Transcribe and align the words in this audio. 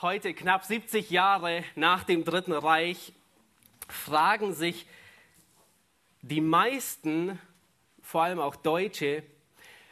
heute 0.00 0.32
knapp 0.32 0.64
70 0.64 1.10
Jahre 1.10 1.64
nach 1.74 2.04
dem 2.04 2.24
Dritten 2.24 2.52
Reich, 2.52 3.12
fragen 3.88 4.54
sich 4.54 4.86
die 6.22 6.40
meisten, 6.40 7.36
vor 8.00 8.22
allem 8.22 8.38
auch 8.38 8.54
Deutsche, 8.54 9.24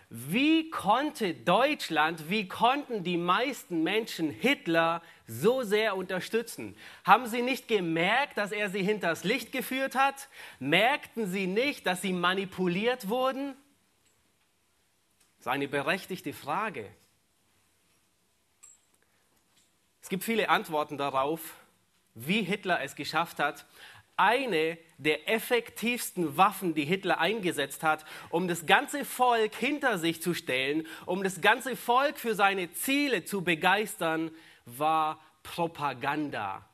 wie 0.09 0.71
konnte 0.71 1.35
Deutschland, 1.35 2.31
wie 2.31 2.47
konnten 2.47 3.03
die 3.03 3.17
meisten 3.17 3.83
Menschen 3.83 4.31
Hitler 4.31 5.03
so 5.27 5.65
sehr 5.65 5.97
unterstützen? 5.97 6.77
Haben 7.03 7.27
sie 7.27 7.43
nicht 7.43 7.67
gemerkt, 7.67 8.39
dass 8.39 8.53
er 8.53 8.71
sie 8.71 8.85
hinters 8.85 9.25
Licht 9.25 9.51
geführt 9.51 9.97
hat? 9.97 10.29
Merkten 10.61 11.27
sie 11.27 11.49
nicht, 11.49 11.85
dass 11.85 12.03
sie 12.03 12.13
manipuliert 12.13 13.09
wurden? 13.09 13.57
Das 15.39 15.47
ist 15.47 15.49
eine 15.49 15.67
berechtigte 15.67 16.33
Frage. 16.33 16.89
Es 20.07 20.11
gibt 20.11 20.23
viele 20.23 20.51
Antworten 20.51 20.99
darauf, 20.99 21.41
wie 22.15 22.45
Hitler 22.45 22.81
es 22.81 22.95
geschafft 22.95 23.41
hat, 23.41 23.67
eine 24.17 24.79
der 24.99 25.29
effektivsten 25.29 26.37
Waffen, 26.37 26.75
die 26.75 26.85
Hitler 26.85 27.19
eingesetzt 27.19 27.83
hat, 27.83 28.05
um 28.31 28.47
das 28.47 28.67
ganze 28.67 29.05
Volk 29.05 29.57
hinter 29.57 29.99
sich 29.99 30.23
zu 30.23 30.33
stellen, 30.33 30.87
um 31.07 31.25
das 31.25 31.41
ganze 31.41 31.75
Volk 31.75 32.19
für 32.19 32.37
seine 32.37 32.71
Ziele 32.71 33.25
zu 33.25 33.43
begeistern, 33.43 34.31
war 34.65 35.19
Propaganda. 35.43 36.65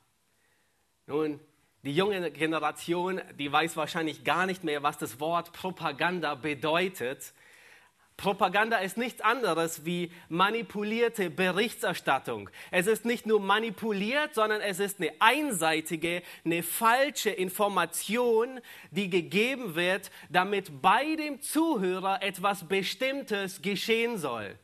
Nun, 1.06 1.41
die 1.84 1.96
junge 1.96 2.33
Generation, 2.33 3.22
die 3.38 3.50
weiß 3.50 3.78
wahrscheinlich 3.78 4.24
gar 4.24 4.44
nicht 4.44 4.62
mehr, 4.62 4.83
was 4.83 4.98
das 4.98 5.20
Wort 5.20 5.55
Propaganda 5.55 6.34
bedeutet. 6.34 7.33
Propaganda 8.22 8.78
ist 8.78 8.96
nichts 8.96 9.20
anderes 9.20 9.84
wie 9.84 10.10
manipulierte 10.28 11.28
Berichterstattung. 11.28 12.48
Es 12.70 12.86
ist 12.86 13.04
nicht 13.04 13.26
nur 13.26 13.40
manipuliert, 13.40 14.36
sondern 14.36 14.60
es 14.60 14.78
ist 14.78 15.00
eine 15.00 15.10
einseitige, 15.18 16.22
eine 16.44 16.62
falsche 16.62 17.30
Information, 17.30 18.60
die 18.92 19.10
gegeben 19.10 19.74
wird, 19.74 20.12
damit 20.30 20.80
bei 20.80 21.16
dem 21.16 21.42
Zuhörer 21.42 22.22
etwas 22.22 22.69
Bestimmtes 22.69 23.60
geschehen 23.60 24.19
soll. 24.19 24.56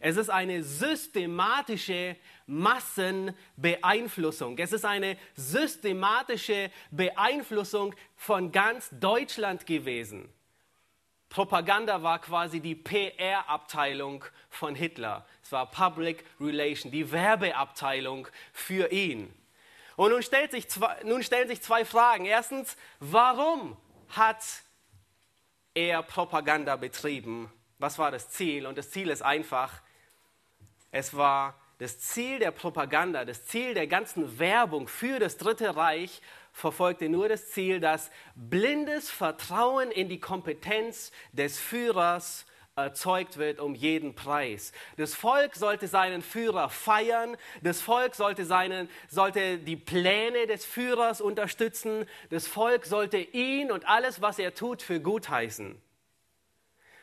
Es 0.00 0.16
ist 0.16 0.28
eine 0.28 0.64
systematische 0.64 2.16
Massenbeeinflussung. 2.48 4.58
Es 4.58 4.72
ist 4.72 4.84
eine 4.84 5.16
systematische 5.36 6.72
Beeinflussung 6.90 7.94
von 8.16 8.50
ganz 8.50 8.90
Deutschland 8.90 9.64
gewesen. 9.64 10.28
Propaganda 11.30 12.02
war 12.02 12.18
quasi 12.18 12.58
die 12.60 12.74
PR-Abteilung 12.74 14.24
von 14.50 14.74
Hitler. 14.74 15.24
Es 15.42 15.52
war 15.52 15.70
Public 15.70 16.24
Relation, 16.40 16.90
die 16.90 17.10
Werbeabteilung 17.12 18.26
für 18.52 18.90
ihn. 18.90 19.32
Und 19.94 20.10
nun, 20.10 20.22
zwei, 20.22 20.96
nun 21.04 21.22
stellen 21.22 21.48
sich 21.48 21.62
zwei 21.62 21.84
Fragen. 21.84 22.24
Erstens, 22.24 22.76
warum 22.98 23.76
hat 24.08 24.44
er 25.72 26.02
Propaganda 26.02 26.74
betrieben? 26.74 27.52
Was 27.78 27.96
war 27.98 28.10
das 28.10 28.30
Ziel? 28.30 28.66
Und 28.66 28.76
das 28.76 28.90
Ziel 28.90 29.08
ist 29.08 29.22
einfach, 29.22 29.80
es 30.90 31.14
war 31.16 31.54
das 31.78 32.00
Ziel 32.00 32.40
der 32.40 32.50
Propaganda, 32.50 33.24
das 33.24 33.46
Ziel 33.46 33.72
der 33.74 33.86
ganzen 33.86 34.40
Werbung 34.40 34.88
für 34.88 35.20
das 35.20 35.36
Dritte 35.36 35.76
Reich 35.76 36.20
verfolgte 36.52 37.08
nur 37.08 37.28
das 37.28 37.50
Ziel, 37.50 37.80
dass 37.80 38.10
blindes 38.34 39.10
Vertrauen 39.10 39.90
in 39.90 40.08
die 40.08 40.20
Kompetenz 40.20 41.12
des 41.32 41.58
Führers 41.58 42.46
erzeugt 42.76 43.36
wird 43.36 43.60
um 43.60 43.74
jeden 43.74 44.14
Preis. 44.14 44.72
Das 44.96 45.14
Volk 45.14 45.56
sollte 45.56 45.86
seinen 45.86 46.22
Führer 46.22 46.70
feiern, 46.70 47.36
das 47.62 47.80
Volk 47.80 48.14
sollte, 48.14 48.44
seinen, 48.44 48.88
sollte 49.08 49.58
die 49.58 49.76
Pläne 49.76 50.46
des 50.46 50.64
Führers 50.64 51.20
unterstützen, 51.20 52.06
das 52.30 52.46
Volk 52.46 52.86
sollte 52.86 53.18
ihn 53.18 53.70
und 53.70 53.88
alles, 53.88 54.22
was 54.22 54.38
er 54.38 54.54
tut, 54.54 54.82
für 54.82 55.00
gut 55.00 55.28
heißen. 55.28 55.80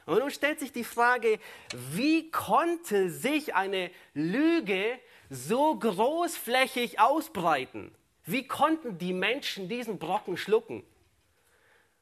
Und 0.06 0.20
nun 0.20 0.32
stellt 0.32 0.60
sich 0.60 0.72
die 0.72 0.86
Frage, 0.86 1.38
wie 1.92 2.32
konnte 2.32 3.10
sich 3.10 3.56
eine 3.56 3.92
Lüge 4.14 4.98
so 5.30 5.78
großflächig 5.78 7.00
ausbreiten? 7.00 7.94
Wie 8.28 8.46
konnten 8.46 8.98
die 8.98 9.14
Menschen 9.14 9.70
diesen 9.70 10.00
Brocken 10.00 10.36
schlucken? 10.36 10.84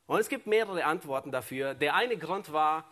Und 0.07 0.19
es 0.19 0.27
gibt 0.27 0.47
mehrere 0.47 0.83
Antworten 0.85 1.31
dafür. 1.31 1.75
Der 1.75 1.93
eine 1.93 2.17
Grund 2.17 2.51
war, 2.51 2.91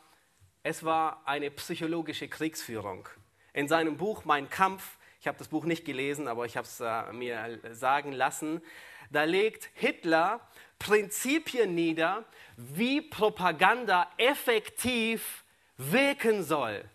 es 0.61 0.83
war 0.83 1.23
eine 1.25 1.49
psychologische 1.49 2.27
Kriegsführung. 2.27 3.09
In 3.51 3.67
seinem 3.67 3.97
Buch 3.97 4.23
Mein 4.23 4.51
Kampf, 4.51 4.99
ich 5.19 5.27
habe 5.27 5.39
das 5.39 5.47
Buch 5.47 5.65
nicht 5.65 5.83
gelesen, 5.83 6.27
aber 6.27 6.45
ich 6.45 6.57
habe 6.57 6.67
es 6.67 6.79
äh, 6.79 7.11
mir 7.11 7.59
sagen 7.71 8.11
lassen, 8.11 8.61
da 9.09 9.23
legt 9.23 9.67
Hitler 9.73 10.39
Prinzipien 10.77 11.73
nieder, 11.73 12.25
wie 12.55 13.01
Propaganda 13.01 14.11
effektiv 14.17 15.43
wirken 15.77 16.43
soll. 16.43 16.85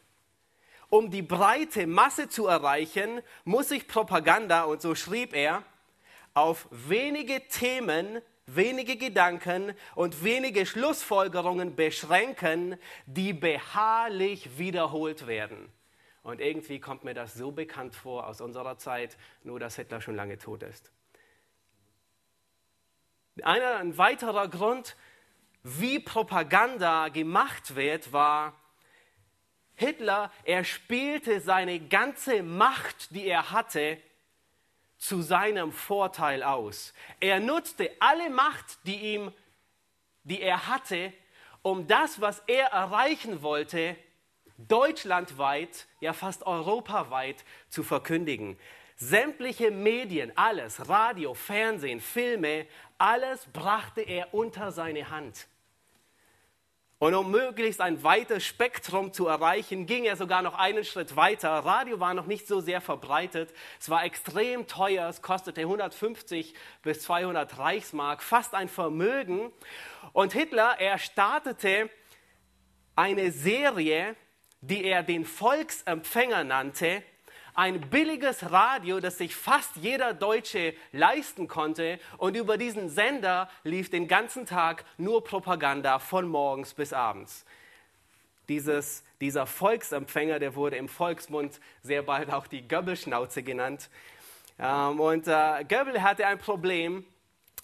Um 0.88 1.10
die 1.10 1.22
breite 1.22 1.88
Masse 1.88 2.28
zu 2.28 2.47
erreichen, 2.47 3.22
muss 3.44 3.70
sich 3.70 3.88
Propaganda, 3.88 4.62
und 4.65 4.82
so 4.82 4.94
schrieb 4.94 5.34
er, 5.34 5.65
auf 6.38 6.69
wenige 6.71 7.49
Themen, 7.49 8.22
wenige 8.47 8.97
Gedanken 8.97 9.75
und 9.97 10.22
wenige 10.22 10.66
Schlussfolgerungen 10.66 11.75
beschränken, 11.75 12.78
die 13.06 13.32
beharrlich 13.32 14.56
wiederholt 14.56 15.26
werden. 15.26 15.69
Und 16.22 16.41
irgendwie 16.41 16.78
kommt 16.78 17.03
mir 17.03 17.15
das 17.15 17.34
so 17.34 17.50
bekannt 17.50 17.97
vor 17.97 18.28
aus 18.28 18.41
unserer 18.41 18.78
Zeit, 18.78 19.16
nur 19.43 19.59
dass 19.59 19.75
Hitler 19.75 20.00
schon 20.00 20.15
lange 20.15 20.38
tot 20.38 20.62
ist. 20.62 20.93
Ein 23.43 23.99
weiterer 23.99 24.47
Grund, 24.47 24.94
wie 25.65 25.99
Propaganda 25.99 27.09
gemacht 27.09 27.75
wird, 27.75 28.12
war, 28.12 28.55
Hitler, 29.75 30.31
er 30.44 30.62
spielte 30.62 31.41
seine 31.41 31.81
ganze 31.81 32.44
Macht, 32.44 33.12
die 33.12 33.26
er 33.26 33.50
hatte, 33.50 33.99
zu 34.98 35.22
seinem 35.22 35.72
Vorteil 35.72 36.42
aus. 36.42 36.92
Er 37.20 37.41
nutzte 37.41 37.91
alle 38.00 38.31
Macht, 38.31 38.78
die, 38.84 39.14
ihm, 39.14 39.32
die 40.25 40.42
er 40.42 40.66
hatte, 40.66 41.12
um 41.62 41.86
das, 41.86 42.20
was 42.20 42.42
er 42.47 42.66
erreichen 42.66 43.42
wollte, 43.42 43.97
deutschlandweit, 44.58 45.87
ja 46.00 46.12
fast 46.12 46.44
europaweit 46.47 47.44
zu 47.69 47.82
verkündigen. 47.82 48.58
Sämtliche 48.97 49.70
Medien, 49.70 50.37
alles, 50.37 50.88
Radio, 50.88 51.32
Fernsehen, 51.34 52.00
Filme, 52.00 52.66
alles 52.98 53.47
brachte 53.53 54.00
er 54.00 54.34
unter 54.34 54.72
seine 54.72 55.10
Hand. 55.10 55.47
Und 57.00 57.14
um 57.14 57.31
möglichst 57.31 57.81
ein 57.81 58.03
weites 58.03 58.44
Spektrum 58.44 59.12
zu 59.12 59.28
erreichen, 59.28 59.86
ging 59.86 60.04
er 60.04 60.16
sogar 60.16 60.42
noch 60.42 60.59
einen 60.59 60.84
Schritt 60.84 61.14
weiter. 61.14 61.50
Radio 61.50 62.00
war 62.00 62.12
noch 62.12 62.26
nicht 62.26 62.48
so 62.48 62.60
sehr 62.60 62.81
verbreitet. 62.81 63.54
Es 63.78 63.88
war 63.88 64.04
extrem 64.04 64.66
teuer. 64.66 65.08
Es 65.08 65.22
kostete 65.22 65.60
150 65.60 66.54
bis 66.82 67.03
200 67.03 67.56
Reichsmark, 67.56 68.20
fast 68.20 68.53
ein 68.53 68.69
Vermögen. 68.69 69.53
Und 70.12 70.32
Hitler, 70.32 70.81
er 70.81 70.98
startete 70.98 71.88
eine 72.97 73.31
Serie, 73.31 74.16
die 74.60 74.82
er 74.82 75.04
den 75.04 75.25
Volksempfänger 75.25 76.42
nannte, 76.42 77.04
ein 77.58 77.80
billiges 77.80 78.52
Radio, 78.52 79.00
das 79.00 79.19
sich 79.19 79.34
fast 79.34 79.74
jeder 79.74 80.14
Deutsche 80.14 80.74
leisten 80.92 81.48
konnte. 81.48 81.98
Und 82.16 82.36
über 82.36 82.56
diesen 82.56 82.88
Sender 82.88 83.50
lief 83.64 83.91
den 83.91 84.06
ganzen 84.06 84.46
Tag 84.46 84.84
nur 84.96 85.24
Propaganda 85.24 85.98
von 85.98 86.28
morgens 86.28 86.72
bis 86.72 86.92
abends. 86.92 87.44
Dieses, 88.48 89.02
dieser 89.20 89.44
Volksempfänger, 89.44 90.38
der 90.38 90.54
wurde 90.54 90.76
im 90.76 90.88
Volksmund 90.88 91.58
sehr 91.82 92.02
bald 92.02 92.32
auch 92.32 92.46
die 92.46 92.66
Göbbelschnauze 92.66 93.42
genannt. 93.42 93.90
Ähm, 94.60 95.00
und 95.00 95.26
äh, 95.26 95.64
Göbbel 95.64 96.00
hatte 96.00 96.28
ein 96.28 96.38
Problem 96.38 97.05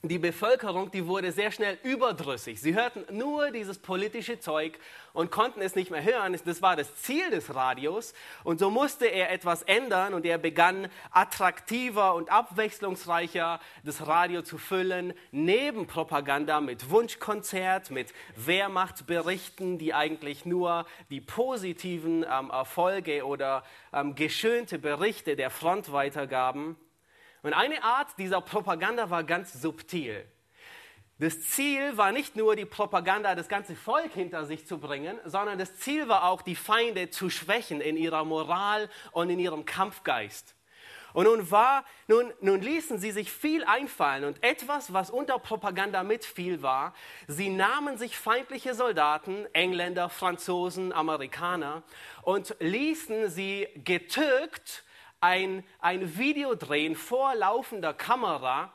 die 0.09 0.19
Bevölkerung, 0.19 0.91
die 0.91 1.07
wurde 1.07 1.33
sehr 1.33 1.51
schnell 1.51 1.79
überdrüssig. 1.83 2.61
Sie 2.61 2.75
hörten 2.75 3.05
nur 3.17 3.51
dieses 3.51 3.79
politische 3.79 4.39
Zeug 4.39 4.79
und 5.13 5.31
konnten 5.31 5.63
es 5.63 5.75
nicht 5.75 5.91
mehr 5.91 6.03
hören. 6.03 6.39
Das 6.45 6.61
war 6.61 6.77
das 6.77 6.95
Ziel 6.97 7.31
des 7.31 7.55
Radios. 7.55 8.13
Und 8.43 8.59
so 8.59 8.71
musste 8.71 9.07
er 9.07 9.31
etwas 9.31 9.63
ändern 9.63 10.13
und 10.13 10.27
er 10.27 10.39
begann 10.39 10.89
attraktiver 11.11 12.15
und 12.15 12.31
abwechslungsreicher 12.31 13.61
das 13.85 14.07
Radio 14.07 14.43
zu 14.43 14.59
füllen, 14.59 15.15
neben 15.31 15.87
Propaganda 15.87 16.61
mit 16.61 16.91
Wunschkonzert, 16.91 17.91
mit 17.91 18.13
Wehrmachtsberichten, 18.37 19.79
die 19.79 19.95
eigentlich 19.95 20.45
nur 20.45 20.87
die 21.11 21.21
positiven 21.21 22.25
ähm, 22.31 22.51
Erfolge 22.51 23.25
oder 23.25 23.65
ähm, 23.93 24.15
geschönte 24.15 24.79
Berichte 24.79 25.37
der 25.37 25.51
Front 25.51 25.93
weitergaben. 25.93 26.77
Und 27.45 27.53
eine 27.53 27.85
Art 27.85 28.09
dieser 28.17 28.41
Propaganda 28.41 29.11
war 29.11 29.23
ganz 29.23 29.53
subtil. 29.53 30.25
Das 31.19 31.43
Ziel 31.43 31.95
war 31.99 32.11
nicht 32.11 32.37
nur 32.37 32.57
die 32.57 32.65
Propaganda, 32.65 33.35
das 33.35 33.49
ganze 33.49 33.77
Volk 33.77 34.13
hinter 34.15 34.47
sich 34.47 34.67
zu 34.67 34.79
bringen, 34.79 35.21
sondern 35.27 35.59
das 35.59 35.77
Ziel 35.77 36.09
war 36.09 36.25
auch, 36.25 36.41
die 36.41 36.57
Feinde 36.57 37.11
zu 37.11 37.29
schwächen 37.29 37.83
in 37.83 37.99
ihrer 37.99 38.25
Moral 38.25 38.89
und 39.13 39.29
in 39.29 39.39
ihrem 39.39 39.67
Kampfgeist. 39.67 40.55
Und 41.13 41.27
nun, 41.27 41.51
war, 41.51 41.85
nun, 42.09 42.33
nun 42.41 42.63
ließen 42.63 42.99
sie 42.99 43.11
sich 43.11 43.31
viel 43.31 43.63
einfallen 43.65 44.25
und 44.25 44.43
etwas, 44.43 44.95
was 44.95 45.11
unter 45.11 45.39
Propaganda 45.39 46.03
mitfiel, 46.03 46.63
war, 46.63 46.95
sie 47.29 47.51
nahmen 47.51 47.99
sich 47.99 48.17
feindliche 48.17 48.75
Soldaten, 48.75 49.47
Engländer, 49.53 50.09
Franzosen, 50.09 50.95
Amerikaner, 50.95 51.83
und 52.23 52.57
ließen 52.59 53.29
sie 53.29 53.69
getürkt 53.85 54.84
ein, 55.25 55.65
ein 55.81 56.19
Video 56.19 56.55
drehen 56.55 56.95
vor 56.95 57.35
laufender 57.35 57.95
Kamera, 57.95 58.71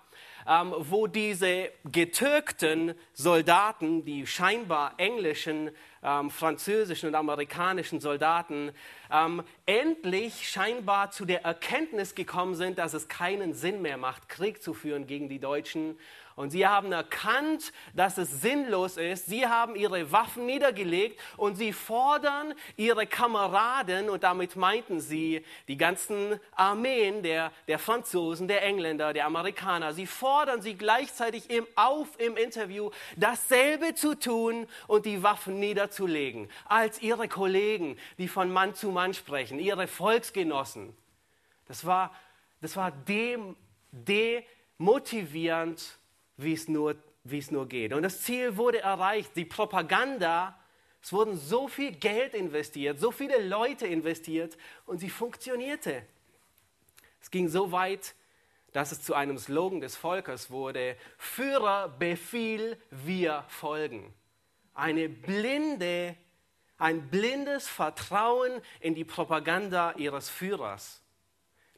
ähm, 0.47 0.73
wo 0.79 1.05
diese 1.05 1.69
getürkten 1.85 2.95
Soldaten, 3.13 4.03
die 4.03 4.25
scheinbar 4.25 4.95
englischen, 4.97 5.69
ähm, 6.01 6.31
französischen 6.31 7.09
und 7.09 7.13
amerikanischen 7.13 7.99
Soldaten, 7.99 8.71
ähm, 9.11 9.43
endlich 9.67 10.49
scheinbar 10.49 11.11
zu 11.11 11.25
der 11.25 11.45
Erkenntnis 11.45 12.15
gekommen 12.15 12.55
sind, 12.55 12.79
dass 12.79 12.95
es 12.95 13.07
keinen 13.07 13.53
Sinn 13.53 13.83
mehr 13.83 13.97
macht, 13.97 14.27
Krieg 14.27 14.63
zu 14.63 14.73
führen 14.73 15.05
gegen 15.05 15.29
die 15.29 15.39
Deutschen 15.39 15.99
und 16.39 16.51
sie 16.51 16.65
haben 16.65 16.93
erkannt, 16.93 17.73
dass 17.93 18.17
es 18.17 18.39
sinnlos 18.39 18.95
ist. 18.95 19.25
Sie 19.25 19.45
haben 19.45 19.75
ihre 19.75 20.13
Waffen 20.13 20.45
niedergelegt 20.45 21.19
und 21.35 21.57
sie 21.57 21.73
fordern 21.73 22.53
ihre 22.77 23.05
Kameraden, 23.05 24.09
und 24.09 24.23
damit 24.23 24.55
meinten 24.55 25.01
sie 25.01 25.43
die 25.67 25.75
ganzen 25.75 26.39
Armeen 26.55 27.23
der, 27.23 27.51
der 27.67 27.77
Franzosen, 27.77 28.47
der 28.47 28.63
Engländer, 28.63 29.11
der 29.11 29.25
Amerikaner, 29.25 29.93
sie 29.93 30.07
fordern 30.07 30.61
sie 30.61 30.75
gleichzeitig 30.75 31.49
im, 31.49 31.67
auf 31.75 32.07
im 32.19 32.37
Interview, 32.37 32.89
dasselbe 33.17 33.95
zu 33.95 34.15
tun 34.15 34.65
und 34.87 35.05
die 35.05 35.21
Waffen 35.21 35.59
niederzulegen, 35.59 36.49
als 36.63 37.01
ihre 37.01 37.27
Kollegen, 37.27 37.97
die 38.17 38.29
von 38.29 38.49
Mann 38.49 38.75
zu 38.75 38.91
Mann 38.91 39.13
sprechen, 39.13 39.59
ihre 39.59 39.87
Volksgenossen. 39.87 40.95
Das 41.67 41.85
war, 41.85 42.15
das 42.61 42.77
war 42.77 42.91
dem, 42.91 43.57
demotivierend 43.91 45.98
wie 46.39 46.53
es 46.53 46.67
nur, 46.67 46.95
wie 47.23 47.37
es 47.37 47.51
nur 47.51 47.67
geht. 47.67 47.93
Und 47.93 48.03
das 48.03 48.21
Ziel 48.21 48.55
wurde 48.57 48.79
erreicht. 48.79 49.35
Die 49.35 49.45
Propaganda, 49.45 50.57
es 51.01 51.11
wurden 51.11 51.37
so 51.37 51.67
viel 51.67 51.91
Geld 51.91 52.33
investiert, 52.33 52.99
so 52.99 53.11
viele 53.11 53.45
Leute 53.45 53.87
investiert 53.87 54.57
und 54.85 54.99
sie 54.99 55.09
funktionierte. 55.09 56.03
Es 57.21 57.29
ging 57.29 57.49
so 57.49 57.71
weit, 57.71 58.15
dass 58.71 58.91
es 58.91 59.01
zu 59.01 59.13
einem 59.15 59.37
Slogan 59.37 59.81
des 59.81 59.95
Volkes 59.95 60.49
wurde, 60.49 60.95
Führer 61.17 61.89
Befehl, 61.89 62.77
wir 62.89 63.43
folgen. 63.49 64.13
Eine 64.73 65.09
blinde, 65.09 66.15
ein 66.77 67.09
blindes 67.09 67.67
Vertrauen 67.67 68.61
in 68.79 68.95
die 68.95 69.03
Propaganda 69.03 69.93
ihres 69.97 70.29
Führers. 70.29 71.01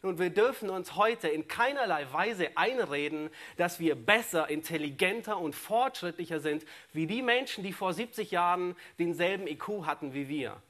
Nun, 0.03 0.18
wir 0.18 0.31
dürfen 0.31 0.71
uns 0.71 0.95
heute 0.95 1.27
in 1.27 1.48
keinerlei 1.48 2.12
Weise 2.12 2.57
einreden, 2.57 3.30
dass 3.57 3.80
wir 3.80 3.95
besser, 3.95 4.50
intelligenter 4.50 5.38
und 5.38 5.53
fortschrittlicher 5.53 6.39
sind 6.39 6.65
wie 6.92 7.06
die 7.06 7.21
Menschen, 7.21 7.63
die 7.63 7.71
vor 7.71 7.94
70 7.94 8.31
Jahren 8.31 8.75
denselben 8.98 9.45
IQ 9.45 9.86
hatten 9.86 10.13
wie 10.15 10.27
wir. 10.27 10.62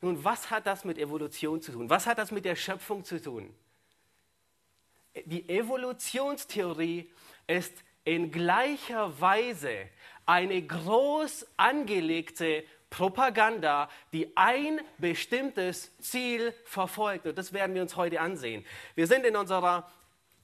Nun, 0.00 0.22
was 0.22 0.50
hat 0.50 0.66
das 0.66 0.84
mit 0.84 0.98
Evolution 0.98 1.60
zu 1.60 1.72
tun? 1.72 1.90
Was 1.90 2.06
hat 2.06 2.18
das 2.18 2.30
mit 2.30 2.44
der 2.44 2.54
Schöpfung 2.54 3.04
zu 3.04 3.20
tun? 3.20 3.52
Die 5.24 5.48
Evolutionstheorie 5.48 7.10
ist 7.48 7.72
in 8.04 8.30
gleicher 8.30 9.20
Weise 9.20 9.88
eine 10.26 10.62
groß 10.62 11.46
angelegte 11.56 12.62
Propaganda, 12.96 13.90
die 14.14 14.34
ein 14.36 14.80
bestimmtes 14.96 15.94
Ziel 15.98 16.54
verfolgt. 16.64 17.26
Und 17.26 17.36
das 17.36 17.52
werden 17.52 17.74
wir 17.74 17.82
uns 17.82 17.94
heute 17.94 18.22
ansehen. 18.22 18.64
Wir 18.94 19.06
sind 19.06 19.26
in 19.26 19.36
unserer 19.36 19.86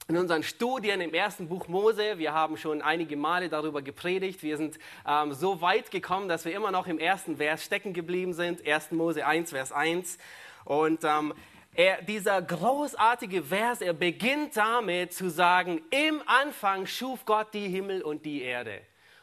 in 0.08 0.16
unseren 0.16 0.43
Studien 0.43 1.00
im 1.00 1.14
ersten 1.14 1.49
Buch 1.49 1.69
Mose, 1.69 2.19
wir 2.19 2.34
haben 2.34 2.56
schon 2.56 2.82
einige 2.82 3.16
Male 3.16 3.49
darüber 3.49 3.82
gepredigt, 3.82 4.43
wir 4.43 4.56
sind 4.56 4.76
ähm, 5.06 5.32
so 5.32 5.60
weit 5.60 5.93
gekommen, 5.93 6.28
dass 6.28 6.44
wir 6.44 6.52
immer 6.52 6.72
noch 6.72 6.88
im 6.88 6.99
ersten 6.99 7.37
Vers 7.37 7.64
stecken 7.64 7.94
geblieben 7.94 8.34
sind, 8.34 8.66
1. 8.66 8.90
Mose 8.90 9.25
1, 9.25 9.50
Vers 9.50 9.70
1. 9.70 10.19
Und 10.64 11.04
ähm, 11.04 11.32
er, 11.75 12.02
dieser 12.02 12.43
großartige 12.43 13.44
Vers, 13.44 13.81
er 13.81 13.93
beginnt 13.93 14.56
damit 14.56 15.14
zu 15.14 15.31
sagen, 15.31 15.81
im 15.90 16.20
Anfang 16.26 16.87
schuf 16.87 17.25
Gott 17.25 17.54
die 17.54 17.69
Himmel 17.69 18.02
und 18.02 18.26
die 18.26 18.43
Erde. 18.43 18.82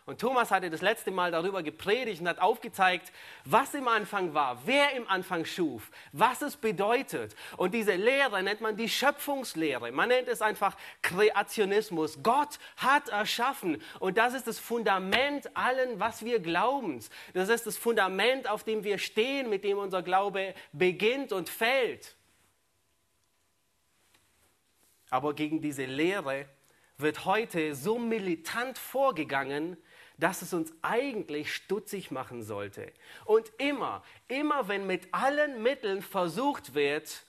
Und 0.10 0.20
Thomas 0.20 0.50
hatte 0.50 0.72
das 0.72 0.82
letzte 0.82 1.12
Mal 1.12 1.30
darüber 1.30 1.62
gepredigt 1.62 2.20
und 2.20 2.28
hat 2.28 2.40
aufgezeigt, 2.40 3.12
was 3.46 3.76
im 3.76 3.88
Anfang 3.88 4.34
war, 4.34 4.60
wer 4.66 4.94
im 4.96 5.08
Anfang 5.08 5.46
schuf, 5.46 5.92
was 6.14 6.42
es 6.42 6.58
bedeutet. 6.58 7.36
Und 7.58 7.76
diese 7.76 7.94
Lehre 7.94 8.42
nennt 8.42 8.60
man 8.60 8.76
die 8.76 8.90
Schöpfungslehre. 8.90 9.92
Man 9.92 10.10
nennt 10.10 10.28
es 10.28 10.42
einfach 10.42 10.76
Kreationismus. 11.04 12.24
Gott 12.24 12.58
hat 12.78 13.10
erschaffen. 13.10 13.84
Und 14.00 14.18
das 14.18 14.34
ist 14.34 14.48
das 14.48 14.58
Fundament 14.58 15.56
allen, 15.56 16.00
was 16.00 16.26
wir 16.26 16.40
glauben. 16.40 17.00
Das 17.36 17.50
ist 17.50 17.68
das 17.68 17.78
Fundament, 17.78 18.50
auf 18.50 18.64
dem 18.64 18.84
wir 18.84 18.98
stehen, 18.98 19.48
mit 19.48 19.64
dem 19.64 19.78
unser 19.78 20.02
Glaube 20.02 20.56
beginnt 20.74 21.32
und 21.32 21.50
fällt. 21.50 22.16
Aber 25.12 25.36
gegen 25.36 25.62
diese 25.62 25.86
Lehre 25.86 26.48
wird 27.00 27.26
heute 27.26 27.76
so 27.76 27.98
militant 27.98 28.78
vorgegangen, 28.78 29.78
dass 30.18 30.42
es 30.42 30.54
uns 30.54 30.74
eigentlich 30.82 31.54
stutzig 31.54 32.12
machen 32.12 32.44
sollte. 32.44 32.92
Und 33.26 33.52
immer, 33.58 34.04
immer 34.28 34.68
wenn 34.68 34.86
mit 34.86 35.14
allen 35.14 35.64
Mitteln 35.64 36.02
versucht 36.02 36.74
wird, 36.74 37.24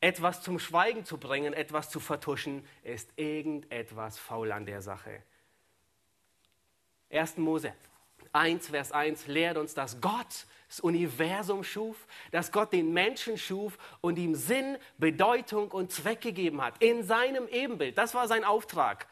etwas 0.00 0.42
zum 0.42 0.58
Schweigen 0.58 1.04
zu 1.04 1.18
bringen, 1.18 1.54
etwas 1.54 1.90
zu 1.90 1.98
vertuschen, 1.98 2.64
ist 2.84 3.10
irgendetwas 3.16 4.18
faul 4.18 4.52
an 4.52 4.66
der 4.66 4.82
Sache. 4.82 5.22
1. 7.10 7.38
Mose 7.38 7.72
1, 8.32 8.68
Vers 8.68 8.92
1 8.92 9.26
lehrt 9.26 9.56
uns, 9.56 9.74
dass 9.74 10.00
Gott 10.00 10.46
das 10.68 10.80
Universum 10.80 11.64
schuf, 11.64 12.06
dass 12.30 12.52
Gott 12.52 12.72
den 12.72 12.92
Menschen 12.92 13.38
schuf 13.38 13.78
und 14.00 14.18
ihm 14.18 14.34
Sinn, 14.34 14.76
Bedeutung 14.98 15.70
und 15.70 15.92
Zweck 15.92 16.20
gegeben 16.20 16.62
hat. 16.62 16.74
In 16.80 17.04
seinem 17.04 17.48
Ebenbild. 17.48 17.96
Das 17.96 18.14
war 18.14 18.28
sein 18.28 18.44
Auftrag. 18.44 19.06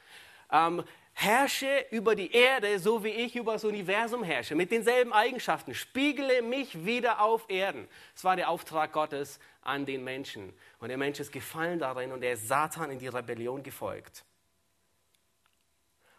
Ähm, 0.53 0.85
herrsche 1.15 1.87
über 1.91 2.15
die 2.15 2.31
Erde, 2.31 2.79
so 2.79 3.03
wie 3.03 3.09
ich 3.09 3.37
über 3.37 3.55
das 3.55 3.65
Universum 3.65 4.23
herrsche, 4.23 4.55
mit 4.55 4.71
denselben 4.71 5.15
Eigenschaften, 5.15 5.75
spiegele 5.75 6.43
mich 6.43 6.85
wieder 6.85 7.23
auf 7.23 7.49
Erden. 7.49 7.89
Das 8.15 8.25
war 8.25 8.37
der 8.37 8.51
Auftrag 8.51 8.93
Gottes 8.93 9.41
an 9.63 9.87
den 9.87 10.05
Menschen. 10.05 10.53
Und 10.79 10.89
der 10.89 10.99
Mensch 10.99 11.19
ist 11.19 11.33
gefallen 11.33 11.79
darin 11.79 12.13
und 12.13 12.23
er 12.23 12.35
ist 12.35 12.49
Satan 12.49 12.91
in 12.91 12.99
die 12.99 13.09
Rebellion 13.09 13.63
gefolgt. 13.63 14.27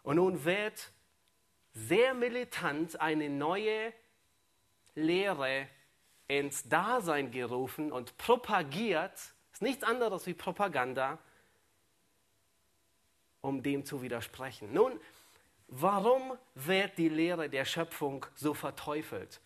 Und 0.02 0.16
nun 0.16 0.44
wird 0.46 0.92
sehr 1.78 2.14
militant 2.16 3.00
eine 3.00 3.30
neue 3.30 3.94
Lehre 4.96 5.68
ins 6.28 6.68
Dasein 6.68 7.32
gerufen 7.32 7.92
und 7.92 8.18
propagiert, 8.18 9.14
ist 9.54 9.62
nichts 9.62 9.84
anderes 9.84 10.26
wie 10.26 10.34
Propaganda, 10.34 11.20
um 13.42 13.62
dem 13.62 13.86
zu 13.86 14.02
widersprechen. 14.02 14.74
Nun, 14.74 15.00
warum 15.68 16.38
wird 16.56 16.98
die 16.98 17.10
Lehre 17.10 17.48
der 17.48 17.66
Schöpfung 17.66 18.26
so 18.36 18.54
verteufelt? 18.54 19.40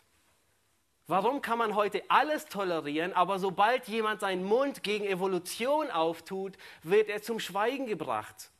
Warum 1.06 1.42
kann 1.42 1.58
man 1.58 1.74
heute 1.74 2.02
alles 2.08 2.46
tolerieren, 2.46 3.12
aber 3.12 3.38
sobald 3.38 3.88
jemand 3.88 4.20
seinen 4.20 4.44
Mund 4.44 4.82
gegen 4.82 5.04
Evolution 5.04 5.90
auftut, 5.90 6.56
wird 6.82 7.10
er 7.10 7.22
zum 7.22 7.38
Schweigen 7.38 7.86
gebracht? 7.86 8.51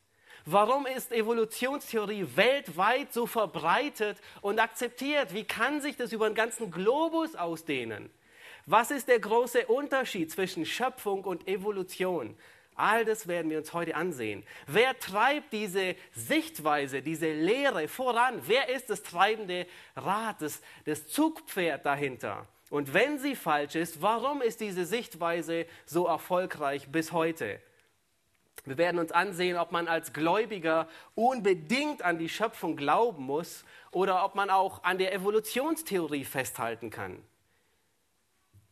Warum 0.45 0.87
ist 0.87 1.13
Evolutionstheorie 1.13 2.27
weltweit 2.35 3.13
so 3.13 3.27
verbreitet 3.27 4.19
und 4.41 4.59
akzeptiert? 4.59 5.33
Wie 5.33 5.45
kann 5.45 5.81
sich 5.81 5.97
das 5.97 6.13
über 6.13 6.29
den 6.29 6.35
ganzen 6.35 6.71
Globus 6.71 7.37
ausdehnen? 7.37 8.11
Was 8.67 8.91
ist 8.91 9.09
der 9.09 9.21
große 9.21 9.67
Unterschied 9.67 10.31
zwischen 10.33 10.67
Schöpfung 10.67 11.25
und 11.25 11.47
Evolution? 11.47 12.37
All 12.75 13.05
das 13.05 13.29
werden 13.29 13.51
wir 13.51 13.59
uns 13.59 13.73
heute 13.73 13.95
ansehen. 13.95 14.45
Wer 14.67 14.99
treibt 14.99 15.53
diese 15.53 15.95
Sichtweise, 16.13 17.03
diese 17.03 17.33
Lehre 17.33 17.87
voran? 17.87 18.41
Wer 18.47 18.69
ist 18.69 18.91
das 18.91 19.03
treibende 19.03 19.67
Rad, 19.95 20.41
das, 20.41 20.61
das 20.87 21.07
Zugpferd 21.07 21.87
dahinter? 21.87 22.49
Und 22.71 22.95
wenn 22.95 23.19
sie 23.19 23.37
falsch 23.37 23.75
ist, 23.75 24.01
warum 24.01 24.43
ist 24.43 24.61
diese 24.61 24.87
Sichtweise 24.87 25.67
so 25.85 26.07
erfolgreich 26.07 26.91
bis 26.91 27.13
heute? 27.13 27.61
Wir 28.65 28.79
werden 28.79 29.01
uns 29.01 29.11
ansehen, 29.11 29.57
ob 29.57 29.73
man 29.73 29.89
als 29.89 30.13
Gläubiger 30.13 30.89
unbedingt 31.15 32.03
an 32.03 32.19
die 32.19 32.29
Schöpfung 32.29 32.77
glauben 32.77 33.25
muss 33.25 33.65
oder 33.91 34.25
ob 34.25 34.35
man 34.35 34.51
auch 34.51 34.85
an 34.85 34.99
der 34.99 35.13
Evolutionstheorie 35.13 36.25
festhalten 36.25 36.91
kann. 36.91 37.23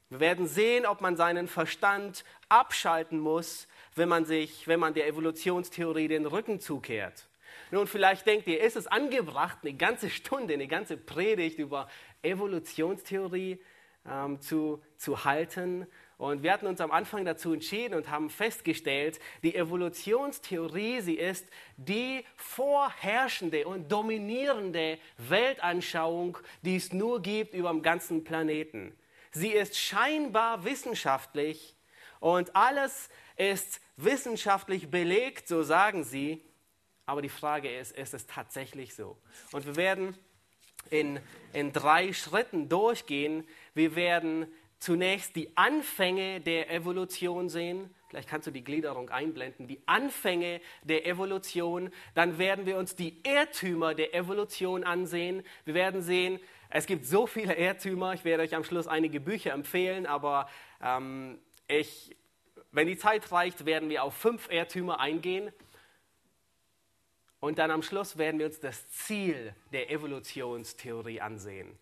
Wir 0.08 0.20
werden 0.20 0.46
sehen, 0.46 0.86
ob 0.86 1.00
man 1.00 1.16
seinen 1.16 1.48
Verstand 1.48 2.24
abschalten 2.48 3.20
muss 3.20 3.68
wenn 3.94 4.08
man, 4.08 4.24
sich, 4.24 4.66
wenn 4.68 4.80
man 4.80 4.94
der 4.94 5.06
Evolutionstheorie 5.06 6.08
den 6.08 6.26
Rücken 6.26 6.60
zukehrt. 6.60 7.28
Nun, 7.70 7.86
vielleicht 7.86 8.26
denkt 8.26 8.46
ihr, 8.46 8.60
ist 8.60 8.76
es 8.76 8.86
angebracht, 8.86 9.58
eine 9.62 9.74
ganze 9.74 10.10
Stunde, 10.10 10.54
eine 10.54 10.68
ganze 10.68 10.96
Predigt 10.96 11.58
über 11.58 11.88
Evolutionstheorie 12.22 13.60
ähm, 14.08 14.40
zu, 14.40 14.82
zu 14.96 15.24
halten? 15.24 15.86
Und 16.20 16.42
wir 16.42 16.52
hatten 16.52 16.66
uns 16.66 16.82
am 16.82 16.90
Anfang 16.90 17.24
dazu 17.24 17.54
entschieden 17.54 17.94
und 17.94 18.10
haben 18.10 18.28
festgestellt, 18.28 19.18
die 19.42 19.54
Evolutionstheorie, 19.54 21.00
sie 21.00 21.14
ist 21.14 21.46
die 21.78 22.26
vorherrschende 22.36 23.66
und 23.66 23.90
dominierende 23.90 24.98
Weltanschauung, 25.16 26.36
die 26.60 26.76
es 26.76 26.92
nur 26.92 27.22
gibt 27.22 27.54
über 27.54 27.70
dem 27.70 27.80
ganzen 27.80 28.22
Planeten. 28.22 28.94
Sie 29.32 29.48
ist 29.48 29.78
scheinbar 29.78 30.62
wissenschaftlich 30.66 31.74
und 32.18 32.54
alles 32.54 33.08
ist 33.36 33.80
wissenschaftlich 33.96 34.90
belegt, 34.90 35.48
so 35.48 35.62
sagen 35.62 36.04
sie. 36.04 36.44
Aber 37.06 37.22
die 37.22 37.30
Frage 37.30 37.74
ist, 37.74 37.92
ist 37.92 38.12
es 38.12 38.26
tatsächlich 38.26 38.94
so? 38.94 39.16
Und 39.52 39.64
wir 39.64 39.76
werden 39.76 40.14
in, 40.90 41.18
in 41.54 41.72
drei 41.72 42.12
Schritten 42.12 42.68
durchgehen. 42.68 43.48
Wir 43.72 43.96
werden 43.96 44.46
zunächst 44.80 45.36
die 45.36 45.56
Anfänge 45.56 46.40
der 46.40 46.70
Evolution 46.70 47.48
sehen. 47.48 47.94
Vielleicht 48.08 48.28
kannst 48.28 48.48
du 48.48 48.50
die 48.50 48.64
Gliederung 48.64 49.10
einblenden. 49.10 49.68
Die 49.68 49.80
Anfänge 49.86 50.60
der 50.82 51.06
Evolution. 51.06 51.90
Dann 52.14 52.38
werden 52.38 52.66
wir 52.66 52.76
uns 52.78 52.96
die 52.96 53.20
Irrtümer 53.22 53.94
der 53.94 54.14
Evolution 54.14 54.82
ansehen. 54.82 55.44
Wir 55.64 55.74
werden 55.74 56.02
sehen, 56.02 56.40
es 56.70 56.86
gibt 56.86 57.04
so 57.06 57.26
viele 57.26 57.54
Irrtümer. 57.54 58.14
Ich 58.14 58.24
werde 58.24 58.42
euch 58.42 58.54
am 58.54 58.64
Schluss 58.64 58.88
einige 58.88 59.20
Bücher 59.20 59.52
empfehlen, 59.52 60.06
aber 60.06 60.48
ähm, 60.82 61.38
ich, 61.68 62.16
wenn 62.72 62.88
die 62.88 62.96
Zeit 62.96 63.30
reicht, 63.30 63.66
werden 63.66 63.90
wir 63.90 64.02
auf 64.02 64.14
fünf 64.14 64.50
Irrtümer 64.50 64.98
eingehen. 64.98 65.52
Und 67.38 67.58
dann 67.58 67.70
am 67.70 67.82
Schluss 67.82 68.18
werden 68.18 68.38
wir 68.38 68.46
uns 68.46 68.60
das 68.60 68.88
Ziel 68.90 69.54
der 69.72 69.90
Evolutionstheorie 69.90 71.20
ansehen 71.20 71.78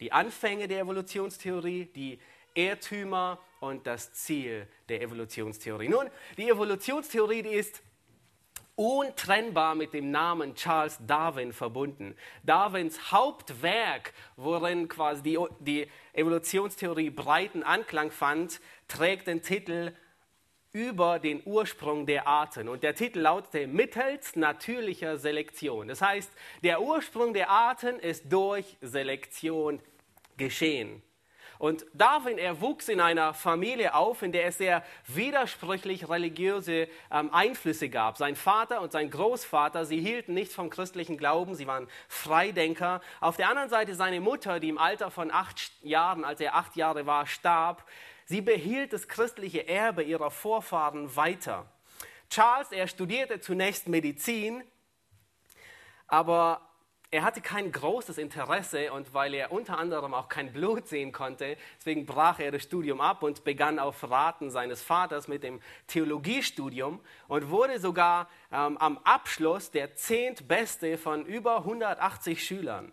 die 0.00 0.12
Anfänge 0.12 0.68
der 0.68 0.80
Evolutionstheorie, 0.80 1.86
die 1.86 2.18
Irrtümer 2.54 3.38
und 3.60 3.86
das 3.86 4.12
Ziel 4.12 4.68
der 4.88 5.02
Evolutionstheorie. 5.02 5.88
Nun, 5.88 6.08
die 6.36 6.48
Evolutionstheorie 6.48 7.42
die 7.42 7.54
ist 7.54 7.82
untrennbar 8.76 9.74
mit 9.74 9.92
dem 9.92 10.10
Namen 10.10 10.54
Charles 10.54 10.98
Darwin 11.06 11.52
verbunden. 11.52 12.16
Darwins 12.42 13.12
Hauptwerk, 13.12 14.12
worin 14.36 14.88
quasi 14.88 15.22
die, 15.22 15.38
die 15.60 15.88
Evolutionstheorie 16.12 17.10
breiten 17.10 17.62
Anklang 17.62 18.10
fand, 18.10 18.60
trägt 18.88 19.28
den 19.28 19.42
Titel 19.42 19.94
über 20.74 21.20
den 21.20 21.40
Ursprung 21.44 22.04
der 22.04 22.26
Arten. 22.26 22.68
Und 22.68 22.82
der 22.82 22.96
Titel 22.96 23.20
lautete 23.20 23.68
mittels 23.68 24.34
natürlicher 24.34 25.16
Selektion. 25.18 25.86
Das 25.86 26.02
heißt, 26.02 26.30
der 26.64 26.82
Ursprung 26.82 27.32
der 27.32 27.48
Arten 27.48 28.00
ist 28.00 28.24
durch 28.30 28.76
Selektion 28.82 29.80
geschehen. 30.36 31.00
Und 31.58 31.86
Darwin, 31.94 32.38
er 32.38 32.60
wuchs 32.60 32.88
in 32.88 33.00
einer 33.00 33.34
Familie 33.34 33.94
auf, 33.94 34.22
in 34.22 34.32
der 34.32 34.46
es 34.46 34.58
sehr 34.58 34.82
widersprüchlich 35.06 36.08
religiöse 36.08 36.88
ähm, 37.12 37.32
Einflüsse 37.32 37.88
gab. 37.88 38.16
Sein 38.16 38.34
Vater 38.34 38.80
und 38.80 38.90
sein 38.90 39.10
Großvater, 39.10 39.84
sie 39.84 40.00
hielten 40.00 40.34
nicht 40.34 40.52
vom 40.52 40.70
christlichen 40.70 41.16
Glauben, 41.16 41.54
sie 41.54 41.68
waren 41.68 41.86
Freidenker. 42.08 43.00
Auf 43.20 43.36
der 43.36 43.48
anderen 43.48 43.70
Seite 43.70 43.94
seine 43.94 44.20
Mutter, 44.20 44.58
die 44.58 44.70
im 44.70 44.78
Alter 44.78 45.12
von 45.12 45.30
acht 45.30 45.72
Jahren, 45.82 46.24
als 46.24 46.40
er 46.40 46.56
acht 46.56 46.74
Jahre 46.74 47.06
war, 47.06 47.28
starb, 47.28 47.86
sie 48.24 48.40
behielt 48.40 48.92
das 48.92 49.08
christliche 49.08 49.68
Erbe 49.68 50.02
ihrer 50.02 50.30
Vorfahren 50.30 51.14
weiter. 51.16 51.66
Charles, 52.30 52.72
er 52.72 52.88
studierte 52.88 53.40
zunächst 53.40 53.88
Medizin, 53.88 54.62
aber 56.06 56.60
er 57.14 57.22
hatte 57.22 57.40
kein 57.40 57.70
großes 57.70 58.18
Interesse 58.18 58.92
und 58.92 59.14
weil 59.14 59.34
er 59.34 59.52
unter 59.52 59.78
anderem 59.78 60.14
auch 60.14 60.28
kein 60.28 60.52
Blut 60.52 60.88
sehen 60.88 61.12
konnte, 61.12 61.56
deswegen 61.78 62.06
brach 62.06 62.40
er 62.40 62.50
das 62.50 62.64
Studium 62.64 63.00
ab 63.00 63.22
und 63.22 63.44
begann 63.44 63.78
auf 63.78 64.02
Raten 64.10 64.50
seines 64.50 64.82
Vaters 64.82 65.28
mit 65.28 65.44
dem 65.44 65.60
Theologiestudium 65.86 66.98
und 67.28 67.50
wurde 67.50 67.78
sogar 67.78 68.28
ähm, 68.50 68.76
am 68.78 68.98
Abschluss 69.04 69.70
der 69.70 69.94
zehntbeste 69.94 70.98
von 70.98 71.24
über 71.24 71.58
180 71.58 72.44
Schülern. 72.44 72.90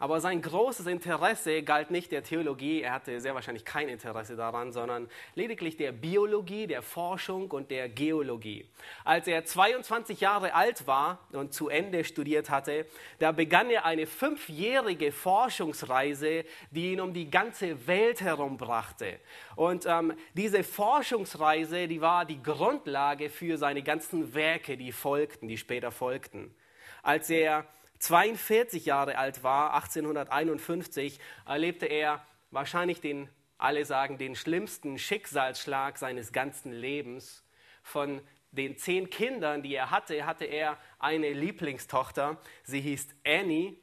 Aber 0.00 0.18
sein 0.20 0.40
großes 0.40 0.86
Interesse 0.86 1.62
galt 1.62 1.90
nicht 1.90 2.10
der 2.10 2.22
Theologie, 2.24 2.80
er 2.80 2.94
hatte 2.94 3.20
sehr 3.20 3.34
wahrscheinlich 3.34 3.66
kein 3.66 3.90
Interesse 3.90 4.34
daran, 4.34 4.72
sondern 4.72 5.10
lediglich 5.34 5.76
der 5.76 5.92
Biologie, 5.92 6.66
der 6.66 6.80
Forschung 6.80 7.50
und 7.50 7.70
der 7.70 7.90
Geologie. 7.90 8.66
Als 9.04 9.28
er 9.28 9.44
22 9.44 10.20
Jahre 10.20 10.54
alt 10.54 10.86
war 10.86 11.18
und 11.32 11.52
zu 11.52 11.68
Ende 11.68 12.02
studiert 12.04 12.48
hatte, 12.48 12.86
da 13.18 13.30
begann 13.30 13.68
er 13.68 13.84
eine 13.84 14.06
fünfjährige 14.06 15.12
Forschungsreise, 15.12 16.46
die 16.70 16.92
ihn 16.92 17.00
um 17.02 17.12
die 17.12 17.30
ganze 17.30 17.86
Welt 17.86 18.22
herum 18.22 18.56
brachte. 18.56 19.20
Und 19.54 19.84
ähm, 19.84 20.14
diese 20.32 20.64
Forschungsreise, 20.64 21.86
die 21.88 22.00
war 22.00 22.24
die 22.24 22.42
Grundlage 22.42 23.28
für 23.28 23.58
seine 23.58 23.82
ganzen 23.82 24.32
Werke, 24.32 24.78
die 24.78 24.92
folgten, 24.92 25.46
die 25.46 25.58
später 25.58 25.92
folgten. 25.92 26.54
Als 27.02 27.28
er 27.28 27.66
42 28.00 28.86
Jahre 28.86 29.16
alt 29.18 29.42
war, 29.44 29.74
1851, 29.74 31.20
erlebte 31.46 31.86
er 31.86 32.24
wahrscheinlich 32.50 33.00
den, 33.00 33.28
alle 33.58 33.84
sagen, 33.84 34.18
den 34.18 34.34
schlimmsten 34.34 34.98
Schicksalsschlag 34.98 35.98
seines 35.98 36.32
ganzen 36.32 36.72
Lebens. 36.72 37.44
Von 37.82 38.20
den 38.52 38.76
zehn 38.76 39.10
Kindern, 39.10 39.62
die 39.62 39.74
er 39.74 39.90
hatte, 39.90 40.26
hatte 40.26 40.44
er 40.46 40.78
eine 40.98 41.32
Lieblingstochter. 41.32 42.38
Sie 42.64 42.80
hieß 42.80 43.08
Annie. 43.24 43.76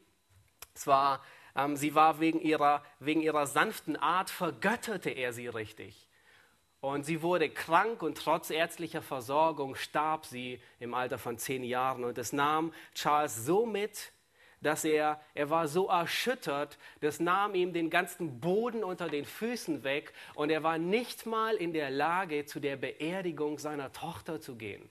Es 0.74 0.88
ähm, 1.56 1.76
sie 1.76 1.96
war 1.96 2.20
wegen 2.20 2.40
ihrer, 2.40 2.84
wegen 3.00 3.22
ihrer 3.22 3.48
sanften 3.48 3.96
Art, 3.96 4.30
vergötterte 4.30 5.10
er 5.10 5.32
sie 5.34 5.48
richtig. 5.48 6.07
Und 6.80 7.06
sie 7.06 7.22
wurde 7.22 7.50
krank 7.50 8.04
und 8.04 8.18
trotz 8.18 8.50
ärztlicher 8.50 9.02
Versorgung 9.02 9.76
starb 9.76 10.26
sie 10.26 10.62
im 10.80 10.94
Alter 10.94 11.18
von 11.18 11.38
zehn 11.38 11.64
Jahren. 11.64 12.04
Und 12.04 12.18
es 12.18 12.34
nahm 12.34 12.72
Charles 12.94 13.36
so 13.36 13.66
mit, 13.66 14.12
dass 14.62 14.84
er, 14.84 15.20
er 15.34 15.50
war 15.50 15.68
so 15.68 15.88
erschüttert, 15.88 16.78
das 17.02 17.20
nahm 17.20 17.56
ihm 17.56 17.74
den 17.74 17.90
ganzen 17.90 18.40
Boden 18.40 18.84
unter 18.84 19.10
den 19.10 19.26
Füßen 19.26 19.84
weg 19.84 20.14
und 20.34 20.50
er 20.50 20.64
war 20.64 20.78
nicht 20.78 21.26
mal 21.26 21.56
in 21.56 21.74
der 21.74 21.90
Lage, 21.90 22.46
zu 22.46 22.60
der 22.60 22.76
Beerdigung 22.76 23.60
seiner 23.60 23.92
Tochter 23.92 24.42
zu 24.42 24.56
gehen. 24.56 24.90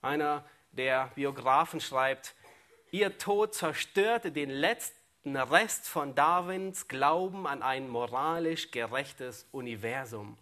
Einer 0.00 0.44
der 0.72 1.12
Biografen 1.14 1.80
schreibt, 1.80 2.34
ihr 2.90 3.18
Tod 3.18 3.54
zerstörte 3.54 4.32
den 4.32 4.50
letzten 4.50 5.01
ein 5.24 5.36
Rest 5.36 5.88
von 5.88 6.14
Darwins 6.14 6.88
Glauben 6.88 7.46
an 7.46 7.62
ein 7.62 7.88
moralisch 7.88 8.70
gerechtes 8.70 9.46
Universum. 9.52 10.36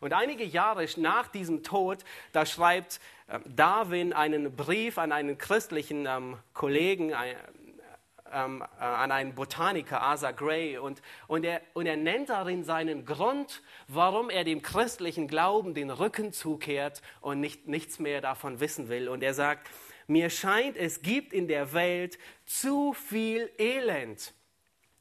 Und 0.00 0.12
einige 0.12 0.44
Jahre 0.44 0.86
nach 0.96 1.28
diesem 1.28 1.62
Tod, 1.62 2.04
da 2.32 2.44
schreibt 2.44 3.00
ähm, 3.28 3.42
Darwin 3.46 4.12
einen 4.12 4.54
Brief 4.54 4.98
an 4.98 5.12
einen 5.12 5.38
christlichen 5.38 6.06
ähm, 6.06 6.36
Kollegen, 6.52 7.10
äh, 7.10 7.36
ähm, 8.32 8.64
äh, 8.78 8.84
an 8.84 9.12
einen 9.12 9.34
Botaniker, 9.34 10.02
Asa 10.02 10.32
Gray, 10.32 10.76
und, 10.76 11.00
und, 11.28 11.44
er, 11.44 11.62
und 11.72 11.86
er 11.86 11.96
nennt 11.96 12.30
darin 12.30 12.64
seinen 12.64 13.06
Grund, 13.06 13.62
warum 13.86 14.28
er 14.28 14.42
dem 14.42 14.60
christlichen 14.60 15.28
Glauben 15.28 15.72
den 15.72 15.90
Rücken 15.90 16.32
zukehrt 16.32 17.00
und 17.20 17.40
nicht, 17.40 17.68
nichts 17.68 18.00
mehr 18.00 18.20
davon 18.20 18.58
wissen 18.58 18.88
will. 18.88 19.08
Und 19.08 19.22
er 19.22 19.34
sagt, 19.34 19.70
mir 20.06 20.30
scheint, 20.30 20.76
es 20.76 21.02
gibt 21.02 21.32
in 21.32 21.48
der 21.48 21.72
Welt 21.72 22.18
zu 22.46 22.92
viel 22.92 23.50
Elend. 23.58 24.32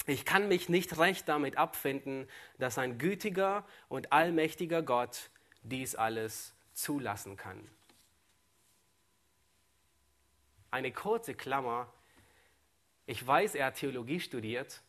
Ich 0.06 0.26
kann 0.26 0.48
mich 0.48 0.68
nicht 0.68 0.98
recht 0.98 1.30
damit 1.30 1.58
abfinden, 1.58 2.28
dass 2.58 2.78
ein 2.78 2.98
gütiger 2.98 3.66
und 3.88 4.12
allmächtiger 4.12 4.82
Gott 4.82 5.30
dies 5.64 5.96
alles 5.96 6.54
zulassen 6.74 7.38
kann. 7.38 7.70
Eine 10.72 10.92
kurze 10.92 11.36
Klammer. 11.36 11.88
Ich 13.06 13.26
weiß, 13.26 13.56
er 13.56 13.68
hat 13.68 13.76
Theologie 13.76 14.20
studiert. 14.20 14.82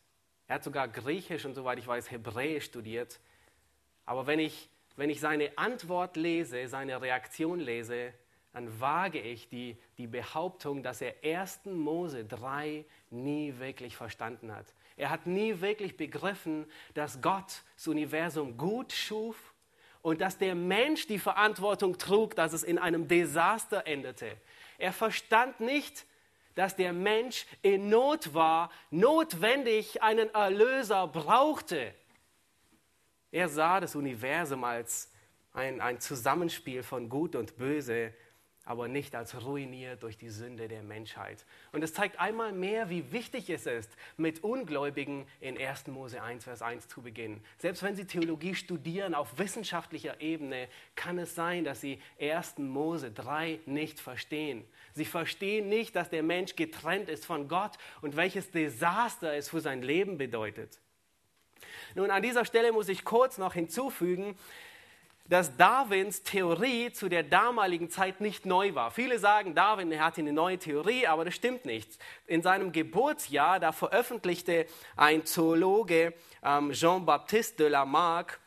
Er 0.47 0.55
hat 0.55 0.63
sogar 0.63 0.87
Griechisch 0.87 1.45
und 1.45 1.53
soweit 1.53 1.79
ich 1.79 1.87
weiß 1.87 2.11
Hebräisch 2.11 2.65
studiert. 2.65 3.19
Aber 4.05 4.27
wenn 4.27 4.39
ich, 4.39 4.69
wenn 4.95 5.09
ich 5.09 5.19
seine 5.19 5.57
Antwort 5.57 6.17
lese, 6.17 6.67
seine 6.67 7.01
Reaktion 7.01 7.59
lese, 7.59 8.13
dann 8.55 8.79
wage 8.79 9.19
ich 9.19 9.49
die, 9.49 9.75
die 9.97 10.07
Behauptung, 10.07 10.81
dass 10.81 11.01
er 11.01 11.13
1. 11.21 11.65
Mose 11.65 12.23
3 12.23 12.85
nie 13.09 13.53
wirklich 13.59 13.97
verstanden 13.97 14.55
hat. 14.55 14.65
Er 14.95 15.09
hat 15.09 15.27
nie 15.27 15.59
wirklich 15.59 15.97
begriffen, 15.97 16.65
dass 16.93 17.21
Gott 17.21 17.63
das 17.75 17.87
Universum 17.89 18.55
gut 18.55 18.93
schuf 18.93 19.35
und 20.01 20.21
dass 20.21 20.37
der 20.37 20.55
Mensch 20.55 21.05
die 21.05 21.19
Verantwortung 21.19 21.97
trug, 21.97 22.33
dass 22.37 22.53
es 22.53 22.63
in 22.63 22.77
einem 22.77 23.09
Desaster 23.09 23.85
endete. 23.87 24.37
Er 24.77 24.93
verstand 24.93 25.59
nicht, 25.59 26.05
dass 26.53 26.77
der 26.77 26.93
Mensch 26.93 27.45
in 27.61 27.89
Not 27.89 28.33
war, 28.33 28.71
notwendig 28.89 30.01
einen 30.01 30.33
Erlöser 30.33 31.09
brauchte. 31.09 31.93
Er 33.31 33.49
sah 33.49 33.81
das 33.81 33.95
Universum 33.95 34.63
als 34.63 35.11
ein, 35.51 35.81
ein 35.81 35.99
Zusammenspiel 35.99 36.83
von 36.83 37.09
Gut 37.09 37.35
und 37.35 37.57
Böse 37.57 38.13
aber 38.65 38.87
nicht 38.87 39.15
als 39.15 39.45
ruiniert 39.45 40.03
durch 40.03 40.17
die 40.17 40.29
Sünde 40.29 40.67
der 40.67 40.83
Menschheit. 40.83 41.45
Und 41.71 41.83
es 41.83 41.93
zeigt 41.93 42.19
einmal 42.19 42.51
mehr, 42.51 42.89
wie 42.89 43.11
wichtig 43.11 43.49
es 43.49 43.65
ist, 43.65 43.95
mit 44.17 44.43
Ungläubigen 44.43 45.27
in 45.39 45.57
1. 45.57 45.87
Mose 45.87 46.21
1, 46.21 46.43
Vers 46.43 46.61
1 46.61 46.87
zu 46.87 47.01
beginnen. 47.01 47.43
Selbst 47.57 47.83
wenn 47.83 47.95
sie 47.95 48.05
Theologie 48.05 48.55
studieren 48.55 49.13
auf 49.13 49.37
wissenschaftlicher 49.37 50.19
Ebene, 50.19 50.67
kann 50.95 51.19
es 51.19 51.35
sein, 51.35 51.63
dass 51.63 51.79
sie 51.81 52.01
1. 52.19 52.57
Mose 52.57 53.11
3 53.11 53.59
nicht 53.65 53.99
verstehen. 53.99 54.65
Sie 54.93 55.05
verstehen 55.05 55.69
nicht, 55.69 55.95
dass 55.95 56.09
der 56.09 56.23
Mensch 56.23 56.55
getrennt 56.55 57.09
ist 57.09 57.25
von 57.25 57.47
Gott 57.47 57.77
und 58.01 58.15
welches 58.15 58.49
Desaster 58.51 59.33
es 59.33 59.49
für 59.49 59.61
sein 59.61 59.81
Leben 59.81 60.17
bedeutet. 60.17 60.79
Nun, 61.93 62.11
an 62.11 62.23
dieser 62.23 62.45
Stelle 62.45 62.71
muss 62.71 62.89
ich 62.89 63.05
kurz 63.05 63.37
noch 63.37 63.53
hinzufügen, 63.53 64.37
dass 65.27 65.57
Darwins 65.57 66.23
Theorie 66.23 66.91
zu 66.91 67.09
der 67.09 67.23
damaligen 67.23 67.89
Zeit 67.89 68.21
nicht 68.21 68.45
neu 68.45 68.75
war. 68.75 68.91
Viele 68.91 69.17
sagen, 69.17 69.55
Darwin 69.55 69.99
hatte 69.99 70.21
eine 70.21 70.33
neue 70.33 70.59
Theorie, 70.59 71.07
aber 71.07 71.25
das 71.25 71.35
stimmt 71.35 71.65
nicht. 71.65 71.97
In 72.27 72.43
seinem 72.43 72.71
Geburtsjahr, 72.71 73.59
da 73.59 73.71
veröffentlichte 73.71 74.67
ein 74.95 75.25
Zoologe, 75.25 76.13
ähm, 76.43 76.71
Jean-Baptiste 76.71 77.63
de 77.63 77.69
Lamarck, 77.69 78.39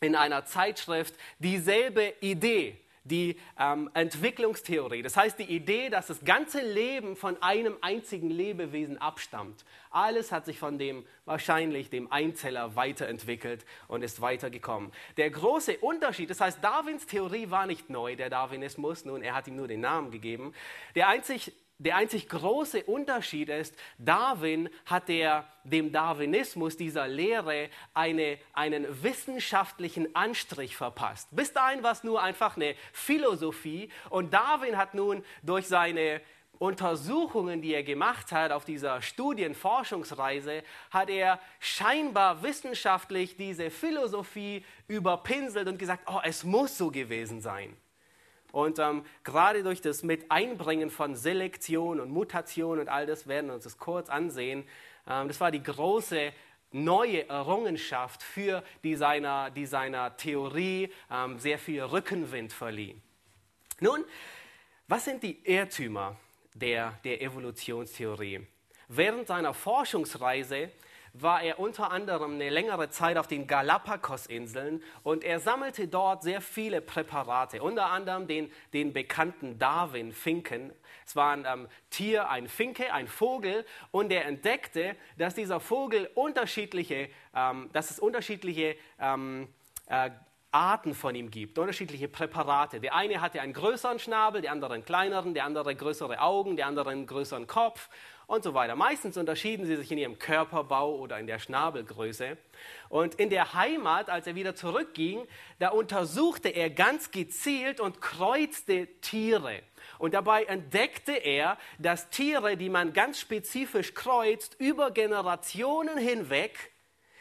in 0.00 0.16
einer 0.16 0.44
Zeitschrift 0.44 1.14
dieselbe 1.38 2.14
Idee 2.20 2.78
die 3.04 3.36
ähm, 3.58 3.90
Entwicklungstheorie. 3.94 5.02
Das 5.02 5.16
heißt 5.16 5.38
die 5.38 5.44
Idee, 5.44 5.88
dass 5.88 6.08
das 6.08 6.24
ganze 6.24 6.60
Leben 6.60 7.16
von 7.16 7.40
einem 7.42 7.76
einzigen 7.80 8.30
Lebewesen 8.30 8.98
abstammt. 8.98 9.64
Alles 9.90 10.32
hat 10.32 10.44
sich 10.44 10.58
von 10.58 10.78
dem 10.78 11.04
wahrscheinlich 11.24 11.90
dem 11.90 12.12
Einzeller 12.12 12.76
weiterentwickelt 12.76 13.64
und 13.88 14.02
ist 14.02 14.20
weitergekommen. 14.20 14.92
Der 15.16 15.30
große 15.30 15.78
Unterschied, 15.78 16.30
das 16.30 16.40
heißt 16.40 16.62
Darwins 16.62 17.06
Theorie 17.06 17.50
war 17.50 17.66
nicht 17.66 17.90
neu, 17.90 18.16
der 18.16 18.30
Darwinismus, 18.30 19.04
nun 19.04 19.22
er 19.22 19.34
hat 19.34 19.48
ihm 19.48 19.56
nur 19.56 19.68
den 19.68 19.80
Namen 19.80 20.10
gegeben. 20.10 20.52
Der 20.94 21.08
einzig 21.08 21.52
der 21.80 21.96
einzig 21.96 22.28
große 22.28 22.84
Unterschied 22.84 23.48
ist, 23.48 23.74
Darwin 23.96 24.68
hat 24.84 25.08
der, 25.08 25.46
dem 25.64 25.92
Darwinismus, 25.92 26.76
dieser 26.76 27.08
Lehre, 27.08 27.70
eine, 27.94 28.38
einen 28.52 29.02
wissenschaftlichen 29.02 30.14
Anstrich 30.14 30.76
verpasst. 30.76 31.28
Bis 31.30 31.54
dahin 31.54 31.82
war 31.82 31.92
es 31.92 32.04
nur 32.04 32.22
einfach 32.22 32.56
eine 32.56 32.74
Philosophie 32.92 33.88
und 34.10 34.34
Darwin 34.34 34.76
hat 34.76 34.92
nun 34.92 35.24
durch 35.42 35.68
seine 35.68 36.20
Untersuchungen, 36.58 37.62
die 37.62 37.72
er 37.72 37.82
gemacht 37.82 38.30
hat 38.30 38.52
auf 38.52 38.66
dieser 38.66 39.00
Studienforschungsreise, 39.00 40.62
hat 40.90 41.08
er 41.08 41.40
scheinbar 41.60 42.42
wissenschaftlich 42.42 43.38
diese 43.38 43.70
Philosophie 43.70 44.66
überpinselt 44.86 45.66
und 45.66 45.78
gesagt, 45.78 46.02
oh, 46.06 46.20
es 46.22 46.44
muss 46.44 46.76
so 46.76 46.90
gewesen 46.90 47.40
sein. 47.40 47.74
Und 48.52 48.78
ähm, 48.78 49.04
gerade 49.24 49.62
durch 49.62 49.80
das 49.80 50.02
Miteinbringen 50.02 50.90
von 50.90 51.14
Selektion 51.14 52.00
und 52.00 52.10
Mutation 52.10 52.78
und 52.78 52.88
all 52.88 53.06
das 53.06 53.26
werden 53.26 53.48
wir 53.48 53.54
uns 53.54 53.64
das 53.64 53.78
kurz 53.78 54.08
ansehen. 54.08 54.64
Ähm, 55.06 55.28
das 55.28 55.40
war 55.40 55.50
die 55.50 55.62
große 55.62 56.32
neue 56.72 57.28
Errungenschaft 57.28 58.22
für 58.22 58.62
die 58.84 58.96
seiner, 58.96 59.50
die 59.50 59.66
seiner 59.66 60.16
Theorie 60.16 60.92
ähm, 61.10 61.38
sehr 61.38 61.58
viel 61.58 61.82
Rückenwind 61.82 62.52
verlieh. 62.52 62.96
Nun, 63.80 64.04
was 64.86 65.04
sind 65.04 65.22
die 65.22 65.40
Irrtümer 65.44 66.16
der, 66.54 66.98
der 67.04 67.22
Evolutionstheorie? 67.22 68.46
Während 68.88 69.28
seiner 69.28 69.54
Forschungsreise 69.54 70.70
war 71.12 71.42
er 71.42 71.58
unter 71.58 71.90
anderem 71.90 72.34
eine 72.34 72.50
längere 72.50 72.90
Zeit 72.90 73.16
auf 73.16 73.26
den 73.26 73.46
Galapagos-Inseln 73.46 74.82
und 75.02 75.24
er 75.24 75.40
sammelte 75.40 75.88
dort 75.88 76.22
sehr 76.22 76.40
viele 76.40 76.80
Präparate, 76.80 77.62
unter 77.62 77.86
anderem 77.86 78.26
den, 78.26 78.50
den 78.72 78.92
bekannten 78.92 79.58
Darwin-Finken. 79.58 80.72
Es 81.06 81.16
war 81.16 81.32
ein 81.32 81.44
ähm, 81.46 81.68
Tier, 81.90 82.28
ein 82.28 82.48
Finke, 82.48 82.92
ein 82.92 83.08
Vogel 83.08 83.64
und 83.90 84.12
er 84.12 84.26
entdeckte, 84.26 84.96
dass 85.18 85.34
dieser 85.34 85.60
Vogel 85.60 86.10
unterschiedliche, 86.14 87.08
ähm, 87.34 87.70
dass 87.72 87.90
es 87.90 87.98
unterschiedliche 87.98 88.76
ähm, 89.00 89.48
äh, 89.86 90.10
Arten 90.52 90.94
von 90.94 91.14
ihm 91.14 91.30
gibt, 91.30 91.58
unterschiedliche 91.58 92.08
Präparate. 92.08 92.80
Der 92.80 92.94
eine 92.94 93.20
hatte 93.20 93.40
einen 93.40 93.52
größeren 93.52 94.00
Schnabel, 94.00 94.42
der 94.42 94.50
andere 94.50 94.74
einen 94.74 94.84
kleineren, 94.84 95.32
der 95.32 95.44
andere 95.44 95.74
größere 95.74 96.20
Augen, 96.20 96.56
der 96.56 96.66
andere 96.66 96.90
einen 96.90 97.06
größeren 97.06 97.46
Kopf 97.46 97.88
und 98.30 98.44
so 98.44 98.54
weiter. 98.54 98.76
Meistens 98.76 99.16
unterschieden 99.16 99.66
sie 99.66 99.74
sich 99.74 99.90
in 99.90 99.98
ihrem 99.98 100.16
Körperbau 100.16 100.94
oder 100.94 101.18
in 101.18 101.26
der 101.26 101.40
Schnabelgröße. 101.40 102.36
Und 102.88 103.16
in 103.16 103.28
der 103.28 103.54
Heimat, 103.54 104.08
als 104.08 104.28
er 104.28 104.36
wieder 104.36 104.54
zurückging, 104.54 105.26
da 105.58 105.70
untersuchte 105.70 106.48
er 106.48 106.70
ganz 106.70 107.10
gezielt 107.10 107.80
und 107.80 108.00
kreuzte 108.00 108.86
Tiere. 109.00 109.62
Und 109.98 110.14
dabei 110.14 110.44
entdeckte 110.44 111.12
er, 111.12 111.58
dass 111.80 112.08
Tiere, 112.10 112.56
die 112.56 112.68
man 112.68 112.92
ganz 112.92 113.18
spezifisch 113.18 113.94
kreuzt, 113.94 114.54
über 114.60 114.92
Generationen 114.92 115.98
hinweg 115.98 116.70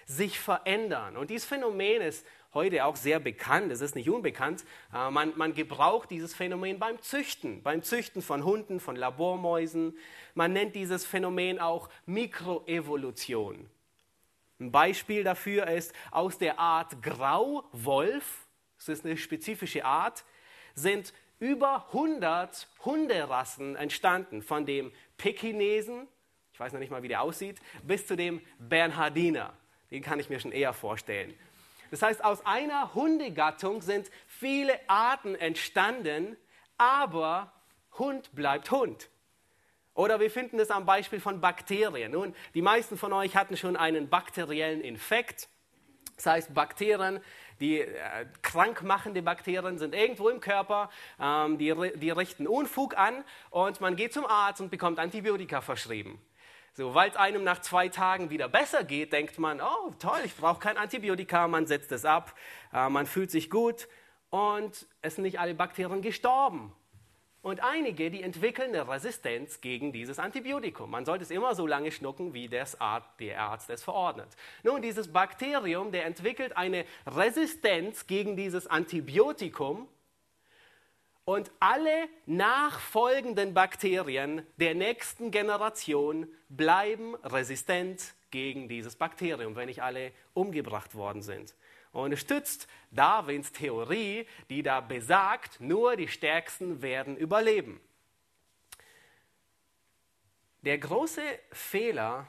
sich 0.06 0.40
verändern. 0.40 1.18
Und 1.18 1.32
dieses 1.32 1.48
Phänomen 1.48 2.04
ist 2.04 2.24
heute 2.54 2.86
auch 2.86 2.96
sehr 2.96 3.20
bekannt, 3.20 3.72
es 3.72 3.82
ist 3.82 3.96
nicht 3.96 4.10
unbekannt. 4.10 4.66
Äh, 4.94 5.10
man, 5.12 5.34
man 5.38 5.54
gebraucht 5.54 6.10
dieses 6.10 6.34
Phänomen 6.34 6.80
beim 6.80 7.02
Züchten, 7.02 7.62
beim 7.62 7.84
Züchten 7.84 8.22
von 8.22 8.44
Hunden, 8.44 8.80
von 8.80 8.96
Labormäusen. 8.96 9.98
Man 10.34 10.54
nennt 10.54 10.76
dieses 10.76 11.06
Phänomen 11.06 11.60
auch 11.60 11.90
Mikroevolution. 12.06 13.70
Ein 14.60 14.72
Beispiel 14.72 15.24
dafür 15.24 15.68
ist, 15.68 15.94
aus 16.12 16.38
der 16.38 16.60
Art 16.60 17.02
Grauwolf, 17.02 18.48
das 18.78 18.90
ist 18.90 19.06
eine 19.06 19.16
spezifische 19.16 19.86
Art, 19.86 20.26
sind 20.76 21.14
über 21.40 21.86
100 21.88 22.68
Hunderassen 22.84 23.78
entstanden, 23.78 24.42
von 24.42 24.66
dem 24.66 24.92
Pekinesen, 25.18 26.08
ich 26.52 26.60
weiß 26.60 26.74
noch 26.74 26.80
nicht 26.80 26.92
mal, 26.92 27.04
wie 27.04 27.08
der 27.08 27.22
aussieht, 27.22 27.60
bis 27.84 28.06
zu 28.06 28.18
dem 28.18 28.42
Bernhardiner. 28.60 29.54
Den 29.92 30.04
kann 30.04 30.20
ich 30.20 30.30
mir 30.30 30.42
schon 30.42 30.52
eher 30.52 30.74
vorstellen. 30.74 31.34
Das 31.92 32.02
heißt, 32.02 32.24
aus 32.24 32.46
einer 32.46 32.94
Hundegattung 32.94 33.82
sind 33.82 34.10
viele 34.28 34.80
Arten 34.88 35.36
entstanden, 35.36 36.38
aber 36.78 37.52
Hund 37.98 38.34
bleibt 38.34 38.72
Hund. 38.72 39.10
Oder 39.94 40.20
wir 40.20 40.32
finden 40.32 40.60
es 40.60 40.72
am 40.72 40.86
Beispiel 40.86 41.20
von 41.20 41.42
Bakterien. 41.42 42.14
Nun, 42.14 42.34
die 42.54 42.62
meisten 42.62 42.98
von 42.98 43.12
euch 43.12 43.36
hatten 43.36 43.58
schon 43.58 43.76
einen 43.76 44.08
bakteriellen 44.08 44.82
Infekt. 44.82 45.50
Das 46.16 46.26
heißt, 46.26 46.54
Bakterien, 46.54 47.20
die 47.60 47.80
äh, 47.82 48.26
krankmachende 48.42 49.22
Bakterien 49.22 49.78
sind 49.78 49.94
irgendwo 49.94 50.30
im 50.30 50.40
Körper, 50.40 50.90
ähm, 51.20 51.58
die, 51.58 51.74
die 51.96 52.12
richten 52.12 52.48
Unfug 52.48 52.98
an 52.98 53.24
und 53.50 53.82
man 53.82 53.96
geht 53.96 54.14
zum 54.14 54.26
Arzt 54.26 54.62
und 54.62 54.70
bekommt 54.70 55.00
Antibiotika 55.00 55.62
verschrieben. 55.62 56.22
So, 56.80 56.96
weil 56.96 57.10
es 57.10 57.18
einem 57.18 57.44
nach 57.44 57.60
zwei 57.60 57.90
Tagen 57.90 58.30
wieder 58.30 58.48
besser 58.48 58.86
geht, 58.86 59.12
denkt 59.12 59.38
man, 59.38 59.60
oh 59.60 59.92
toll, 60.00 60.22
ich 60.24 60.34
brauche 60.34 60.62
kein 60.62 60.78
Antibiotika, 60.78 61.46
man 61.50 61.68
setzt 61.68 61.92
es 61.92 62.06
ab, 62.06 62.34
äh, 62.72 62.88
man 62.88 63.06
fühlt 63.06 63.32
sich 63.32 63.50
gut 63.50 63.90
und 64.30 64.88
es 65.02 65.16
sind 65.16 65.24
nicht 65.24 65.42
alle 65.42 65.54
Bakterien 65.54 66.02
gestorben. 66.02 66.72
Und 67.42 67.62
einige, 67.62 68.10
die 68.10 68.24
entwickeln 68.24 68.74
eine 68.74 68.88
Resistenz 68.88 69.60
gegen 69.60 69.92
dieses 69.92 70.20
Antibiotikum. 70.20 70.90
Man 70.90 71.04
sollte 71.04 71.26
es 71.26 71.32
immer 71.32 71.54
so 71.54 71.68
lange 71.68 71.92
schlucken, 71.92 72.34
wie 72.34 72.50
Arzt, 72.80 73.10
der 73.20 73.42
Arzt 73.42 73.70
es 73.70 73.84
verordnet. 73.84 74.30
Nun, 74.64 74.82
dieses 74.82 75.12
Bakterium, 75.12 75.92
der 75.92 76.06
entwickelt 76.06 76.56
eine 76.56 76.86
Resistenz 77.06 78.08
gegen 78.08 78.38
dieses 78.38 78.68
Antibiotikum 78.68 79.90
und 81.26 81.52
alle 81.60 82.08
nachfolgenden 82.26 83.54
Bakterien 83.54 84.48
der 84.56 84.76
nächsten 84.76 85.30
Generation 85.30 86.30
bleiben 86.50 87.16
resistent 87.16 88.14
gegen 88.32 88.68
dieses 88.68 88.96
Bakterium, 88.96 89.56
wenn 89.56 89.68
nicht 89.68 89.82
alle 89.82 90.12
umgebracht 90.34 90.96
worden 90.96 91.22
sind. 91.22 91.56
Und 91.92 92.12
es 92.12 92.20
stützt 92.20 92.68
Darwins 92.92 93.52
Theorie, 93.52 94.28
die 94.50 94.62
da 94.62 94.82
besagt, 94.82 95.60
nur 95.60 95.96
die 95.96 96.08
Stärksten 96.08 96.82
werden 96.82 97.18
überleben. 97.18 97.80
Der 100.62 100.78
große 100.78 101.22
Fehler, 101.52 102.28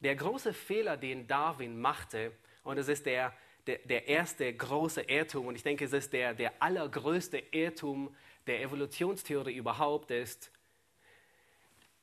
der 0.00 0.14
große 0.14 0.54
Fehler, 0.54 0.96
den 0.96 1.26
Darwin 1.26 1.80
machte, 1.80 2.32
und 2.62 2.78
es 2.78 2.88
ist 2.88 3.04
der 3.06 3.34
der, 3.66 3.78
der 3.78 4.08
erste 4.08 4.52
große 4.52 5.02
Irrtum, 5.02 5.46
und 5.46 5.54
ich 5.54 5.62
denke, 5.62 5.84
es 5.84 5.92
ist 5.92 6.12
der, 6.12 6.34
der 6.34 6.52
allergrößte 6.60 7.38
Irrtum 7.52 8.14
der 8.46 8.62
Evolutionstheorie 8.62 9.54
überhaupt, 9.54 10.10
ist, 10.10 10.50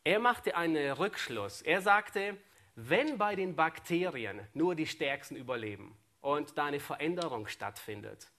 er 0.07 0.19
machte 0.19 0.55
einen 0.55 0.93
Rückschluss. 0.93 1.61
Er 1.61 1.81
sagte, 1.81 2.37
wenn 2.75 3.17
bei 3.17 3.35
den 3.35 3.57
Bakterien 3.57 4.39
nur 4.53 4.73
die 4.73 4.87
Stärksten 4.87 5.35
überleben 5.35 5.97
und 6.21 6.57
da 6.57 6.67
eine 6.67 6.79
Veränderung 6.79 7.47
stattfindet, 7.47 8.29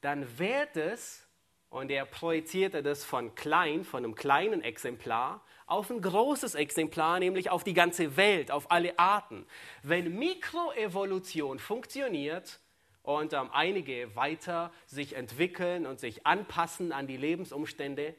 dann 0.00 0.40
wird 0.40 0.76
es, 0.76 1.24
und 1.68 1.92
er 1.92 2.06
projizierte 2.06 2.82
das 2.82 3.04
von 3.04 3.36
klein, 3.36 3.84
von 3.84 4.02
einem 4.02 4.16
kleinen 4.16 4.62
Exemplar, 4.62 5.44
auf 5.66 5.90
ein 5.90 6.02
großes 6.02 6.56
Exemplar, 6.56 7.20
nämlich 7.20 7.50
auf 7.50 7.62
die 7.62 7.74
ganze 7.74 8.16
Welt, 8.16 8.50
auf 8.50 8.72
alle 8.72 8.98
Arten. 8.98 9.46
Wenn 9.84 10.18
Mikroevolution 10.18 11.60
funktioniert 11.60 12.58
und 13.04 13.32
ähm, 13.32 13.48
einige 13.52 14.16
weiter 14.16 14.72
sich 14.86 15.14
entwickeln 15.14 15.86
und 15.86 16.00
sich 16.00 16.26
anpassen 16.26 16.90
an 16.90 17.06
die 17.06 17.16
Lebensumstände, 17.16 18.16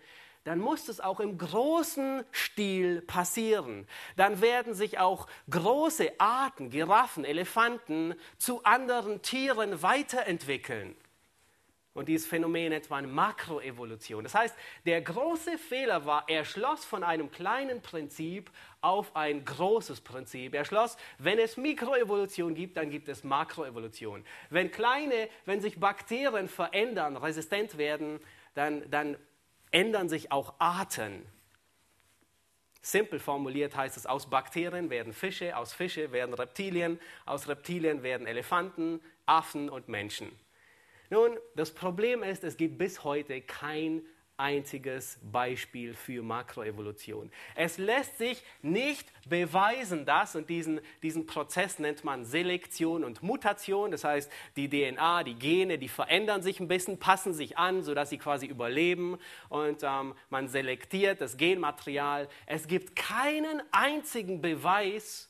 dann 0.47 0.60
muss 0.60 0.88
es 0.88 1.01
auch 1.01 1.19
im 1.19 1.38
großen 1.38 2.23
Stil 2.31 3.01
passieren. 3.01 3.86
Dann 4.15 4.39
werden 4.39 4.73
sich 4.73 4.97
auch 4.97 5.27
große 5.49 6.10
Arten, 6.19 6.69
Giraffen, 6.69 7.25
Elefanten 7.25 8.15
zu 8.38 8.63
anderen 8.63 9.21
Tieren 9.21 9.81
weiterentwickeln. 9.81 10.95
Und 11.93 12.07
dieses 12.07 12.25
Phänomen 12.25 12.69
nennt 12.69 12.89
man 12.89 13.12
Makroevolution. 13.12 14.23
Das 14.23 14.36
heißt, 14.36 14.55
der 14.86 15.01
große 15.01 15.57
Fehler 15.57 16.05
war, 16.05 16.23
er 16.29 16.45
schloss 16.45 16.86
von 16.86 17.03
einem 17.03 17.29
kleinen 17.29 17.81
Prinzip 17.81 18.49
auf 18.79 19.17
ein 19.17 19.43
großes 19.43 19.99
Prinzip. 19.99 20.53
Er 20.53 20.63
schloss, 20.63 20.95
wenn 21.17 21.39
es 21.39 21.57
Mikroevolution 21.57 22.55
gibt, 22.55 22.77
dann 22.77 22.89
gibt 22.89 23.10
es 23.10 23.25
Makroevolution. 23.25 24.23
Wenn 24.49 24.71
kleine, 24.71 25.27
wenn 25.43 25.60
sich 25.60 25.77
Bakterien 25.77 26.47
verändern, 26.47 27.17
resistent 27.17 27.77
werden, 27.77 28.21
dann, 28.53 28.89
dann 28.89 29.17
ändern 29.71 30.10
sich 30.10 30.32
auch 30.32 30.56
Arten. 30.60 31.25
Simpel 32.82 33.19
formuliert 33.19 33.75
heißt 33.75 33.97
es, 33.97 34.06
aus 34.06 34.30
Bakterien 34.30 34.89
werden 34.89 35.12
Fische, 35.12 35.58
aus 35.58 35.73
Fische 35.73 36.12
werden 36.12 36.34
Reptilien, 36.34 36.99
aus 37.25 37.47
Reptilien 37.47 38.01
werden 38.01 38.25
Elefanten, 38.27 39.01
Affen 39.25 39.69
und 39.69 39.89
Menschen. 39.89 40.32
Nun, 41.10 41.38
das 41.56 41.73
Problem 41.73 42.23
ist, 42.23 42.43
es 42.43 42.58
gibt 42.58 42.77
bis 42.77 43.03
heute 43.03 43.41
kein 43.41 44.06
einziges 44.38 45.19
Beispiel 45.32 45.93
für 45.93 46.21
Makroevolution. 46.21 47.32
Es 47.56 47.78
lässt 47.78 48.17
sich 48.19 48.43
nicht 48.62 49.12
beweisen, 49.28 50.06
dass, 50.06 50.36
und 50.36 50.50
diesen, 50.50 50.80
diesen 51.02 51.26
Prozess 51.26 51.80
nennt 51.80 52.04
man 52.04 52.23
Selektion 52.23 53.04
und 53.04 53.23
Mutation, 53.23 53.91
das 53.91 54.04
heißt, 54.04 54.32
die 54.56 54.69
DNA, 54.69 55.23
die 55.23 55.36
Gene, 55.36 55.78
die 55.80 55.89
verändern 55.89 56.43
sich 56.43 56.60
ein 56.60 56.67
bisschen, 56.67 57.00
passen 57.00 57.34
sich 57.34 57.58
an, 57.58 57.84
sodass 57.84 58.10
sie 58.10 58.19
quasi 58.19 58.45
überleben 58.45 59.17
und 59.50 59.82
ähm, 59.84 60.13
man 60.30 60.47
selektiert 60.47 61.19
das 61.19 61.38
Genmaterial. 61.38 62.30
Es 62.45 62.67
gibt 62.67 62.95
keinen 62.95 63.62
einzigen 63.71 64.41
Beweis, 64.41 65.30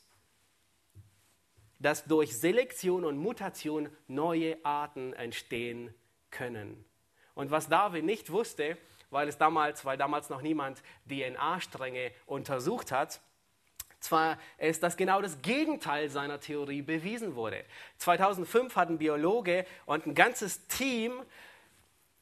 dass 1.78 2.04
durch 2.04 2.36
Selektion 2.36 3.04
und 3.04 3.16
Mutation 3.16 3.88
neue 4.06 4.62
Arten 4.64 5.12
entstehen 5.14 5.94
können. 6.30 6.84
Und 7.34 7.50
was 7.50 7.68
Darwin 7.68 8.04
nicht 8.04 8.32
wusste, 8.32 8.76
weil 9.10 9.28
es 9.28 9.38
damals, 9.38 9.84
weil 9.84 9.96
damals 9.96 10.28
noch 10.30 10.42
niemand 10.42 10.82
DNA-Stränge 11.08 12.12
untersucht 12.26 12.92
hat, 12.92 13.20
zwar 14.00 14.38
ist 14.58 14.82
das 14.82 14.96
genau 14.96 15.20
das 15.20 15.42
Gegenteil 15.42 16.08
seiner 16.08 16.40
Theorie 16.40 16.82
bewiesen 16.82 17.34
wurde. 17.34 17.64
2005 17.98 18.76
hat 18.76 18.90
ein 18.90 18.98
Biologe 18.98 19.64
und 19.86 20.06
ein 20.06 20.14
ganzes 20.14 20.66
Team 20.68 21.12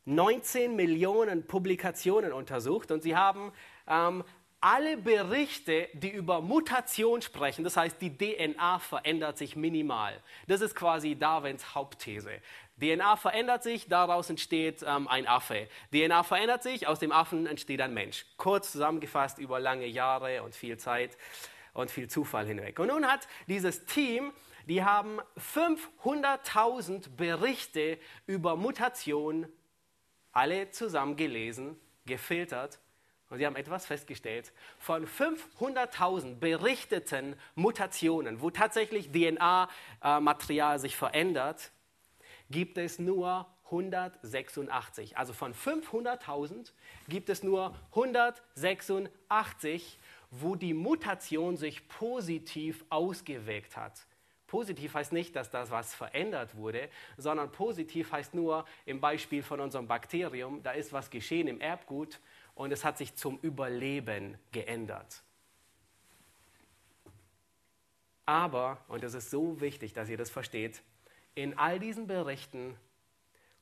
19 0.07 0.77
Millionen 0.77 1.46
Publikationen 1.46 2.33
untersucht 2.33 2.92
und 2.92 3.03
sie 3.03 3.16
haben 3.16 3.53
ähm, 3.88 4.25
alle 4.60 4.96
Berichte, 4.96 5.88
die 5.92 6.10
über 6.10 6.40
Mutation 6.40 7.22
sprechen, 7.22 7.64
das 7.64 7.76
heißt, 7.76 8.00
die 8.00 8.16
DNA 8.16 8.78
verändert 8.78 9.38
sich 9.38 9.54
minimal. 9.54 10.20
Das 10.48 10.60
ist 10.60 10.74
quasi 10.74 11.14
Darwins 11.14 11.74
Hauptthese. 11.74 12.40
DNA 12.80 13.16
verändert 13.16 13.62
sich, 13.62 13.88
daraus 13.88 14.28
entsteht 14.28 14.82
ähm, 14.86 15.08
ein 15.08 15.26
Affe. 15.26 15.68
DNA 15.92 16.22
verändert 16.22 16.62
sich, 16.62 16.86
aus 16.86 16.98
dem 16.98 17.12
Affen 17.12 17.46
entsteht 17.46 17.80
ein 17.80 17.94
Mensch. 17.94 18.26
Kurz 18.36 18.72
zusammengefasst 18.72 19.38
über 19.38 19.60
lange 19.60 19.86
Jahre 19.86 20.42
und 20.42 20.54
viel 20.54 20.76
Zeit 20.76 21.16
und 21.72 21.90
viel 21.90 22.08
Zufall 22.08 22.46
hinweg. 22.46 22.78
Und 22.78 22.88
nun 22.88 23.06
hat 23.06 23.28
dieses 23.46 23.86
Team, 23.86 24.32
die 24.66 24.82
haben 24.82 25.20
500.000 25.38 27.10
Berichte 27.16 27.98
über 28.26 28.56
Mutation 28.56 29.48
alle 30.32 30.70
zusammen 30.70 31.16
gelesen, 31.16 31.78
gefiltert 32.04 32.78
und 33.30 33.38
sie 33.38 33.46
haben 33.46 33.56
etwas 33.56 33.86
festgestellt. 33.86 34.52
Von 34.78 35.06
500.000 35.06 36.36
berichteten 36.36 37.36
Mutationen, 37.54 38.40
wo 38.40 38.50
tatsächlich 38.50 39.10
DNA-Material 39.10 40.78
sich 40.78 40.96
verändert, 40.96 41.72
gibt 42.50 42.78
es 42.78 42.98
nur 42.98 43.46
186. 43.66 45.18
Also 45.18 45.32
von 45.32 45.54
500.000 45.54 46.72
gibt 47.08 47.28
es 47.28 47.42
nur 47.42 47.74
186, 47.90 49.98
wo 50.30 50.54
die 50.54 50.74
Mutation 50.74 51.56
sich 51.56 51.88
positiv 51.88 52.84
ausgewirkt 52.90 53.76
hat. 53.76 54.06
Positiv 54.46 54.94
heißt 54.94 55.12
nicht, 55.12 55.34
dass 55.34 55.50
das 55.50 55.72
was 55.72 55.92
verändert 55.92 56.56
wurde, 56.56 56.88
sondern 57.16 57.50
positiv 57.50 58.12
heißt 58.12 58.34
nur 58.34 58.64
im 58.84 59.00
Beispiel 59.00 59.42
von 59.42 59.58
unserem 59.60 59.88
Bakterium, 59.88 60.62
da 60.62 60.70
ist 60.70 60.92
was 60.92 61.10
geschehen 61.10 61.48
im 61.48 61.60
Erbgut 61.60 62.20
und 62.56 62.72
es 62.72 62.84
hat 62.84 62.98
sich 62.98 63.14
zum 63.14 63.38
Überleben 63.38 64.36
geändert. 64.50 65.22
Aber, 68.24 68.78
und 68.88 69.04
es 69.04 69.14
ist 69.14 69.30
so 69.30 69.60
wichtig, 69.60 69.92
dass 69.92 70.08
ihr 70.08 70.16
das 70.16 70.30
versteht, 70.30 70.82
in 71.36 71.56
all 71.56 71.78
diesen 71.78 72.08
Berichten 72.08 72.74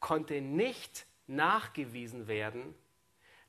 konnte 0.00 0.40
nicht 0.40 1.06
nachgewiesen 1.26 2.28
werden, 2.28 2.74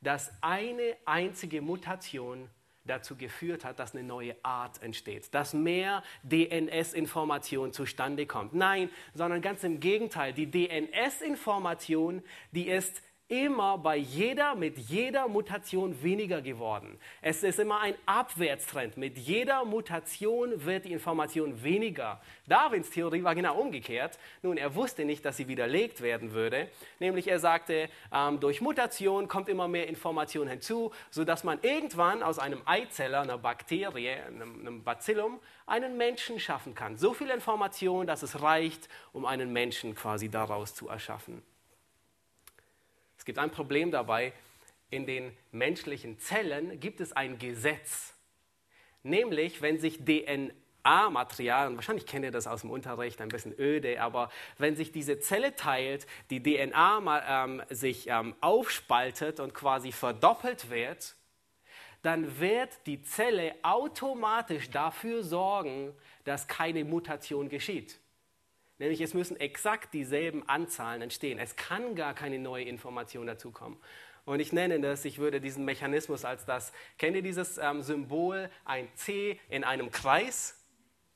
dass 0.01 0.31
eine 0.41 0.97
einzige 1.05 1.61
Mutation 1.61 2.49
dazu 2.83 3.15
geführt 3.15 3.65
hat, 3.65 3.79
dass 3.79 3.95
eine 3.95 4.03
neue 4.03 4.35
Art 4.43 4.81
entsteht, 4.81 5.33
dass 5.33 5.53
mehr 5.53 6.03
DNS-Information 6.23 7.71
zustande 7.71 8.25
kommt. 8.25 8.53
Nein, 8.53 8.89
sondern 9.13 9.41
ganz 9.41 9.63
im 9.63 9.79
Gegenteil, 9.79 10.33
die 10.33 10.49
DNS-Information, 10.49 12.23
die 12.51 12.67
ist 12.67 13.01
immer 13.27 13.77
bei 13.79 13.97
jeder, 13.97 14.53
mit 14.55 14.77
jeder 14.77 15.27
Mutation 15.27 16.03
weniger 16.03 16.41
geworden. 16.41 16.99
Es 17.21 17.41
ist 17.41 17.59
immer 17.59 17.81
ein 17.81 17.95
Abwärtstrend. 18.05 18.97
Mit 18.97 19.17
jeder 19.17 19.65
Mutation 19.65 20.63
wird 20.63 20.85
die 20.85 20.91
Information 20.91 21.63
weniger. 21.63 22.21
Darwins 22.47 22.91
Theorie 22.91 23.23
war 23.23 23.33
genau 23.33 23.57
umgekehrt. 23.57 24.19
Nun, 24.43 24.57
er 24.57 24.75
wusste 24.75 25.05
nicht, 25.05 25.25
dass 25.25 25.37
sie 25.37 25.47
widerlegt 25.47 26.01
werden 26.01 26.33
würde. 26.33 26.69
Nämlich 26.99 27.27
er 27.27 27.39
sagte, 27.39 27.89
ähm, 28.13 28.39
durch 28.39 28.61
Mutation 28.61 29.27
kommt 29.27 29.49
immer 29.49 29.67
mehr 29.67 29.87
Information 29.87 30.47
hinzu, 30.47 30.91
sodass 31.09 31.43
man 31.43 31.57
irgendwann 31.63 32.21
aus 32.21 32.37
einem 32.37 32.61
Eizeller, 32.65 33.21
einer 33.21 33.39
Bakterie, 33.39 34.11
einem, 34.11 34.59
einem 34.59 34.83
Bacillum, 34.83 35.39
einen 35.65 35.97
Menschen 35.97 36.39
schaffen 36.39 36.75
kann. 36.75 36.97
So 36.97 37.15
viel 37.15 37.31
Information, 37.31 38.05
dass 38.05 38.21
es 38.21 38.43
reicht, 38.43 38.87
um 39.13 39.25
einen 39.25 39.51
Menschen 39.51 39.95
quasi 39.95 40.29
daraus 40.29 40.75
zu 40.75 40.89
erschaffen. 40.89 41.41
Es 43.25 43.27
gibt 43.27 43.39
ein 43.39 43.49
Problem 43.49 43.89
dabei. 43.89 44.33
In 44.91 45.07
den 45.07 45.35
menschlichen 45.51 46.19
Zellen 46.19 46.79
gibt 46.79 47.01
es 47.01 47.11
ein 47.11 47.39
Gesetz. 47.39 48.13
Nämlich, 49.01 49.63
wenn 49.63 49.79
sich 49.79 50.05
DNA-Material, 50.05 51.69
und 51.69 51.75
wahrscheinlich 51.75 52.05
kennt 52.05 52.23
ihr 52.23 52.29
das 52.29 52.45
aus 52.45 52.61
dem 52.61 52.69
Unterricht, 52.69 53.19
ein 53.21 53.29
bisschen 53.29 53.59
öde, 53.59 53.99
aber 53.99 54.29
wenn 54.59 54.75
sich 54.75 54.91
diese 54.91 55.17
Zelle 55.17 55.55
teilt, 55.55 56.05
die 56.29 56.43
DNA 56.43 57.45
ähm, 57.45 57.63
sich 57.71 58.09
ähm, 58.09 58.35
aufspaltet 58.41 59.39
und 59.39 59.55
quasi 59.55 59.91
verdoppelt 59.91 60.69
wird, 60.69 61.15
dann 62.03 62.39
wird 62.39 62.77
die 62.85 63.01
Zelle 63.01 63.55
automatisch 63.63 64.69
dafür 64.69 65.23
sorgen, 65.23 65.95
dass 66.25 66.47
keine 66.47 66.85
Mutation 66.85 67.49
geschieht. 67.49 67.99
Nämlich 68.77 69.01
es 69.01 69.13
müssen 69.13 69.39
exakt 69.39 69.93
dieselben 69.93 70.47
Anzahlen 70.49 71.01
entstehen. 71.01 71.39
Es 71.39 71.55
kann 71.55 71.95
gar 71.95 72.13
keine 72.13 72.39
neue 72.39 72.65
Information 72.65 73.27
dazukommen. 73.27 73.79
Und 74.25 74.39
ich 74.39 74.51
nenne 74.51 74.79
das, 74.79 75.05
ich 75.05 75.19
würde 75.19 75.39
diesen 75.39 75.65
Mechanismus 75.65 76.25
als 76.25 76.45
das, 76.45 76.73
kennt 76.97 77.15
ihr 77.15 77.21
dieses 77.21 77.57
ähm, 77.57 77.83
Symbol, 77.83 78.49
ein 78.65 78.87
C 78.95 79.39
in 79.49 79.63
einem 79.63 79.91
Kreis? 79.91 80.61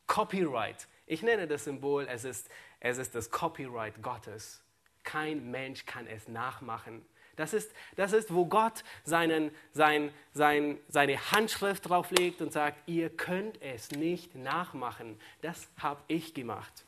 Copyright. 0.06 0.88
Ich 1.06 1.24
nenne 1.24 1.48
das 1.48 1.64
Symbol, 1.66 2.08
es 2.08 2.24
ist, 2.24 2.50
es 2.80 2.98
ist 2.98 3.16
das 3.16 3.32
Copyright 3.32 4.02
Gottes. 4.02 4.64
Kein 5.04 5.50
Mensch 5.50 5.86
kann 5.86 6.08
es 6.08 6.28
nachmachen. 6.28 7.06
Das 7.36 7.54
ist, 7.54 7.72
das 7.96 8.14
ist 8.14 8.34
wo 8.34 8.46
Gott 8.46 8.84
seinen, 9.04 9.52
sein, 9.72 10.12
sein, 10.34 10.78
seine 10.88 11.32
Handschrift 11.32 11.88
drauflegt 11.90 12.42
und 12.42 12.52
sagt, 12.52 12.88
ihr 12.88 13.10
könnt 13.10 13.62
es 13.62 13.92
nicht 13.92 14.36
nachmachen. 14.36 15.20
Das 15.42 15.68
habe 15.78 16.02
ich 16.08 16.34
gemacht. 16.34 16.86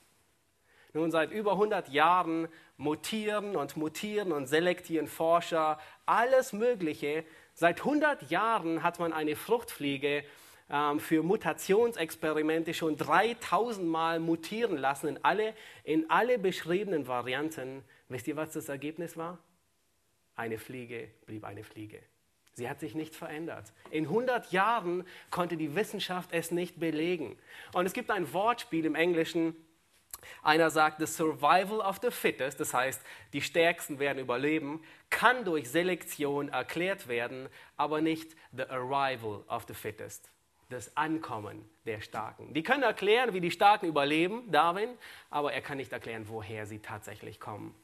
Nun, 0.93 1.11
seit 1.11 1.31
über 1.31 1.53
100 1.53 1.89
Jahren 1.89 2.47
mutieren 2.77 3.55
und 3.55 3.77
mutieren 3.77 4.31
und 4.31 4.47
selektieren 4.47 5.07
Forscher 5.07 5.79
alles 6.05 6.51
Mögliche. 6.51 7.23
Seit 7.53 7.79
100 7.79 8.29
Jahren 8.29 8.83
hat 8.83 8.99
man 8.99 9.13
eine 9.13 9.35
Fruchtfliege 9.35 10.23
ähm, 10.69 10.99
für 10.99 11.23
Mutationsexperimente 11.23 12.73
schon 12.73 12.97
3000 12.97 13.87
Mal 13.87 14.19
mutieren 14.19 14.77
lassen 14.77 15.07
in 15.07 15.23
alle, 15.23 15.53
in 15.83 16.09
alle 16.09 16.39
beschriebenen 16.39 17.07
Varianten. 17.07 17.83
Wisst 18.09 18.27
ihr, 18.27 18.35
was 18.35 18.53
das 18.53 18.67
Ergebnis 18.69 19.15
war? 19.15 19.37
Eine 20.35 20.57
Fliege 20.57 21.09
blieb 21.25 21.43
eine 21.45 21.63
Fliege. 21.63 22.01
Sie 22.53 22.69
hat 22.69 22.79
sich 22.79 22.95
nicht 22.95 23.15
verändert. 23.15 23.71
In 23.91 24.05
100 24.05 24.51
Jahren 24.51 25.05
konnte 25.29 25.55
die 25.55 25.75
Wissenschaft 25.75 26.29
es 26.33 26.51
nicht 26.51 26.79
belegen. 26.79 27.37
Und 27.73 27.85
es 27.85 27.93
gibt 27.93 28.11
ein 28.11 28.33
Wortspiel 28.33 28.85
im 28.85 28.95
Englischen, 28.95 29.55
Einer 30.43 30.69
sagt, 30.69 30.99
the 30.99 31.05
survival 31.05 31.79
of 31.79 31.99
the 32.01 32.11
fittest, 32.11 32.59
das 32.59 32.73
heißt, 32.73 33.01
die 33.33 33.41
Stärksten 33.41 33.99
werden 33.99 34.19
überleben, 34.19 34.83
kann 35.09 35.45
durch 35.45 35.69
Selektion 35.69 36.49
erklärt 36.49 37.07
werden, 37.07 37.49
aber 37.77 38.01
nicht 38.01 38.35
the 38.51 38.63
arrival 38.63 39.43
of 39.47 39.65
the 39.67 39.73
fittest, 39.73 40.31
das 40.69 40.95
Ankommen 40.95 41.69
der 41.85 42.01
Starken. 42.01 42.53
Die 42.53 42.63
können 42.63 42.83
erklären, 42.83 43.33
wie 43.33 43.41
die 43.41 43.51
Starken 43.51 43.87
überleben, 43.87 44.51
Darwin, 44.51 44.89
aber 45.29 45.53
er 45.53 45.61
kann 45.61 45.77
nicht 45.77 45.91
erklären, 45.91 46.27
woher 46.27 46.65
sie 46.65 46.79
tatsächlich 46.79 47.39
kommen. 47.39 47.75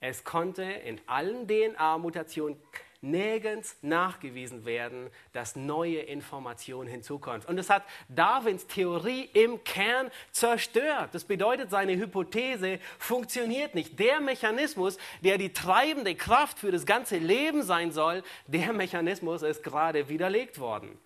Es 0.00 0.22
konnte 0.22 0.62
in 0.62 1.00
allen 1.06 1.48
DNA-Mutationen 1.48 2.56
nirgends 3.00 3.76
nachgewiesen 3.82 4.64
werden, 4.64 5.10
dass 5.32 5.54
neue 5.56 6.00
Informationen 6.00 6.88
hinzukommen. 6.88 7.42
Und 7.46 7.56
das 7.56 7.70
hat 7.70 7.84
Darwins 8.08 8.66
Theorie 8.66 9.28
im 9.32 9.62
Kern 9.64 10.10
zerstört. 10.32 11.10
Das 11.12 11.24
bedeutet, 11.24 11.70
seine 11.70 11.96
Hypothese 11.96 12.80
funktioniert 12.98 13.74
nicht. 13.74 13.98
Der 13.98 14.20
Mechanismus, 14.20 14.98
der 15.22 15.38
die 15.38 15.52
treibende 15.52 16.14
Kraft 16.14 16.58
für 16.58 16.72
das 16.72 16.86
ganze 16.86 17.18
Leben 17.18 17.62
sein 17.62 17.92
soll, 17.92 18.22
der 18.46 18.72
Mechanismus 18.72 19.42
ist 19.42 19.62
gerade 19.62 20.08
widerlegt 20.08 20.58
worden. 20.58 20.98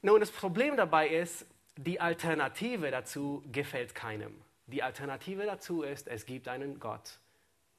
Nun, 0.00 0.20
das 0.20 0.30
Problem 0.30 0.76
dabei 0.76 1.08
ist, 1.08 1.44
die 1.76 2.00
Alternative 2.00 2.90
dazu 2.90 3.42
gefällt 3.52 3.94
keinem. 3.94 4.34
Die 4.66 4.82
Alternative 4.82 5.44
dazu 5.44 5.82
ist, 5.82 6.08
es 6.08 6.24
gibt 6.24 6.48
einen 6.48 6.80
Gott 6.80 7.18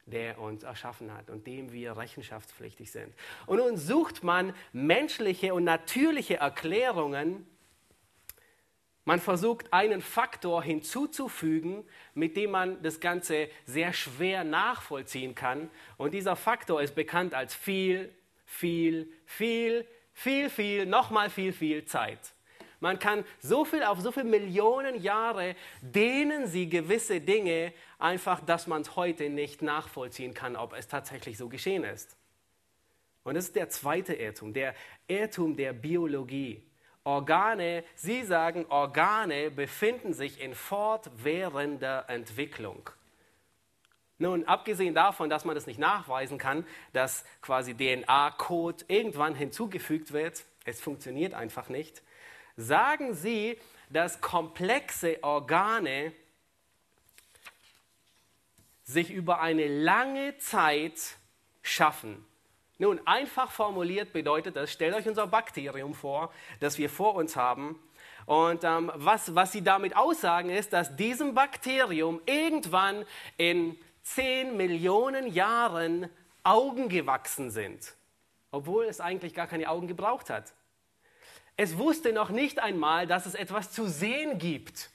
der 0.09 0.39
uns 0.39 0.63
erschaffen 0.63 1.13
hat 1.13 1.29
und 1.29 1.47
dem 1.47 1.71
wir 1.71 1.97
rechenschaftspflichtig 1.97 2.91
sind. 2.91 3.13
Und 3.45 3.57
nun 3.57 3.77
sucht 3.77 4.23
man 4.23 4.53
menschliche 4.73 5.53
und 5.53 5.63
natürliche 5.63 6.37
Erklärungen. 6.37 7.47
Man 9.05 9.19
versucht 9.19 9.73
einen 9.73 10.01
Faktor 10.01 10.63
hinzuzufügen, 10.63 11.83
mit 12.13 12.37
dem 12.37 12.51
man 12.51 12.81
das 12.83 12.99
Ganze 12.99 13.49
sehr 13.65 13.93
schwer 13.93 14.43
nachvollziehen 14.43 15.35
kann. 15.35 15.69
Und 15.97 16.13
dieser 16.13 16.35
Faktor 16.35 16.81
ist 16.81 16.95
bekannt 16.95 17.33
als 17.33 17.55
viel, 17.55 18.13
viel, 18.45 19.11
viel, 19.25 19.85
viel, 20.13 20.49
viel, 20.49 20.85
nochmal 20.85 21.29
viel, 21.29 21.53
viel 21.53 21.85
Zeit. 21.85 22.33
Man 22.79 22.97
kann 22.97 23.25
so 23.41 23.65
viel 23.65 23.83
auf 23.83 23.99
so 23.99 24.11
viele 24.11 24.25
Millionen 24.25 25.01
Jahre 25.01 25.55
dehnen 25.81 26.47
sie 26.47 26.69
gewisse 26.69 27.19
Dinge 27.19 27.73
einfach, 27.97 28.39
dass 28.39 28.67
man 28.67 28.81
es 28.81 28.95
heute 28.95 29.29
nicht 29.29 29.61
nachvollziehen 29.61 30.33
kann, 30.33 30.55
ob 30.55 30.73
es 30.73 30.87
tatsächlich 30.87 31.37
so 31.37 31.49
geschehen 31.49 31.83
ist. 31.83 32.15
Und 33.23 33.35
das 33.35 33.45
ist 33.45 33.55
der 33.55 33.69
zweite 33.69 34.13
Irrtum, 34.13 34.53
der 34.53 34.73
Irrtum 35.07 35.57
der 35.57 35.73
Biologie. 35.73 36.63
Organe, 37.03 37.83
Sie 37.95 38.23
sagen, 38.23 38.65
Organe 38.69 39.51
befinden 39.51 40.13
sich 40.13 40.39
in 40.41 40.53
fortwährender 40.53 42.05
Entwicklung. 42.07 42.89
Nun, 44.19 44.45
abgesehen 44.45 44.93
davon, 44.93 45.29
dass 45.29 45.45
man 45.45 45.55
das 45.55 45.65
nicht 45.65 45.79
nachweisen 45.79 46.37
kann, 46.37 46.65
dass 46.91 47.25
quasi 47.41 47.73
DNA-Code 47.73 48.85
irgendwann 48.89 49.33
hinzugefügt 49.33 50.11
wird, 50.11 50.43
es 50.65 50.81
funktioniert 50.81 51.33
einfach 51.33 51.69
nicht, 51.69 52.03
sagen 52.59 53.13
Sie, 53.15 53.57
dass 53.89 54.21
komplexe 54.21 55.23
Organe 55.23 56.11
sich 58.83 59.11
über 59.11 59.39
eine 59.39 59.67
lange 59.67 60.37
Zeit 60.37 61.15
schaffen. 61.61 62.25
Nun, 62.77 62.99
einfach 63.05 63.51
formuliert 63.51 64.13
bedeutet 64.13 64.55
das, 64.55 64.71
stellt 64.71 64.95
euch 64.95 65.07
unser 65.07 65.27
Bakterium 65.27 65.93
vor, 65.93 66.31
das 66.59 66.77
wir 66.77 66.89
vor 66.89 67.15
uns 67.15 67.35
haben. 67.35 67.79
Und 68.25 68.63
ähm, 68.63 68.91
was, 68.95 69.35
was 69.35 69.51
sie 69.51 69.63
damit 69.63 69.95
aussagen, 69.95 70.49
ist, 70.49 70.71
dass 70.73 70.95
diesem 70.95 71.33
Bakterium 71.33 72.21
irgendwann 72.25 73.05
in 73.37 73.77
10 74.03 74.55
Millionen 74.55 75.27
Jahren 75.27 76.09
Augen 76.43 76.89
gewachsen 76.89 77.51
sind, 77.51 77.95
obwohl 78.51 78.85
es 78.85 79.01
eigentlich 79.01 79.33
gar 79.33 79.47
keine 79.47 79.69
Augen 79.69 79.87
gebraucht 79.87 80.29
hat. 80.29 80.53
Es 81.61 81.77
wusste 81.77 82.13
noch 82.13 82.29
nicht 82.29 82.59
einmal, 82.59 83.05
dass 83.05 83.25
es 83.25 83.35
etwas 83.35 83.69
zu 83.73 83.85
sehen 83.85 84.37
gibt. 84.37 84.89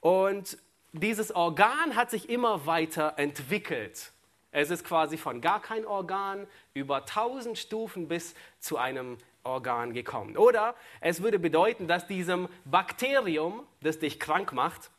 Und 0.00 0.58
dieses 0.90 1.32
Organ 1.32 1.94
hat 1.94 2.10
sich 2.10 2.28
immer 2.28 2.66
weiter 2.66 3.14
entwickelt. 3.16 4.10
Es 4.50 4.70
ist 4.70 4.82
quasi 4.82 5.16
von 5.16 5.40
gar 5.40 5.62
kein 5.62 5.86
Organ 5.86 6.48
über 6.74 7.06
tausend 7.06 7.58
Stufen 7.58 8.08
bis 8.08 8.34
zu 8.58 8.76
einem 8.76 9.18
Organ 9.44 9.94
gekommen. 9.94 10.36
Oder 10.36 10.74
es 11.00 11.22
würde 11.22 11.38
bedeuten, 11.38 11.86
dass 11.86 12.08
diesem 12.08 12.48
Bakterium, 12.64 13.64
das 13.82 14.00
dich 14.00 14.18
krank 14.18 14.52
macht, 14.52 14.90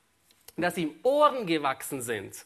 dass 0.55 0.77
ihm 0.77 0.97
Ohren 1.03 1.45
gewachsen 1.45 2.01
sind, 2.01 2.45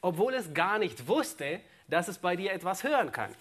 obwohl 0.00 0.34
es 0.34 0.52
gar 0.52 0.80
nicht 0.80 1.06
wusste, 1.06 1.60
dass 1.86 2.08
es 2.08 2.18
bei 2.18 2.34
dir 2.34 2.52
etwas 2.52 2.82
hören 2.82 3.12
kann, 3.12 3.32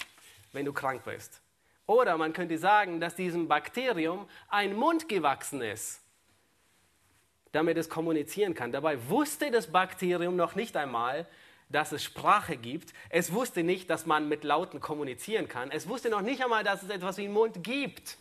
wenn 0.51 0.63
du 0.63 0.73
krank 0.73 1.03
bist. 1.05 1.42
Oder 1.85 2.17
man 2.17 2.33
könnte 2.33 2.57
sagen, 2.57 2.99
dass 2.99 3.15
diesem 3.15 3.47
Bakterium 3.47 4.27
ein 4.47 4.75
Mund 4.75 5.09
gewachsen 5.09 5.61
ist, 5.61 6.01
damit 7.51 7.77
es 7.77 7.89
kommunizieren 7.89 8.53
kann. 8.53 8.71
Dabei 8.71 9.09
wusste 9.09 9.51
das 9.51 9.71
Bakterium 9.71 10.35
noch 10.35 10.55
nicht 10.55 10.77
einmal, 10.77 11.27
dass 11.69 11.91
es 11.91 12.03
Sprache 12.03 12.55
gibt. 12.55 12.93
Es 13.09 13.33
wusste 13.33 13.63
nicht, 13.63 13.89
dass 13.89 14.05
man 14.05 14.29
mit 14.29 14.43
Lauten 14.43 14.79
kommunizieren 14.79 15.47
kann. 15.47 15.71
Es 15.71 15.89
wusste 15.89 16.09
noch 16.09 16.21
nicht 16.21 16.41
einmal, 16.43 16.63
dass 16.63 16.83
es 16.83 16.89
etwas 16.89 17.17
wie 17.17 17.25
einen 17.25 17.33
Mund 17.33 17.63
gibt. 17.63 18.17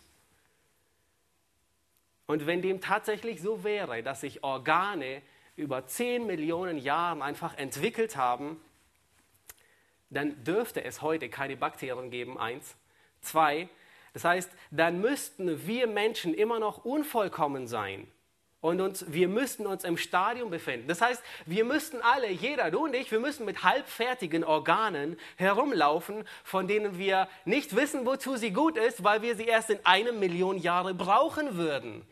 Und 2.27 2.47
wenn 2.47 2.63
dem 2.63 2.81
tatsächlich 2.81 3.43
so 3.43 3.63
wäre, 3.63 4.03
dass 4.03 4.23
sich 4.23 4.43
Organe 4.43 5.23
über 5.55 5.87
10 5.87 6.27
Millionen 6.27 6.79
Jahre 6.79 7.23
einfach 7.23 7.57
entwickelt 7.59 8.17
haben, 8.17 8.61
dann 10.09 10.43
dürfte 10.45 10.83
es 10.83 11.03
heute 11.03 11.29
keine 11.29 11.57
Bakterien 11.57 12.11
geben, 12.11 12.39
eins. 12.39 12.77
Zwei, 13.23 13.69
das 14.13 14.25
heißt, 14.25 14.51
dann 14.71 15.01
müssten 15.01 15.67
wir 15.67 15.87
Menschen 15.87 16.35
immer 16.35 16.59
noch 16.59 16.85
unvollkommen 16.85 17.67
sein. 17.67 18.07
Und 18.61 18.81
uns, 18.81 19.05
wir 19.09 19.27
müssten 19.27 19.67
uns 19.67 19.83
im 19.83 19.97
Stadium 19.97 20.51
befinden. 20.51 20.87
Das 20.87 21.01
heißt, 21.01 21.21
wir 21.47 21.65
müssten 21.65 22.01
alle, 22.01 22.31
jeder, 22.31 22.71
du 22.71 22.85
und 22.85 22.95
ich, 22.95 23.11
wir 23.11 23.19
müssen 23.19 23.45
mit 23.45 23.65
halbfertigen 23.65 24.45
Organen 24.45 25.19
herumlaufen, 25.37 26.25
von 26.45 26.69
denen 26.69 26.97
wir 26.97 27.29
nicht 27.45 27.75
wissen, 27.75 28.07
wozu 28.07 28.37
sie 28.37 28.53
gut 28.53 28.77
ist, 28.77 29.03
weil 29.03 29.21
wir 29.23 29.35
sie 29.35 29.47
erst 29.47 29.71
in 29.71 29.85
einer 29.85 30.13
Million 30.13 30.59
Jahre 30.59 30.95
brauchen 30.95 31.57
würden. 31.57 32.07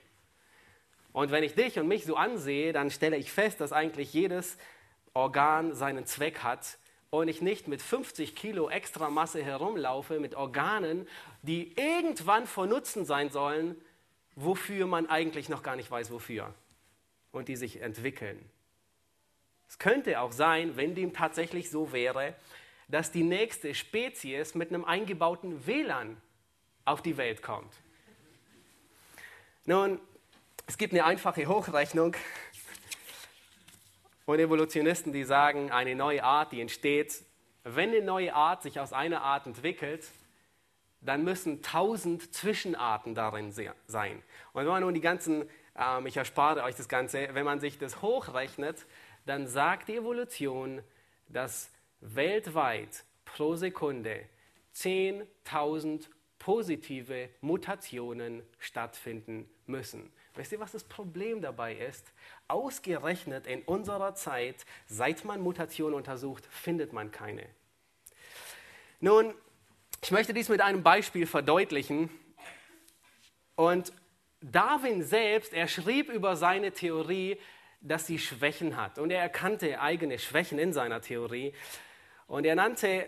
Und 1.13 1.31
wenn 1.31 1.45
ich 1.45 1.55
dich 1.55 1.79
und 1.79 1.87
mich 1.87 2.05
so 2.05 2.17
ansehe, 2.17 2.73
dann 2.73 2.91
stelle 2.91 3.17
ich 3.17 3.31
fest, 3.31 3.61
dass 3.61 3.73
eigentlich 3.73 4.13
jedes 4.13 4.59
Organ 5.15 5.75
seinen 5.75 6.05
Zweck 6.05 6.41
hat 6.41 6.79
und 7.11 7.27
ich 7.29 7.43
nicht 7.43 7.67
mit 7.67 7.83
50 7.83 8.37
Kilo 8.37 8.71
extra 8.71 9.11
Masse 9.11 9.43
herumlaufe, 9.43 10.21
mit 10.21 10.37
Organen, 10.37 11.09
die 11.43 11.73
irgendwann 11.77 12.47
von 12.47 12.69
Nutzen 12.69 13.05
sein 13.05 13.31
sollen, 13.31 13.77
wofür 14.37 14.87
man 14.87 15.09
eigentlich 15.09 15.49
noch 15.49 15.63
gar 15.63 15.77
nicht 15.77 15.91
weiß, 15.91 16.13
wofür. 16.13 16.55
Und 17.33 17.49
die 17.49 17.57
sich 17.57 17.81
entwickeln. 17.81 18.49
Es 19.69 19.79
könnte 19.79 20.21
auch 20.21 20.33
sein, 20.33 20.77
wenn 20.77 20.95
dem 20.95 21.13
tatsächlich 21.13 21.71
so 21.71 21.93
wäre, 21.93 22.35
dass 22.89 23.13
die 23.13 23.23
nächste 23.23 23.75
Spezies 23.75 24.55
mit 24.55 24.71
einem 24.71 24.85
eingebauten 24.85 25.67
WLAN 25.67 26.17
auf 26.85 27.03
die 27.03 27.17
Welt 27.17 27.43
kommt. 27.43 27.73
Nun, 29.65 30.01
es 30.67 30.79
gibt 30.79 30.93
eine 30.93 31.05
einfache 31.05 31.47
Hochrechnung 31.47 32.15
und 34.31 34.39
Evolutionisten, 34.39 35.13
die 35.13 35.25
sagen, 35.25 35.71
eine 35.71 35.95
neue 35.95 36.23
Art, 36.23 36.53
die 36.53 36.61
entsteht, 36.61 37.25
wenn 37.65 37.91
eine 37.91 38.03
neue 38.03 38.35
Art 38.35 38.63
sich 38.63 38.79
aus 38.79 38.93
einer 38.93 39.23
Art 39.23 39.47
entwickelt, 39.47 40.07
dann 41.01 41.25
müssen 41.25 41.63
tausend 41.63 42.33
Zwischenarten 42.35 43.15
darin 43.15 43.53
sein. 43.53 44.23
Und 44.53 44.63
wenn 44.63 44.67
man 44.67 44.83
nun 44.83 44.95
die 44.95 45.01
ganzen, 45.01 45.49
ähm, 45.77 46.07
ich 46.07 46.17
erspare 46.17 46.63
euch 46.63 46.77
das 46.77 46.89
Ganze, 46.89 47.29
wenn 47.33 47.45
man 47.45 47.61
sich 47.61 47.79
das 47.79 48.03
hochrechnet, 48.03 48.87
dann 49.27 49.47
sagt 49.47 49.89
die 49.89 49.97
Evolution, 49.97 50.83
dass 51.29 51.71
weltweit 52.01 53.05
pro 53.25 53.57
Sekunde 53.57 54.25
10.000 54.75 56.09
positive 56.41 57.29
Mutationen 57.41 58.43
stattfinden 58.59 59.49
müssen. 59.67 60.11
Wisst 60.35 60.51
ihr, 60.51 60.59
was 60.59 60.73
das 60.73 60.83
Problem 60.83 61.41
dabei 61.41 61.77
ist? 61.77 62.13
Ausgerechnet 62.49 63.47
in 63.47 63.63
unserer 63.63 64.15
Zeit, 64.17 64.67
seit 64.87 65.25
man 65.25 65.41
Mutationen 65.41 65.95
untersucht, 65.95 66.47
findet 66.51 66.93
man 66.93 67.13
keine. 67.13 67.47
Nun, 68.99 69.35
ich 70.03 70.11
möchte 70.11 70.35
dies 70.35 70.49
mit 70.49 70.61
einem 70.61 70.83
Beispiel 70.83 71.27
verdeutlichen. 71.27 72.11
Und 73.55 73.93
Darwin 74.41 75.03
selbst, 75.03 75.53
er 75.53 75.69
schrieb 75.69 76.09
über 76.09 76.37
seine 76.37 76.73
Theorie, 76.73 77.39
dass 77.83 78.07
sie 78.07 78.19
Schwächen 78.19 78.77
hat. 78.77 78.99
Und 78.99 79.11
er 79.11 79.21
erkannte 79.21 79.81
eigene 79.81 80.19
Schwächen 80.19 80.59
in 80.59 80.73
seiner 80.73 81.03
Theorie. 81.03 81.53
Und 82.27 82.47
er 82.47 82.55
nannte, 82.55 83.07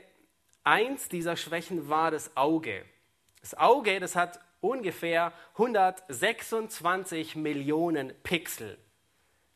eins 0.64 1.08
dieser 1.08 1.36
Schwächen 1.36 1.88
war 1.88 2.10
das 2.10 2.36
Auge. 2.36 2.84
Das 3.42 3.58
Auge, 3.58 3.98
das 3.98 4.14
hat 4.14 4.40
ungefähr 4.60 5.32
126 5.54 7.34
Millionen 7.34 8.14
Pixel. 8.22 8.78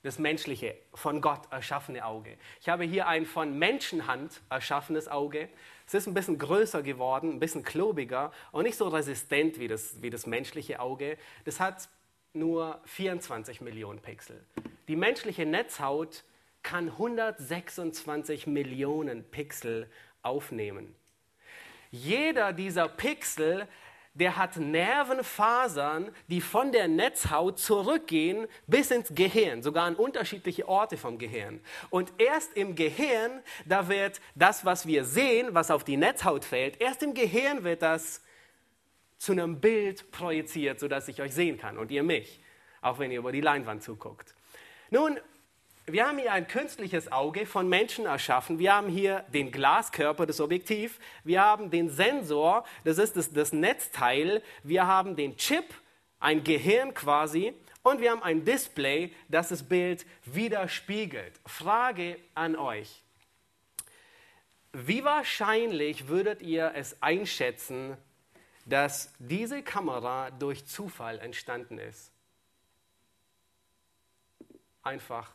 das 0.03 0.19
menschliche, 0.21 0.77
von 0.95 1.21
Gott 1.21 1.51
erschaffene 1.51 2.05
Auge. 2.05 2.37
Ich 2.61 2.69
habe 2.69 2.85
hier 2.85 3.09
ein 3.09 3.27
von 3.27 3.59
Menschenhand 3.59 4.41
erschaffenes 4.51 5.09
Auge. 5.09 5.49
Es 5.87 5.95
ist 5.95 6.07
ein 6.07 6.15
bisschen 6.15 6.39
größer 6.39 6.83
geworden, 6.83 7.31
ein 7.31 7.41
bisschen 7.41 7.65
klobiger 7.65 8.33
und 8.53 8.65
nicht 8.65 8.77
so 8.77 8.87
resistent 8.89 9.59
wie 9.59 9.67
das, 9.67 10.03
wie 10.03 10.11
das 10.11 10.27
menschliche 10.27 10.79
Auge. 10.79 11.19
Das 11.45 11.59
hat 11.59 11.89
nur 12.35 12.81
24 12.85 13.61
Millionen 13.61 14.01
Pixel. 14.01 14.45
Die 14.87 14.97
menschliche 14.97 15.47
Netzhaut 15.47 16.23
kann 16.63 16.89
126 16.89 18.47
Millionen 18.47 19.25
Pixel 19.25 19.91
aufnehmen. 20.23 20.95
Jeder 21.97 22.53
dieser 22.53 22.89
Pixel 22.89 23.67
der 24.17 24.37
hat 24.37 24.57
Nervenfasern, 24.57 26.11
die 26.29 26.41
von 26.41 26.73
der 26.73 26.89
Netzhaut 26.89 27.59
zurückgehen 27.59 28.47
bis 28.67 28.91
ins 28.91 29.15
Gehirn, 29.15 29.63
sogar 29.63 29.85
an 29.85 29.95
unterschiedliche 29.95 30.67
Orte 30.67 30.97
vom 30.97 31.19
Gehirn. 31.19 31.61
Und 31.91 32.13
erst 32.17 32.57
im 32.57 32.75
Gehirn, 32.75 33.43
da 33.67 33.89
wird 33.89 34.21
das, 34.35 34.65
was 34.65 34.87
wir 34.87 35.05
sehen, 35.05 35.49
was 35.53 35.71
auf 35.71 35.85
die 35.85 35.99
Netzhaut 35.99 36.47
fällt, 36.47 36.81
erst 36.81 37.03
im 37.03 37.13
Gehirn 37.13 37.63
wird 37.63 37.83
das 37.83 38.23
zu 39.19 39.33
einem 39.33 39.61
Bild 39.61 40.11
projiziert, 40.11 40.81
sodass 40.81 41.09
ich 41.09 41.21
euch 41.21 41.35
sehen 41.35 41.59
kann 41.59 41.77
und 41.77 41.91
ihr 41.91 42.03
mich, 42.03 42.41
auch 42.81 42.99
wenn 42.99 43.11
ihr 43.11 43.19
über 43.19 43.33
die 43.33 43.43
Leinwand 43.43 43.83
zuguckt. 43.83 44.35
Nun, 44.91 45.19
wir 45.87 46.07
haben 46.07 46.19
hier 46.19 46.33
ein 46.33 46.49
künstliches 46.49 47.13
Auge 47.13 47.47
von 47.47 47.69
Menschen 47.69 48.07
erschaffen. 48.07 48.59
Wir 48.59 48.75
haben 48.75 48.89
hier 48.89 49.21
den 49.33 49.53
Glaskörper, 49.53 50.27
das 50.27 50.41
Objektiv. 50.41 50.99
Wir 51.23 51.43
haben 51.43 51.71
den 51.71 51.91
Sensor, 51.91 52.65
das 52.83 52.99
ist 52.99 53.17
das, 53.17 53.33
das 53.33 53.53
Netzteil. 53.53 54.43
Wir 54.65 54.87
haben 54.89 55.15
den 55.15 55.37
Chip, 55.37 55.75
ein 56.19 56.43
Gehirn 56.43 56.93
quasi. 56.93 57.55
Und 57.85 58.01
wir 58.01 58.11
haben 58.11 58.23
ein 58.25 58.45
Display, 58.45 59.15
das 59.29 59.51
das 59.51 59.63
Bild 59.63 60.05
widerspiegelt. 60.25 61.41
Frage 61.47 62.19
an 62.35 62.57
euch. 62.57 63.05
Wie 64.73 65.05
wahrscheinlich 65.05 66.09
würdet 66.09 66.43
ihr 66.43 66.73
es 66.75 67.01
einschätzen, 67.01 67.97
dass 68.65 69.13
diese 69.21 69.63
Kamera 69.63 70.33
durch 70.33 70.67
Zufall 70.67 71.21
entstanden 71.21 71.79
ist? 71.79 72.11
Einfach 74.83 75.33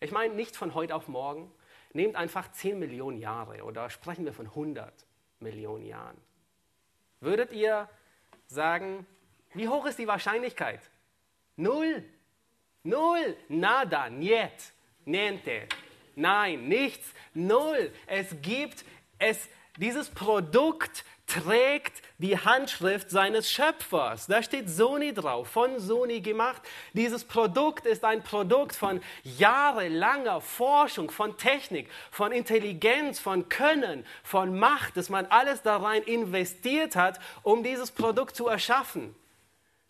ich 0.00 0.12
meine 0.12 0.34
nicht 0.34 0.56
von 0.56 0.74
heute 0.74 0.94
auf 0.94 1.08
morgen. 1.08 1.52
Nehmt 1.92 2.16
einfach 2.16 2.50
10 2.52 2.78
Millionen 2.78 3.18
Jahre 3.18 3.64
oder 3.64 3.90
sprechen 3.90 4.24
wir 4.24 4.32
von 4.32 4.46
100 4.46 4.92
Millionen 5.40 5.86
Jahren. 5.86 6.16
Würdet 7.20 7.52
ihr 7.52 7.88
sagen, 8.46 9.06
wie 9.54 9.68
hoch 9.68 9.86
ist 9.86 9.98
die 9.98 10.06
Wahrscheinlichkeit? 10.06 10.80
Null. 11.56 12.04
Null. 12.82 13.36
Nada. 13.48 14.08
Niet. 14.10 14.72
Niente. 15.04 15.66
Nein, 16.14 16.68
nichts. 16.68 17.12
Null. 17.34 17.92
Es 18.06 18.40
gibt 18.42 18.84
es, 19.18 19.48
dieses 19.78 20.10
Produkt 20.10 21.04
trägt 21.26 22.02
die 22.18 22.38
Handschrift 22.38 23.10
seines 23.10 23.50
Schöpfers. 23.50 24.26
Da 24.26 24.42
steht 24.42 24.68
Sony 24.68 25.12
drauf, 25.12 25.48
von 25.48 25.78
Sony 25.78 26.20
gemacht. 26.20 26.62
Dieses 26.94 27.24
Produkt 27.24 27.86
ist 27.86 28.04
ein 28.04 28.22
Produkt 28.22 28.74
von 28.74 29.00
jahrelanger 29.22 30.40
Forschung, 30.40 31.10
von 31.10 31.36
Technik, 31.36 31.90
von 32.10 32.32
Intelligenz, 32.32 33.20
von 33.20 33.48
Können, 33.48 34.06
von 34.24 34.58
Macht, 34.58 34.96
dass 34.96 35.10
man 35.10 35.26
alles 35.26 35.62
da 35.62 35.76
rein 35.76 36.02
investiert 36.02 36.96
hat, 36.96 37.20
um 37.42 37.62
dieses 37.62 37.90
Produkt 37.90 38.34
zu 38.34 38.48
erschaffen. 38.48 39.14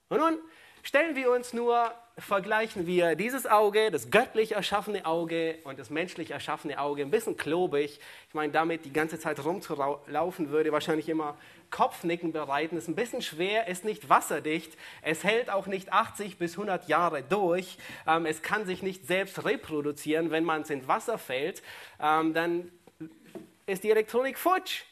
Und 0.09 0.19
nun 0.19 0.39
stellen 0.83 1.15
wir 1.17 1.31
uns 1.31 1.53
nur 1.53 1.93
vergleichen 2.19 2.87
wir 2.87 3.15
dieses 3.15 3.47
Auge, 3.47 3.91
das 3.91 4.11
göttlich 4.11 4.53
erschaffene 4.53 5.07
Auge 5.07 5.59
und 5.65 5.79
das 5.79 5.91
menschlich 5.91 6.31
erschaffene 6.31 6.79
Auge, 6.79 7.03
ein 7.03 7.11
bisschen 7.11 7.37
klobig. 7.37 8.01
Ich 8.29 8.35
meine, 8.35 8.53
damit 8.53 8.85
die 8.85 8.93
ganze 8.93 9.19
Zeit 9.19 9.45
rumzulaufen 9.45 10.51
würde 10.51 10.73
wahrscheinlich 10.73 11.09
immer 11.09 11.37
Kopfnicken 11.71 12.33
bereiten. 12.33 12.77
Ist 12.77 12.89
ein 12.89 12.95
bisschen 12.95 13.23
schwer, 13.23 13.69
ist 13.69 13.85
nicht 13.85 14.09
wasserdicht. 14.09 14.73
Es 15.03 15.23
hält 15.23 15.51
auch 15.51 15.67
nicht 15.67 15.93
80 15.93 16.39
bis 16.39 16.53
100 16.53 16.89
Jahre 16.89 17.23
durch. 17.23 17.79
Ähm, 18.07 18.27
es 18.27 18.43
kann 18.43 18.67
sich 18.67 18.83
nicht 18.83 19.07
selbst 19.07 19.45
reproduzieren. 19.45 20.31
Wenn 20.31 20.45
man 20.45 20.63
es 20.63 20.71
in 20.71 20.89
Wasser 20.89 21.19
fällt, 21.19 21.63
ähm, 22.01 22.35
dann 22.35 22.71
ist 23.67 23.85
die 23.85 23.91
Elektronik 23.91 24.39
futsch. 24.39 24.85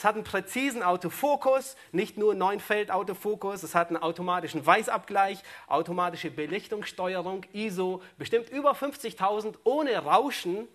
Es 0.00 0.04
hat 0.04 0.14
einen 0.14 0.24
präzisen 0.24 0.82
Autofokus, 0.82 1.76
nicht 1.92 2.16
nur 2.16 2.34
Neunfeld-Autofokus, 2.34 3.62
es 3.62 3.74
hat 3.74 3.88
einen 3.88 3.98
automatischen 3.98 4.64
Weißabgleich, 4.64 5.42
automatische 5.66 6.30
Belichtungssteuerung, 6.30 7.44
ISO, 7.52 8.02
bestimmt 8.16 8.48
über 8.48 8.72
50.000 8.72 9.56
ohne 9.62 9.94
Rauschen 9.98 10.68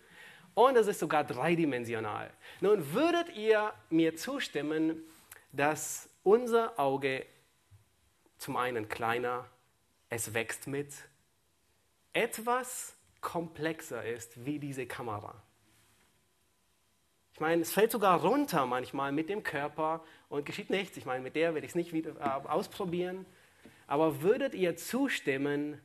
und 0.54 0.78
es 0.78 0.86
ist 0.86 1.00
sogar 1.00 1.24
dreidimensional. 1.24 2.30
Nun 2.62 2.94
würdet 2.94 3.36
ihr 3.36 3.74
mir 3.90 4.16
zustimmen, 4.16 5.02
dass 5.52 6.08
unser 6.22 6.80
Auge 6.80 7.26
zum 8.38 8.58
einen 8.58 8.90
kleiner, 8.90 9.50
es 10.08 10.36
wächst 10.36 10.68
mit, 10.68 10.94
etwas 12.14 12.94
komplexer 13.22 14.06
ist 14.06 14.46
wie 14.46 14.60
diese 14.60 14.86
Kamera. 14.86 15.42
Ich 17.36 17.42
meine, 17.42 17.64
es 17.64 17.74
fällt 17.74 17.92
sogar 17.92 18.22
runter 18.22 18.66
manchmal 18.66 19.12
mit 19.12 19.28
dem 19.28 19.44
Körper 19.44 20.02
und 20.30 20.46
geschieht 20.46 20.70
nichts. 20.70 20.96
Ich 20.96 21.06
meine, 21.06 21.22
mit 21.22 21.36
der 21.36 21.54
werde 21.54 21.66
ich 21.66 21.72
es 21.72 21.76
nicht 21.76 21.92
wieder 21.92 22.12
äh, 22.12 22.48
ausprobieren. 22.48 23.26
Aber 23.88 24.22
würdet 24.22 24.56
ihr 24.56 24.78
zustimmen, 24.78 25.82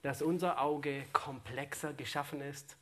dass 0.00 0.22
unser 0.22 0.58
Auge 0.62 1.04
komplexer 1.12 1.92
geschaffen 1.92 2.40
ist? 2.40 2.78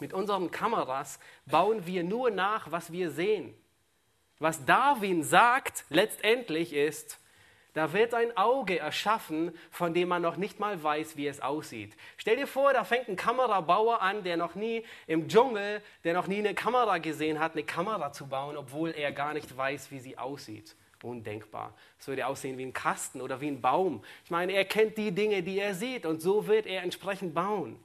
Mit 0.00 0.12
unseren 0.12 0.50
Kameras 0.50 1.20
bauen 1.46 1.86
wir 1.86 2.02
nur 2.02 2.32
nach, 2.32 2.72
was 2.72 2.90
wir 2.90 3.12
sehen. 3.12 3.54
Was 4.40 4.64
Darwin 4.64 5.22
sagt 5.22 5.84
letztendlich 5.90 6.72
ist, 6.72 7.20
da 7.74 7.92
wird 7.92 8.14
ein 8.14 8.36
Auge 8.36 8.78
erschaffen, 8.78 9.52
von 9.70 9.94
dem 9.94 10.08
man 10.08 10.22
noch 10.22 10.36
nicht 10.36 10.60
mal 10.60 10.80
weiß, 10.80 11.16
wie 11.16 11.26
es 11.26 11.40
aussieht. 11.40 11.96
Stell 12.16 12.36
dir 12.36 12.46
vor, 12.46 12.72
da 12.72 12.84
fängt 12.84 13.08
ein 13.08 13.16
Kamerabauer 13.16 14.00
an, 14.00 14.22
der 14.22 14.36
noch 14.36 14.54
nie 14.54 14.84
im 15.08 15.28
Dschungel, 15.28 15.82
der 16.04 16.14
noch 16.14 16.28
nie 16.28 16.38
eine 16.38 16.54
Kamera 16.54 16.98
gesehen 16.98 17.40
hat, 17.40 17.52
eine 17.52 17.64
Kamera 17.64 18.12
zu 18.12 18.28
bauen, 18.28 18.56
obwohl 18.56 18.90
er 18.90 19.10
gar 19.10 19.34
nicht 19.34 19.56
weiß, 19.56 19.90
wie 19.90 19.98
sie 19.98 20.16
aussieht. 20.16 20.76
Undenkbar. 21.02 21.74
Es 21.98 22.06
würde 22.06 22.26
aussehen 22.26 22.56
wie 22.56 22.64
ein 22.64 22.72
Kasten 22.72 23.20
oder 23.20 23.40
wie 23.40 23.48
ein 23.48 23.60
Baum. 23.60 24.02
Ich 24.24 24.30
meine, 24.30 24.52
er 24.52 24.64
kennt 24.64 24.96
die 24.96 25.12
Dinge, 25.12 25.42
die 25.42 25.58
er 25.58 25.74
sieht 25.74 26.06
und 26.06 26.22
so 26.22 26.46
wird 26.46 26.66
er 26.66 26.82
entsprechend 26.82 27.34
bauen. 27.34 27.78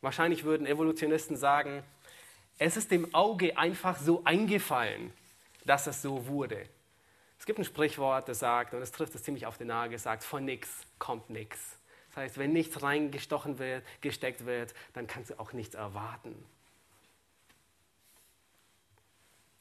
Wahrscheinlich 0.00 0.42
würden 0.42 0.66
Evolutionisten 0.66 1.36
sagen, 1.36 1.84
es 2.58 2.76
ist 2.76 2.90
dem 2.90 3.14
Auge 3.14 3.56
einfach 3.58 3.98
so 3.98 4.22
eingefallen, 4.24 5.12
dass 5.64 5.86
es 5.86 6.02
so 6.02 6.26
wurde. 6.26 6.66
Es 7.48 7.50
gibt 7.50 7.60
ein 7.60 7.64
Sprichwort, 7.64 8.28
das 8.28 8.40
sagt, 8.40 8.74
und 8.74 8.82
es 8.82 8.92
trifft 8.92 9.14
es 9.14 9.22
ziemlich 9.22 9.46
auf 9.46 9.56
den 9.56 9.68
Nagel, 9.68 9.98
sagt, 9.98 10.22
von 10.22 10.44
nichts 10.44 10.86
kommt 10.98 11.30
nichts. 11.30 11.78
Das 12.08 12.18
heißt, 12.18 12.36
wenn 12.36 12.52
nichts 12.52 12.82
reingestochen 12.82 13.58
wird, 13.58 13.82
gesteckt 14.02 14.44
wird, 14.44 14.74
dann 14.92 15.06
kannst 15.06 15.30
du 15.30 15.40
auch 15.40 15.54
nichts 15.54 15.74
erwarten. 15.74 16.36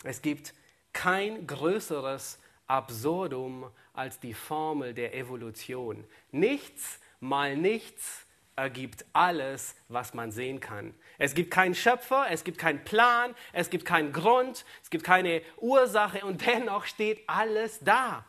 Es 0.03 0.21
gibt 0.21 0.53
kein 0.91 1.47
größeres 1.47 2.39
Absurdum 2.67 3.71
als 3.93 4.19
die 4.19 4.33
Formel 4.33 4.93
der 4.93 5.15
Evolution. 5.15 6.03
Nichts 6.33 6.99
mal 7.21 7.55
nichts 7.55 8.25
ergibt 8.57 9.05
alles, 9.13 9.75
was 9.87 10.13
man 10.13 10.33
sehen 10.33 10.59
kann. 10.59 10.93
Es 11.17 11.33
gibt 11.33 11.51
keinen 11.51 11.75
Schöpfer, 11.75 12.27
es 12.29 12.43
gibt 12.43 12.57
keinen 12.57 12.83
Plan, 12.83 13.33
es 13.53 13.69
gibt 13.69 13.85
keinen 13.85 14.13
Grund, 14.13 14.65
es 14.83 14.89
gibt 14.89 15.03
keine 15.03 15.41
Ursache 15.57 16.25
und 16.25 16.45
dennoch 16.45 16.85
steht 16.85 17.23
alles 17.27 17.79
da. 17.79 18.25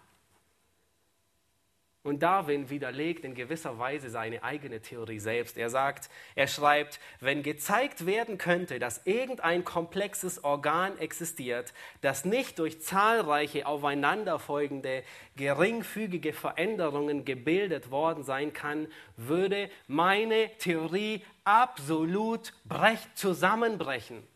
Und 2.09 2.23
Darwin 2.23 2.71
widerlegt 2.71 3.27
in 3.27 3.35
gewisser 3.35 3.79
Weise 3.79 4.09
seine 4.09 4.43
eigene 4.43 4.81
Theorie 4.81 5.19
selbst. 5.19 5.59
Er 5.59 5.69
sagt, 5.69 6.09
er 6.35 6.47
schreibt, 6.47 7.01
wenn 7.21 7.43
gezeigt 7.43 8.07
werden 8.07 8.39
könnte, 8.39 8.79
dass 8.79 9.03
irgendein 9.05 9.63
komplexes 9.63 10.43
Organ 10.43 10.97
existiert, 10.97 11.75
das 12.01 12.25
nicht 12.25 12.59
durch 12.61 12.81
zahlreiche 12.81 13.67
aufeinanderfolgende 13.67 15.03
geringfügige 15.37 16.33
Veränderungen 16.33 17.27
gebildet 17.27 17.91
worden 17.91 18.25
sein 18.25 18.55
kann, 18.55 18.89
würde 19.19 19.69
meine 19.87 20.51
Theorie 20.57 21.23
absolut 21.45 22.55
brecht, 22.65 23.19
zusammenbrechen. 23.19 24.27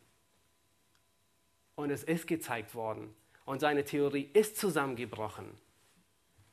Und 1.75 1.89
es 1.89 2.05
ist 2.05 2.27
gezeigt 2.27 2.75
worden. 2.75 3.15
Und 3.47 3.61
seine 3.61 3.85
Theorie 3.85 4.29
ist 4.35 4.59
zusammengebrochen 4.59 5.49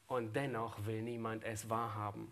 und 0.10 0.36
dennoch 0.36 0.86
will 0.86 1.02
niemand 1.02 1.44
es 1.44 1.70
wahrhaben. 1.70 2.32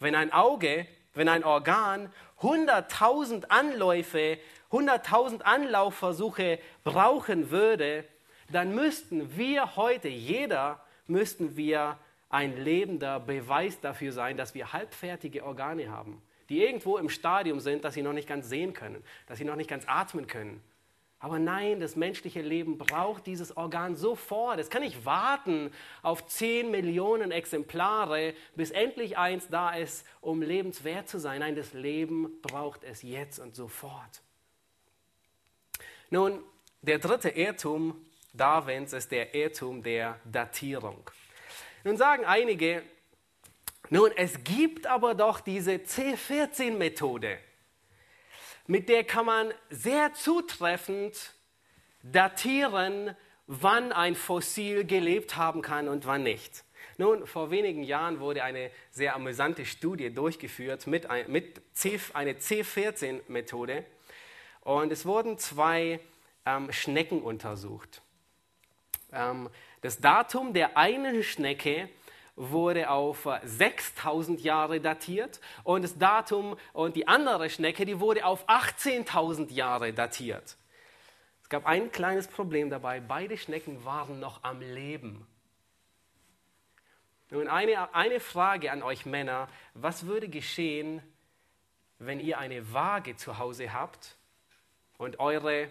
Wenn 0.00 0.14
ein 0.14 0.32
Auge, 0.32 0.86
wenn 1.14 1.28
ein 1.28 1.44
Organ 1.44 2.12
100.000 2.40 3.46
Anläufe, 3.48 4.38
100.000 4.70 5.42
Anlaufversuche 5.42 6.58
brauchen 6.82 7.50
würde, 7.50 8.04
dann 8.50 8.74
müssten 8.74 9.36
wir 9.36 9.76
heute 9.76 10.08
jeder 10.08 10.82
müssten 11.06 11.56
wir 11.56 11.98
ein 12.30 12.56
lebender 12.56 13.20
Beweis 13.20 13.80
dafür 13.80 14.12
sein, 14.12 14.36
dass 14.36 14.54
wir 14.54 14.72
halbfertige 14.72 15.44
Organe 15.44 15.90
haben, 15.90 16.22
die 16.48 16.62
irgendwo 16.62 16.96
im 16.98 17.08
Stadium 17.08 17.60
sind, 17.60 17.84
dass 17.84 17.94
sie 17.94 18.02
noch 18.02 18.12
nicht 18.12 18.28
ganz 18.28 18.48
sehen 18.48 18.72
können, 18.72 19.02
dass 19.26 19.38
sie 19.38 19.44
noch 19.44 19.56
nicht 19.56 19.70
ganz 19.70 19.84
atmen 19.86 20.26
können. 20.26 20.62
Aber 21.20 21.40
nein, 21.40 21.80
das 21.80 21.96
menschliche 21.96 22.42
Leben 22.42 22.78
braucht 22.78 23.26
dieses 23.26 23.56
Organ 23.56 23.96
sofort. 23.96 24.60
Es 24.60 24.70
kann 24.70 24.82
nicht 24.82 25.04
warten 25.04 25.72
auf 26.02 26.26
10 26.26 26.70
Millionen 26.70 27.32
Exemplare, 27.32 28.34
bis 28.54 28.70
endlich 28.70 29.18
eins 29.18 29.48
da 29.48 29.70
ist, 29.70 30.06
um 30.20 30.42
lebenswert 30.42 31.08
zu 31.08 31.18
sein. 31.18 31.40
Nein, 31.40 31.56
das 31.56 31.72
Leben 31.72 32.40
braucht 32.40 32.84
es 32.84 33.02
jetzt 33.02 33.40
und 33.40 33.56
sofort. 33.56 34.22
Nun, 36.10 36.40
der 36.82 36.98
dritte 36.98 37.30
Irrtum 37.30 38.04
Darwins 38.32 38.92
ist 38.92 39.10
der 39.10 39.34
Irrtum 39.34 39.82
der 39.82 40.20
Datierung. 40.24 41.10
Nun 41.82 41.96
sagen 41.96 42.24
einige, 42.24 42.82
nun, 43.90 44.12
es 44.16 44.44
gibt 44.44 44.86
aber 44.86 45.14
doch 45.14 45.40
diese 45.40 45.72
C14-Methode, 45.72 47.38
mit 48.68 48.88
der 48.88 49.02
kann 49.02 49.26
man 49.26 49.52
sehr 49.70 50.12
zutreffend 50.12 51.32
datieren, 52.02 53.16
wann 53.46 53.92
ein 53.92 54.14
Fossil 54.14 54.84
gelebt 54.84 55.36
haben 55.36 55.62
kann 55.62 55.88
und 55.88 56.06
wann 56.06 56.22
nicht. 56.22 56.64
Nun, 56.98 57.26
vor 57.26 57.50
wenigen 57.50 57.82
Jahren 57.82 58.20
wurde 58.20 58.44
eine 58.44 58.70
sehr 58.90 59.16
amüsante 59.16 59.64
Studie 59.64 60.12
durchgeführt 60.12 60.86
mit, 60.86 61.08
mit 61.28 61.62
C, 61.72 61.98
eine 62.12 62.34
C14-Methode 62.34 63.84
und 64.60 64.92
es 64.92 65.06
wurden 65.06 65.38
zwei 65.38 65.98
ähm, 66.44 66.70
Schnecken 66.70 67.22
untersucht. 67.22 68.02
Ähm, 69.12 69.48
das 69.80 69.98
Datum 69.98 70.52
der 70.52 70.76
einen 70.76 71.22
Schnecke 71.22 71.88
wurde 72.38 72.88
auf 72.88 73.28
6000 73.42 74.40
Jahre 74.40 74.80
datiert 74.80 75.40
und 75.64 75.82
das 75.82 75.98
Datum 75.98 76.56
und 76.72 76.94
die 76.96 77.08
andere 77.08 77.50
Schnecke, 77.50 77.84
die 77.84 77.98
wurde 77.98 78.24
auf 78.24 78.48
18.000 78.48 79.52
Jahre 79.52 79.92
datiert. 79.92 80.56
Es 81.42 81.48
gab 81.48 81.66
ein 81.66 81.90
kleines 81.90 82.28
Problem 82.28 82.70
dabei, 82.70 83.00
beide 83.00 83.36
Schnecken 83.36 83.84
waren 83.84 84.20
noch 84.20 84.44
am 84.44 84.60
Leben. 84.60 85.26
Nun 87.30 87.48
eine, 87.48 87.94
eine 87.94 88.20
Frage 88.20 88.72
an 88.72 88.82
euch 88.82 89.04
Männer, 89.04 89.48
was 89.74 90.06
würde 90.06 90.28
geschehen, 90.28 91.02
wenn 91.98 92.20
ihr 92.20 92.38
eine 92.38 92.72
Waage 92.72 93.16
zu 93.16 93.38
Hause 93.38 93.72
habt 93.72 94.16
und 94.96 95.18
eure 95.18 95.68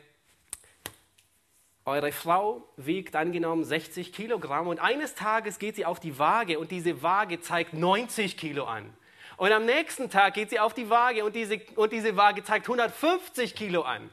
eure 1.88 2.12
Frau 2.12 2.68
wiegt 2.76 3.16
angenommen 3.16 3.64
60 3.64 4.12
Kilogramm 4.12 4.68
und 4.68 4.80
eines 4.80 5.16
Tages 5.16 5.58
geht 5.58 5.78
sie 5.78 5.86
auf 5.86 6.02
die 6.02 6.20
Waage 6.20 6.60
und 6.60 6.70
diese 6.70 7.02
Waage 7.02 7.40
zeigt 7.40 7.74
90 7.74 8.38
Kilo 8.38 8.66
an. 8.66 8.94
Und 9.38 9.52
am 9.52 9.66
nächsten 9.66 10.10
Tag 10.10 10.34
geht 10.34 10.50
sie 10.50 10.60
auf 10.60 10.74
die 10.74 10.90
Waage 10.90 11.24
und 11.24 11.34
diese, 11.34 11.62
und 11.76 11.94
diese 11.94 12.18
Waage 12.18 12.44
zeigt 12.44 12.66
150 12.66 13.56
Kilo 13.56 13.84
an. 13.84 14.10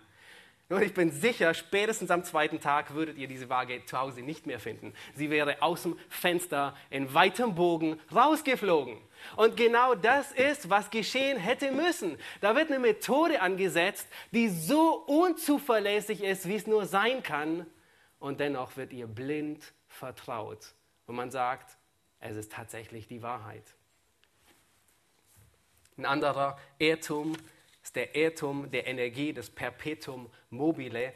Und 0.68 0.82
ich 0.82 0.94
bin 0.94 1.10
sicher, 1.10 1.52
spätestens 1.52 2.10
am 2.10 2.24
zweiten 2.24 2.60
Tag 2.60 2.94
würdet 2.94 3.18
ihr 3.18 3.26
diese 3.26 3.48
Waage 3.48 3.84
zu 3.84 3.98
Hause 3.98 4.22
nicht 4.22 4.46
mehr 4.46 4.60
finden. 4.60 4.94
Sie 5.14 5.28
wäre 5.30 5.60
aus 5.60 5.82
dem 5.82 5.98
Fenster 6.08 6.76
in 6.90 7.12
weitem 7.12 7.54
Bogen 7.54 8.00
rausgeflogen. 8.14 8.96
Und 9.36 9.56
genau 9.56 9.94
das 9.94 10.32
ist, 10.32 10.70
was 10.70 10.90
geschehen 10.90 11.38
hätte 11.38 11.72
müssen. 11.72 12.18
Da 12.40 12.54
wird 12.56 12.70
eine 12.70 12.78
Methode 12.78 13.40
angesetzt, 13.40 14.06
die 14.32 14.48
so 14.48 15.04
unzuverlässig 15.06 16.22
ist, 16.22 16.48
wie 16.48 16.56
es 16.56 16.66
nur 16.66 16.86
sein 16.86 17.22
kann. 17.22 17.66
Und 18.18 18.40
dennoch 18.40 18.76
wird 18.76 18.92
ihr 18.92 19.06
blind 19.06 19.72
vertraut. 19.88 20.74
Und 21.06 21.16
man 21.16 21.30
sagt, 21.30 21.76
es 22.20 22.36
ist 22.36 22.52
tatsächlich 22.52 23.06
die 23.06 23.22
Wahrheit. 23.22 23.64
Ein 25.96 26.06
anderer 26.06 26.58
Irrtum 26.78 27.36
ist 27.82 27.94
der 27.94 28.16
Irrtum 28.16 28.70
der 28.70 28.86
Energie, 28.86 29.32
des 29.32 29.50
Perpetuum 29.50 30.30
mobile. 30.50 31.12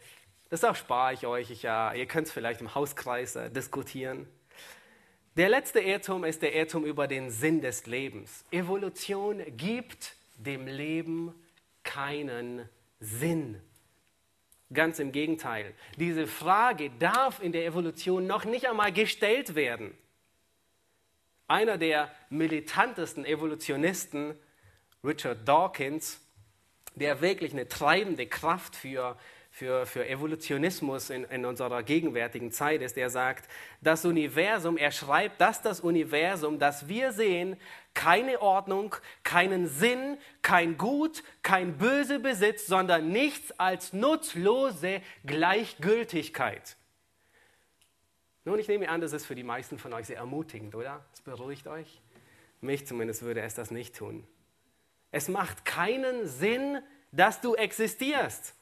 Das 0.50 0.62
erspare 0.62 1.14
ich 1.14 1.26
euch. 1.26 1.50
Ich, 1.50 1.62
ja, 1.62 1.92
ihr 1.94 2.06
könnt 2.06 2.26
es 2.26 2.32
vielleicht 2.32 2.60
im 2.60 2.74
Hauskreis 2.74 3.36
äh, 3.36 3.50
diskutieren. 3.50 4.28
Der 5.38 5.48
letzte 5.48 5.78
Irrtum 5.78 6.24
ist 6.24 6.42
der 6.42 6.52
Irrtum 6.52 6.84
über 6.84 7.06
den 7.06 7.30
Sinn 7.30 7.60
des 7.60 7.86
Lebens. 7.86 8.44
Evolution 8.50 9.40
gibt 9.56 10.16
dem 10.36 10.66
Leben 10.66 11.32
keinen 11.84 12.68
Sinn. 12.98 13.62
Ganz 14.72 14.98
im 14.98 15.12
Gegenteil. 15.12 15.74
Diese 15.96 16.26
Frage 16.26 16.90
darf 16.98 17.40
in 17.40 17.52
der 17.52 17.66
Evolution 17.66 18.26
noch 18.26 18.46
nicht 18.46 18.66
einmal 18.66 18.92
gestellt 18.92 19.54
werden. 19.54 19.96
Einer 21.46 21.78
der 21.78 22.10
militantesten 22.30 23.24
Evolutionisten, 23.24 24.34
Richard 25.04 25.46
Dawkins, 25.46 26.20
der 26.96 27.20
wirklich 27.20 27.52
eine 27.52 27.68
treibende 27.68 28.26
Kraft 28.26 28.74
für 28.74 29.16
für, 29.58 29.86
für 29.86 30.08
Evolutionismus 30.08 31.10
in, 31.10 31.24
in 31.24 31.44
unserer 31.44 31.82
gegenwärtigen 31.82 32.52
Zeit 32.52 32.80
ist, 32.80 32.96
der 32.96 33.10
sagt, 33.10 33.50
das 33.80 34.04
Universum, 34.04 34.76
er 34.76 34.92
schreibt, 34.92 35.40
dass 35.40 35.62
das 35.62 35.80
Universum, 35.80 36.60
das 36.60 36.86
wir 36.86 37.10
sehen, 37.10 37.56
keine 37.92 38.40
Ordnung, 38.40 38.94
keinen 39.24 39.66
Sinn, 39.66 40.16
kein 40.42 40.78
Gut, 40.78 41.24
kein 41.42 41.76
Böse 41.76 42.20
besitzt, 42.20 42.68
sondern 42.68 43.10
nichts 43.10 43.50
als 43.58 43.92
nutzlose 43.92 45.02
Gleichgültigkeit. 45.26 46.76
Nun, 48.44 48.60
ich 48.60 48.68
nehme 48.68 48.88
an, 48.88 49.00
das 49.00 49.12
ist 49.12 49.26
für 49.26 49.34
die 49.34 49.42
meisten 49.42 49.76
von 49.76 49.92
euch 49.92 50.06
sehr 50.06 50.18
ermutigend, 50.18 50.76
oder? 50.76 51.04
Es 51.12 51.20
beruhigt 51.20 51.66
euch. 51.66 52.00
Mich 52.60 52.86
zumindest 52.86 53.22
würde 53.22 53.40
es 53.40 53.54
das 53.54 53.72
nicht 53.72 53.96
tun. 53.96 54.24
Es 55.10 55.26
macht 55.26 55.64
keinen 55.64 56.28
Sinn, 56.28 56.78
dass 57.10 57.40
du 57.40 57.56
existierst. 57.56 58.54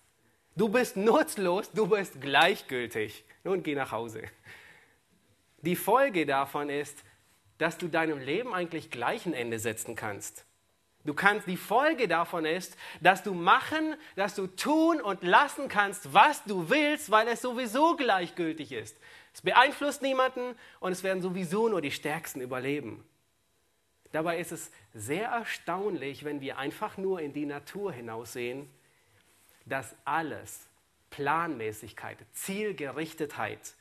Du 0.57 0.71
bist 0.71 0.97
nutzlos, 0.97 1.71
du 1.71 1.87
bist 1.87 2.19
gleichgültig. 2.19 3.25
Nun 3.45 3.63
geh 3.63 3.75
nach 3.75 3.93
Hause. 3.93 4.23
Die 5.59 5.77
Folge 5.77 6.25
davon 6.25 6.71
ist, 6.71 7.05
dass 7.59 7.77
du 7.77 7.89
deinem 7.89 8.19
Leben 8.19 8.55
eigentlich 8.55 8.91
gleich 8.91 9.27
ein 9.27 9.35
Ende 9.35 9.59
setzen 9.59 9.97
kannst. 9.97 10.47
Du 11.05 11.13
kannst, 11.13 11.47
die 11.47 11.59
Folge 11.59 12.09
davon 12.09 12.47
ist, 12.47 12.77
dass 13.03 13.23
du 13.23 13.35
machen, 13.35 13.97
dass 14.17 14.35
du 14.35 14.47
tun 14.47 15.01
und 15.03 15.23
lassen 15.23 15.69
kannst, 15.69 16.15
was 16.15 16.43
du 16.45 16.71
willst, 16.71 17.11
weil 17.11 17.29
es 17.29 17.43
sowieso 17.43 17.95
gleichgültig 17.95 18.73
ist. 18.73 18.97
Es 19.35 19.43
beeinflusst 19.43 20.01
niemanden 20.01 20.57
und 20.81 20.93
es 20.93 21.03
werden 21.03 21.23
sowieso 21.23 21.69
nur 21.69 21.83
die 21.83 21.93
Stärksten 21.93 22.41
überleben. 22.41 23.05
Dabei 24.11 24.39
ist 24.39 24.53
es 24.53 24.71
sehr 24.95 25.29
erstaunlich, 25.29 26.25
wenn 26.25 26.41
wir 26.41 26.57
einfach 26.57 26.97
nur 26.97 27.21
in 27.21 27.35
die 27.35 27.45
Natur 27.45 27.93
hinaussehen 27.93 28.71
dass 29.67 29.95
alles, 30.05 30.67
Planmäßigkeit, 31.11 32.19
Zielgerichtetheit, 32.33 33.75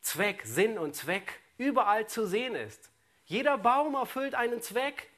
Zweck, 0.00 0.42
Sinn 0.44 0.78
und 0.78 0.96
Zweck 0.96 1.40
überall 1.58 2.06
zu 2.08 2.26
sehen 2.26 2.54
ist. 2.54 2.90
Jeder 3.26 3.56
Baum 3.56 3.94
erfüllt 3.94 4.34
einen 4.34 4.60
Zweck. 4.60 5.08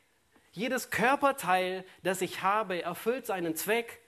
Jedes 0.52 0.90
Körperteil, 0.90 1.84
das 2.02 2.20
ich 2.20 2.42
habe, 2.42 2.82
erfüllt 2.82 3.26
seinen 3.26 3.56
Zweck. 3.56 4.00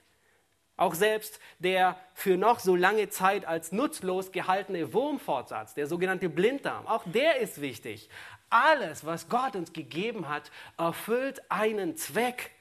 Auch 0.77 0.93
selbst 0.93 1.39
der 1.57 1.99
für 2.13 2.37
noch 2.37 2.59
so 2.59 2.75
lange 2.75 3.09
Zeit 3.09 3.45
als 3.45 3.71
nutzlos 3.71 4.31
gehaltene 4.31 4.93
Wurmfortsatz, 4.93 5.73
der 5.73 5.87
sogenannte 5.87 6.29
Blinddarm, 6.29 6.85
auch 6.85 7.03
der 7.05 7.37
ist 7.39 7.61
wichtig. 7.61 8.09
Alles, 8.49 9.05
was 9.05 9.27
Gott 9.27 9.55
uns 9.55 9.73
gegeben 9.73 10.29
hat, 10.29 10.51
erfüllt 10.77 11.41
einen 11.51 11.97
Zweck. 11.97 12.51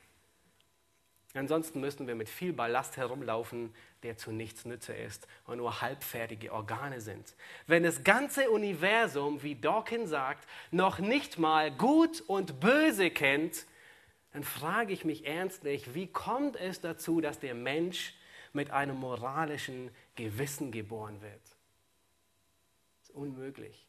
Ansonsten 1.36 1.80
müssten 1.80 2.06
wir 2.06 2.14
mit 2.14 2.28
viel 2.28 2.52
Ballast 2.52 2.96
herumlaufen, 2.96 3.74
der 4.02 4.16
zu 4.16 4.32
nichts 4.32 4.64
Nütze 4.64 4.94
ist 4.94 5.26
und 5.46 5.58
nur 5.58 5.80
halbfertige 5.80 6.52
Organe 6.52 7.00
sind. 7.00 7.34
Wenn 7.66 7.82
das 7.82 8.04
ganze 8.04 8.50
Universum, 8.50 9.42
wie 9.42 9.54
Dawkins 9.54 10.10
sagt, 10.10 10.48
noch 10.70 10.98
nicht 10.98 11.38
mal 11.38 11.70
gut 11.70 12.22
und 12.26 12.60
böse 12.60 13.10
kennt, 13.10 13.66
dann 14.32 14.44
frage 14.44 14.92
ich 14.92 15.04
mich 15.04 15.26
ernstlich, 15.26 15.94
wie 15.94 16.06
kommt 16.06 16.56
es 16.56 16.80
dazu, 16.80 17.20
dass 17.20 17.38
der 17.38 17.54
Mensch 17.54 18.14
mit 18.52 18.70
einem 18.70 18.96
moralischen 18.96 19.90
Gewissen 20.14 20.72
geboren 20.72 21.20
wird? 21.22 21.42
Das 23.00 23.08
ist 23.08 23.14
unmöglich. 23.14 23.86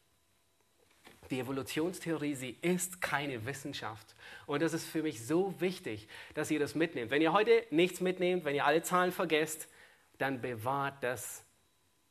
Die 1.30 1.40
Evolutionstheorie, 1.40 2.34
sie 2.34 2.56
ist 2.62 3.00
keine 3.00 3.44
Wissenschaft. 3.44 4.14
Und 4.46 4.62
das 4.62 4.72
ist 4.72 4.86
für 4.86 5.02
mich 5.02 5.26
so 5.26 5.54
wichtig, 5.60 6.08
dass 6.34 6.50
ihr 6.50 6.58
das 6.58 6.74
mitnehmt. 6.74 7.10
Wenn 7.10 7.22
ihr 7.22 7.32
heute 7.32 7.64
nichts 7.70 8.00
mitnehmt, 8.00 8.44
wenn 8.44 8.54
ihr 8.54 8.64
alle 8.64 8.82
Zahlen 8.82 9.12
vergesst, 9.12 9.68
dann 10.18 10.40
bewahrt 10.40 11.02
das, 11.02 11.44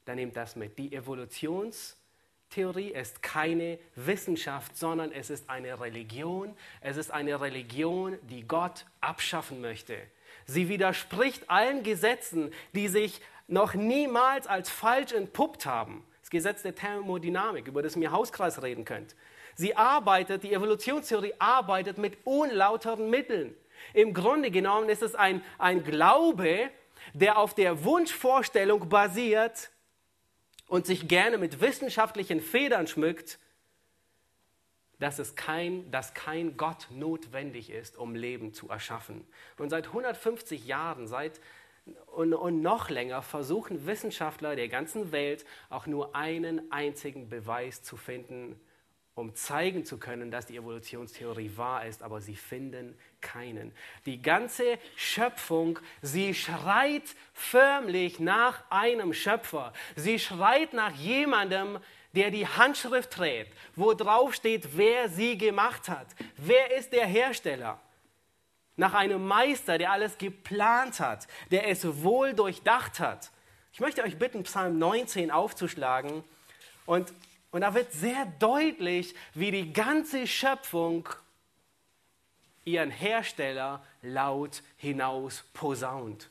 dann 0.05 0.15
nehmt 0.15 0.37
das 0.37 0.55
mit. 0.55 0.77
Die 0.77 0.93
Evolutionstheorie 0.93 2.91
ist 2.91 3.23
keine 3.23 3.79
Wissenschaft, 3.95 4.77
sondern 4.77 5.11
es 5.11 5.29
ist 5.29 5.49
eine 5.49 5.79
Religion. 5.79 6.55
Es 6.81 6.97
ist 6.97 7.11
eine 7.11 7.41
Religion, 7.41 8.17
die 8.29 8.47
Gott 8.47 8.85
abschaffen 9.01 9.61
möchte. 9.61 9.97
Sie 10.45 10.69
widerspricht 10.69 11.49
allen 11.49 11.83
Gesetzen, 11.83 12.53
die 12.73 12.87
sich 12.87 13.21
noch 13.47 13.73
niemals 13.73 14.47
als 14.47 14.69
falsch 14.69 15.13
entpuppt 15.13 15.65
haben. 15.65 16.05
Das 16.27 16.31
Gesetz 16.31 16.61
der 16.61 16.75
Thermodynamik, 16.75 17.69
über 17.69 17.81
das 17.81 17.95
ihr 17.95 18.11
Hauskreis 18.11 18.61
reden 18.61 18.83
könnt. 18.83 19.15
Sie 19.55 19.77
arbeitet, 19.77 20.43
die 20.43 20.51
Evolutionstheorie 20.51 21.33
arbeitet 21.39 21.97
mit 21.97 22.17
unlauteren 22.25 23.09
Mitteln. 23.09 23.55
Im 23.93 24.13
Grunde 24.13 24.51
genommen 24.51 24.89
ist 24.89 25.01
es 25.01 25.15
ein, 25.15 25.41
ein 25.57 25.85
Glaube, 25.85 26.69
der 27.13 27.37
auf 27.37 27.53
der 27.53 27.85
Wunschvorstellung 27.85 28.89
basiert 28.89 29.69
und 30.67 30.85
sich 30.85 31.07
gerne 31.07 31.37
mit 31.37 31.61
wissenschaftlichen 31.61 32.41
Federn 32.41 32.87
schmückt, 32.87 33.39
dass, 34.99 35.19
es 35.19 35.37
kein, 35.37 35.89
dass 35.91 36.13
kein 36.13 36.57
Gott 36.57 36.87
notwendig 36.91 37.69
ist, 37.69 37.95
um 37.95 38.15
Leben 38.15 38.53
zu 38.53 38.67
erschaffen. 38.67 39.25
Und 39.57 39.69
seit 39.69 39.87
150 39.87 40.65
Jahren, 40.65 41.07
seit 41.07 41.39
und, 42.07 42.33
und 42.33 42.61
noch 42.61 42.89
länger 42.89 43.21
versuchen 43.21 43.85
Wissenschaftler 43.85 44.55
der 44.55 44.69
ganzen 44.69 45.11
Welt 45.11 45.45
auch 45.69 45.85
nur 45.87 46.15
einen 46.15 46.71
einzigen 46.71 47.29
Beweis 47.29 47.83
zu 47.83 47.97
finden, 47.97 48.59
um 49.17 49.33
zeigen 49.33 49.83
zu 49.83 49.97
können, 49.97 50.29
dass 50.29 50.45
die 50.45 50.57
Evolutionstheorie 50.57 51.51
wahr 51.55 51.85
ist, 51.87 52.03
aber 52.03 52.21
sie 52.21 52.35
finden 52.35 52.97
keinen. 53.19 53.73
Die 54.05 54.21
ganze 54.21 54.77
Schöpfung, 54.95 55.79
sie 56.03 56.35
schreit 56.35 57.15
förmlich 57.33 58.19
nach 58.19 58.63
einem 58.69 59.13
Schöpfer. 59.13 59.73
Sie 59.95 60.19
schreit 60.19 60.73
nach 60.73 60.93
jemandem, 60.93 61.79
der 62.13 62.29
die 62.29 62.47
Handschrift 62.47 63.11
trägt, 63.11 63.53
wo 63.75 63.93
drauf 63.93 64.35
steht, 64.35 64.77
wer 64.77 65.09
sie 65.09 65.37
gemacht 65.37 65.89
hat. 65.89 66.07
Wer 66.37 66.77
ist 66.77 66.93
der 66.93 67.05
Hersteller? 67.05 67.79
Nach 68.77 68.93
einem 68.93 69.25
Meister, 69.27 69.77
der 69.77 69.91
alles 69.91 70.17
geplant 70.17 70.99
hat, 70.99 71.27
der 71.51 71.67
es 71.67 72.03
wohl 72.03 72.33
durchdacht 72.33 72.99
hat. 72.99 73.31
Ich 73.73 73.79
möchte 73.79 74.03
euch 74.03 74.17
bitten, 74.17 74.43
Psalm 74.43 74.79
19 74.79 75.29
aufzuschlagen 75.31 76.23
und 76.85 77.13
und 77.51 77.61
da 77.61 77.73
wird 77.73 77.91
sehr 77.93 78.25
deutlich, 78.39 79.15
wie 79.33 79.51
die 79.51 79.71
ganze 79.71 80.27
Schöpfung 80.27 81.07
ihren 82.65 82.91
Hersteller 82.91 83.83
laut 84.01 84.61
hinaus 84.75 85.43
posaunt. 85.53 86.29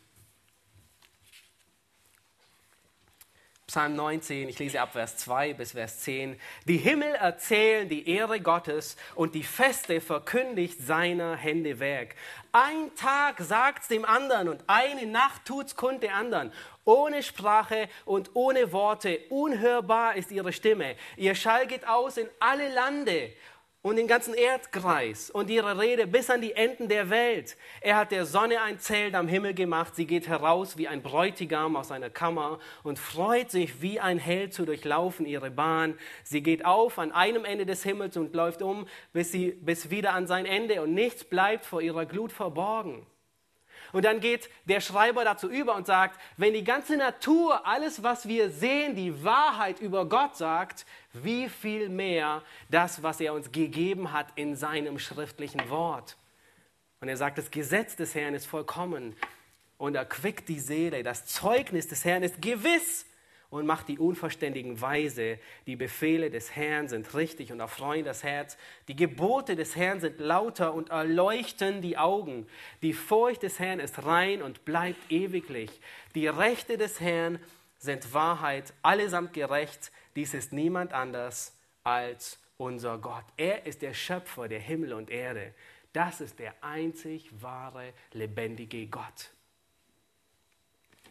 Psalm 3.67 3.97
19, 3.97 4.49
ich 4.49 4.61
lese 4.61 4.81
ab 4.81 4.93
Vers 4.93 5.17
2 5.17 5.55
bis 5.55 5.73
Vers 5.73 5.99
10. 5.99 6.39
Die 6.67 6.77
Himmel 6.77 7.17
erzählen 7.17 7.89
die 7.89 8.09
Ehre 8.09 8.39
Gottes 8.41 8.97
und 9.17 9.35
die 9.35 9.43
Feste 9.43 10.01
verkündigt 10.01 10.79
seiner 10.81 11.35
Hände 11.35 11.81
Werk. 11.81 12.15
Ein 12.53 12.95
Tag 12.95 13.41
sagt's 13.41 13.89
dem 13.89 14.05
anderen 14.05 14.49
und 14.49 14.63
eine 14.69 15.05
Nacht 15.07 15.45
tut's 15.47 15.75
kund 15.75 16.05
der 16.05 16.15
anderen. 16.15 16.53
Ohne 16.85 17.25
Sprache 17.25 17.89
und 18.05 18.31
ohne 18.35 18.71
Worte, 18.71 19.19
unhörbar 19.31 20.15
ist 20.15 20.31
ihre 20.31 20.53
Stimme. 20.53 20.95
Ihr 21.17 21.35
Schall 21.35 21.67
geht 21.67 21.89
aus 21.89 22.19
in 22.19 22.29
alle 22.39 22.73
Lande 22.73 23.33
und 23.87 23.95
den 23.95 24.09
ganzen 24.09 24.35
Erdkreis 24.35 25.31
und 25.31 25.49
ihre 25.49 25.79
Rede 25.79 26.09
bis 26.09 26.29
an 26.29 26.41
die 26.41 26.55
Enden 26.55 26.89
der 26.89 27.09
Welt. 27.09 27.57
Er 27.81 27.97
hat 27.97 28.11
der 28.11 28.27
Sonne 28.27 28.61
ein 28.61 28.81
Zelt 28.81 29.15
am 29.15 29.29
Himmel 29.29 29.55
gemacht. 29.55 29.95
Sie 29.95 30.09
geht 30.09 30.27
heraus 30.27 30.77
wie 30.77 30.89
ein 30.89 31.03
Bräutigam 31.03 31.77
aus 31.77 31.87
seiner 31.87 32.11
Kammer 32.11 32.59
und 32.83 32.99
freut 32.99 33.53
sich 33.53 33.81
wie 33.83 34.01
ein 34.01 34.19
Held 34.19 34.53
zu 34.55 34.65
durchlaufen 34.65 35.25
ihre 35.25 35.53
Bahn. 35.53 35.97
Sie 36.25 36.43
geht 36.43 36.65
auf 36.65 36.99
an 36.99 37.13
einem 37.13 37.45
Ende 37.45 37.65
des 37.65 37.85
Himmels 37.85 38.17
und 38.17 38.35
läuft 38.35 38.61
um 38.61 38.89
bis, 39.13 39.31
sie, 39.31 39.53
bis 39.53 39.89
wieder 39.89 40.15
an 40.15 40.27
sein 40.27 40.47
Ende 40.47 40.83
und 40.83 40.93
nichts 40.93 41.23
bleibt 41.23 41.65
vor 41.65 41.81
ihrer 41.81 42.07
Glut 42.07 42.33
verborgen. 42.33 43.07
Und 43.97 44.05
dann 44.05 44.21
geht 44.21 44.51
der 44.67 44.83
Schreiber 44.83 45.25
dazu 45.25 45.49
über 45.49 45.75
und 45.75 45.87
sagt, 45.87 46.21
wenn 46.37 46.53
die 46.53 46.65
ganze 46.65 46.99
Natur, 46.99 47.67
alles, 47.67 48.03
was 48.03 48.29
wir 48.29 48.51
sehen, 48.51 48.95
die 48.95 49.25
Wahrheit 49.25 49.81
über 49.81 50.07
Gott 50.07 50.37
sagt, 50.37 50.85
wie 51.15 51.49
viel 51.49 51.89
mehr 51.89 52.43
das, 52.69 53.03
was 53.03 53.23
er 53.23 53.33
uns 53.33 53.53
gegeben 53.53 54.13
hat 54.13 54.27
in 54.35 54.55
seinem 54.55 54.99
schriftlichen 54.99 55.71
Wort. 55.71 56.19
Und 57.01 57.09
er 57.09 57.17
sagt, 57.17 57.39
das 57.39 57.51
Gesetz 57.51 57.97
des 57.97 58.15
Herrn 58.15 58.35
ist 58.35 58.45
vollkommen 58.45 59.17
und 59.79 59.95
erquickt 59.95 60.51
die 60.51 60.61
Seele. 60.61 61.03
Das 61.03 61.25
Zeugnis 61.25 61.89
des 61.89 62.05
Herrn 62.05 62.23
ist 62.23 62.43
gewiss 62.43 63.07
und 63.51 63.67
macht 63.67 63.89
die 63.89 63.99
Unverständigen 63.99 64.81
weise. 64.81 65.39
Die 65.67 65.77
Befehle 65.77 66.31
des 66.31 66.55
Herrn 66.55 66.89
sind 66.89 67.15
richtig 67.15 67.53
und 67.53 67.61
erfreuen 67.61 68.05
das 68.05 68.23
Herz. 68.23 68.57
Die 68.89 68.97
Gebote 68.97 69.57
des 69.57 69.77
Herrn 69.77 70.01
sind 70.01 70.21
lauter 70.21 70.75
und 70.75 70.91
erleuchten 70.91 71.81
die 71.83 71.99
Augen. 71.99 72.47
Die 72.83 72.93
Furcht 72.93 73.43
des 73.43 73.59
Herrn 73.59 73.81
ist 73.81 74.05
rein 74.05 74.43
und 74.43 74.65
bleibt 74.65 75.11
ewiglich. 75.11 75.81
Die 76.15 76.27
Rechte 76.27 76.77
des 76.77 77.01
Herrn 77.01 77.39
sind 77.79 78.13
Wahrheit, 78.15 78.73
allesamt 78.83 79.33
gerecht. 79.33 79.93
Dies 80.17 80.35
ist 80.35 80.53
niemand 80.53 80.93
anders 80.93 81.57
als 81.85 82.39
unser 82.57 82.99
Gott. 82.99 83.25
Er 83.37 83.67
ist 83.67 83.83
der 83.83 83.95
Schöpfer 83.95 84.49
der 84.49 84.61
Himmel 84.61 84.93
und 84.93 85.11
Erde. 85.11 85.55
Das 85.93 86.21
ist 86.21 86.39
der 86.39 86.55
einzig 86.63 87.31
wahre, 87.41 87.93
lebendige 88.13 88.87
Gott. 88.87 89.31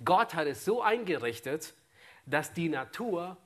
Gott 0.03 0.33
hat 0.33 0.47
es 0.47 0.65
so 0.65 0.81
eingerichtet, 0.81 1.73
dass 2.25 2.53
die 2.53 2.69
Natur 2.69 3.37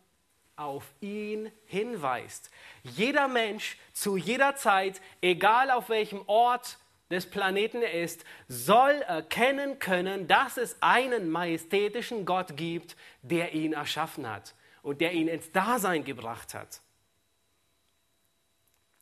auf 0.56 0.84
ihn 1.00 1.52
hinweist. 1.66 2.52
Jeder 2.84 3.28
Mensch 3.28 3.78
zu 3.94 4.18
jeder 4.18 4.56
Zeit, 4.56 5.02
egal 5.22 5.72
auf 5.72 5.90
welchem 5.90 6.22
Ort 6.28 6.78
des 7.10 7.30
Planeten 7.30 7.82
er 7.82 7.94
ist, 7.94 8.24
soll 8.48 9.02
erkennen 9.08 9.80
können, 9.80 10.28
dass 10.28 10.58
es 10.58 10.78
einen 10.82 11.30
majestätischen 11.30 12.26
Gott 12.26 12.56
gibt, 12.58 12.96
der 13.22 13.54
ihn 13.54 13.74
erschaffen 13.74 14.30
hat 14.30 14.54
und 14.84 15.02
der 15.02 15.14
ihn 15.14 15.28
ins 15.28 15.52
Dasein 15.52 16.04
gebracht 16.04 16.54
hat. 16.54 16.82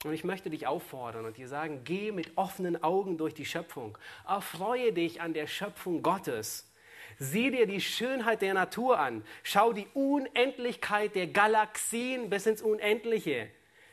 Und 0.04 0.14
ich 0.14 0.24
möchte 0.24 0.50
dich 0.50 0.68
auffordern 0.68 1.26
und 1.26 1.38
dir 1.38 1.48
sagen, 1.48 1.82
geh 1.84 2.12
mit 2.12 2.38
offenen 2.38 2.82
Augen 2.84 3.18
durch 3.18 3.34
die 3.34 3.46
Schöpfung. 3.46 3.98
Erfreue 4.28 4.94
dich 4.94 5.22
an 5.22 5.34
der 5.34 5.48
Schöpfung 5.48 6.04
Gottes. 6.04 6.67
Sieh 7.20 7.52
dir 7.52 7.66
die 7.66 7.82
Schönheit 7.82 8.42
der 8.42 8.54
Natur 8.54 9.00
an. 9.00 9.24
Schau 9.44 9.74
die 9.74 9.88
Unendlichkeit 9.94 11.16
der 11.16 11.28
Galaxien 11.28 12.30
bis 12.30 12.46
ins 12.46 12.62
Unendliche. 12.62 13.50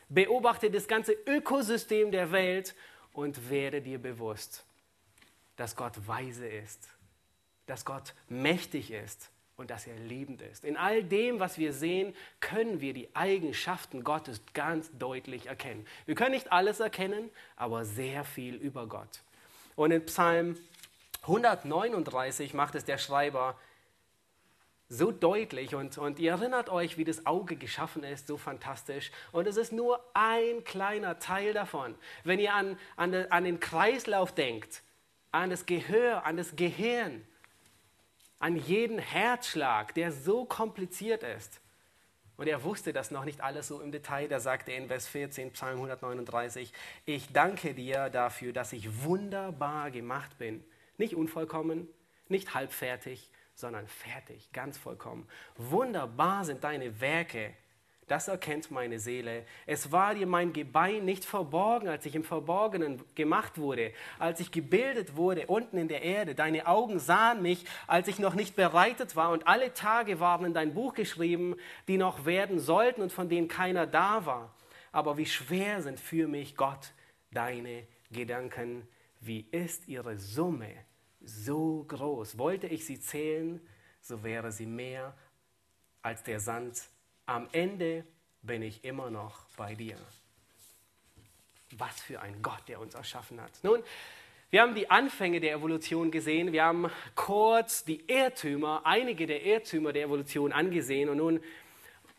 Beobachte 0.08 0.70
das 0.70 0.86
ganze 0.86 1.12
Ökosystem 1.26 2.10
der 2.10 2.32
Welt 2.32 2.74
und 3.12 3.50
werde 3.50 3.80
dir 3.80 3.98
bewusst, 3.98 4.64
dass 5.56 5.76
Gott 5.76 6.06
weise 6.06 6.46
ist, 6.46 6.88
dass 7.66 7.84
Gott 7.84 8.14
mächtig 8.28 8.90
ist 8.90 9.30
und 9.56 9.70
dass 9.70 9.86
er 9.86 9.96
liebend 9.96 10.42
ist. 10.42 10.64
In 10.64 10.76
all 10.76 11.02
dem, 11.02 11.40
was 11.40 11.58
wir 11.58 11.72
sehen, 11.72 12.14
können 12.40 12.80
wir 12.80 12.92
die 12.92 13.08
Eigenschaften 13.14 14.02
Gottes 14.04 14.42
ganz 14.52 14.90
deutlich 14.98 15.46
erkennen. 15.46 15.86
Wir 16.06 16.14
können 16.14 16.32
nicht 16.32 16.52
alles 16.52 16.80
erkennen, 16.80 17.30
aber 17.56 17.84
sehr 17.84 18.24
viel 18.24 18.56
über 18.56 18.86
Gott. 18.86 19.22
Und 19.76 19.90
in 19.90 20.04
Psalm 20.06 20.56
139 21.26 22.54
macht 22.54 22.74
es 22.74 22.84
der 22.84 22.98
Schreiber 22.98 23.56
so 24.88 25.10
deutlich 25.10 25.74
und, 25.74 25.96
und 25.96 26.18
ihr 26.18 26.32
erinnert 26.32 26.68
euch, 26.68 26.98
wie 26.98 27.04
das 27.04 27.24
Auge 27.24 27.56
geschaffen 27.56 28.04
ist, 28.04 28.26
so 28.26 28.36
fantastisch. 28.36 29.10
Und 29.32 29.46
es 29.46 29.56
ist 29.56 29.72
nur 29.72 30.04
ein 30.12 30.62
kleiner 30.64 31.18
Teil 31.18 31.54
davon. 31.54 31.94
Wenn 32.22 32.38
ihr 32.38 32.54
an, 32.54 32.78
an, 32.96 33.14
an 33.14 33.44
den 33.44 33.60
Kreislauf 33.60 34.32
denkt, 34.32 34.82
an 35.32 35.50
das 35.50 35.66
Gehör, 35.66 36.26
an 36.26 36.36
das 36.36 36.54
Gehirn, 36.54 37.26
an 38.38 38.56
jeden 38.56 38.98
Herzschlag, 38.98 39.94
der 39.94 40.12
so 40.12 40.44
kompliziert 40.44 41.22
ist. 41.22 41.60
Und 42.36 42.46
er 42.46 42.62
wusste 42.62 42.92
das 42.92 43.10
noch 43.10 43.24
nicht 43.24 43.40
alles 43.40 43.68
so 43.68 43.80
im 43.80 43.90
Detail. 43.90 44.28
Da 44.28 44.38
sagte 44.38 44.72
er 44.72 44.78
in 44.78 44.88
Vers 44.88 45.06
14, 45.08 45.52
Psalm 45.52 45.76
139, 45.76 46.72
ich 47.06 47.32
danke 47.32 47.72
dir 47.72 48.10
dafür, 48.10 48.52
dass 48.52 48.72
ich 48.74 49.04
wunderbar 49.04 49.90
gemacht 49.90 50.36
bin 50.36 50.62
nicht 50.98 51.14
unvollkommen, 51.14 51.88
nicht 52.28 52.54
halbfertig, 52.54 53.30
sondern 53.54 53.86
fertig, 53.86 54.52
ganz 54.52 54.78
vollkommen. 54.78 55.28
Wunderbar 55.56 56.44
sind 56.44 56.64
deine 56.64 57.00
Werke. 57.00 57.54
Das 58.06 58.28
erkennt 58.28 58.70
meine 58.70 58.98
Seele. 58.98 59.46
Es 59.64 59.90
war 59.90 60.14
dir 60.14 60.26
mein 60.26 60.52
Gebein 60.52 61.06
nicht 61.06 61.24
verborgen, 61.24 61.88
als 61.88 62.04
ich 62.04 62.14
im 62.14 62.24
Verborgenen 62.24 63.02
gemacht 63.14 63.56
wurde, 63.56 63.92
als 64.18 64.40
ich 64.40 64.50
gebildet 64.50 65.16
wurde 65.16 65.46
unten 65.46 65.78
in 65.78 65.88
der 65.88 66.02
Erde. 66.02 66.34
Deine 66.34 66.66
Augen 66.66 66.98
sahen 66.98 67.40
mich, 67.40 67.64
als 67.86 68.08
ich 68.08 68.18
noch 68.18 68.34
nicht 68.34 68.56
bereitet 68.56 69.16
war, 69.16 69.30
und 69.30 69.46
alle 69.46 69.72
Tage 69.72 70.20
waren 70.20 70.44
in 70.44 70.54
dein 70.54 70.74
Buch 70.74 70.92
geschrieben, 70.92 71.56
die 71.88 71.96
noch 71.96 72.26
werden 72.26 72.58
sollten 72.58 73.00
und 73.00 73.12
von 73.12 73.30
denen 73.30 73.48
keiner 73.48 73.86
da 73.86 74.26
war. 74.26 74.54
Aber 74.92 75.16
wie 75.16 75.26
schwer 75.26 75.80
sind 75.80 75.98
für 75.98 76.28
mich, 76.28 76.56
Gott, 76.56 76.92
deine 77.30 77.86
Gedanken 78.12 78.86
wie 79.26 79.46
ist 79.50 79.88
ihre 79.88 80.18
Summe 80.18 80.70
so 81.20 81.84
groß. 81.88 82.38
Wollte 82.38 82.66
ich 82.66 82.84
sie 82.84 83.00
zählen, 83.00 83.60
so 84.00 84.22
wäre 84.22 84.52
sie 84.52 84.66
mehr 84.66 85.16
als 86.02 86.22
der 86.22 86.40
Sand. 86.40 86.82
Am 87.26 87.48
Ende 87.52 88.04
bin 88.42 88.62
ich 88.62 88.84
immer 88.84 89.10
noch 89.10 89.46
bei 89.56 89.74
dir. 89.74 89.96
Was 91.76 92.00
für 92.00 92.20
ein 92.20 92.42
Gott, 92.42 92.62
der 92.68 92.80
uns 92.80 92.94
erschaffen 92.94 93.40
hat. 93.40 93.52
Nun, 93.62 93.82
wir 94.50 94.60
haben 94.60 94.74
die 94.74 94.90
Anfänge 94.90 95.40
der 95.40 95.54
Evolution 95.54 96.10
gesehen. 96.10 96.52
Wir 96.52 96.64
haben 96.64 96.88
kurz 97.16 97.84
die 97.84 98.04
Irrtümer, 98.06 98.82
einige 98.84 99.26
der 99.26 99.42
Irrtümer 99.42 99.92
der 99.92 100.04
Evolution 100.04 100.52
angesehen. 100.52 101.08
Und 101.08 101.16
nun 101.16 101.40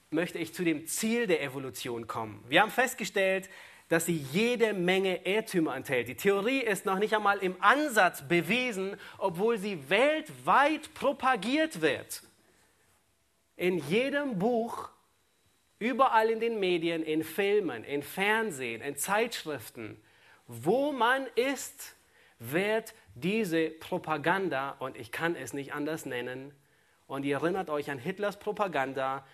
möchte 0.09 0.39
ich 0.39 0.53
zu 0.53 0.63
dem 0.63 0.87
Ziel 0.87 1.27
der 1.27 1.41
Evolution 1.43 2.07
kommen. 2.07 2.43
Wir 2.49 2.61
haben 2.61 2.71
festgestellt, 2.71 3.49
dass 3.87 4.05
sie 4.05 4.25
jede 4.31 4.73
Menge 4.73 5.25
Irrtümer 5.25 5.75
enthält. 5.75 6.07
Die 6.07 6.15
Theorie 6.15 6.59
ist 6.59 6.85
noch 6.85 6.97
nicht 6.97 7.15
einmal 7.15 7.37
im 7.39 7.55
Ansatz 7.61 8.27
bewiesen, 8.27 8.97
obwohl 9.17 9.57
sie 9.57 9.89
weltweit 9.89 10.93
propagiert 10.93 11.81
wird. 11.81 12.23
In 13.57 13.77
jedem 13.87 14.39
Buch, 14.39 14.89
überall 15.79 16.29
in 16.29 16.39
den 16.39 16.59
Medien, 16.59 17.03
in 17.03 17.23
Filmen, 17.23 17.83
in 17.83 18.01
Fernsehen, 18.01 18.81
in 18.81 18.97
Zeitschriften, 18.97 20.01
wo 20.47 20.91
man 20.91 21.27
ist, 21.35 21.95
wird 22.39 22.93
diese 23.13 23.69
Propaganda, 23.69 24.75
und 24.79 24.97
ich 24.97 25.11
kann 25.11 25.35
es 25.35 25.53
nicht 25.53 25.73
anders 25.73 26.05
nennen, 26.05 26.53
und 27.07 27.23
ihr 27.23 27.37
erinnert 27.37 27.69
euch 27.69 27.91
an 27.91 27.99
Hitlers 27.99 28.39
Propaganda, 28.39 29.25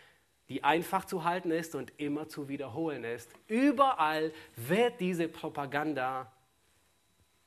die 0.52 0.66
einfach 0.66 1.06
zu 1.06 1.24
halten 1.24 1.49
ist 1.49 1.76
und 1.76 1.93
immer 1.95 2.28
zu 2.28 2.49
wiederholen 2.49 3.06
ist. 3.06 3.32
Überall 3.47 4.34
wird 4.58 4.99
diese 4.99 5.30
Propaganda 5.30 6.30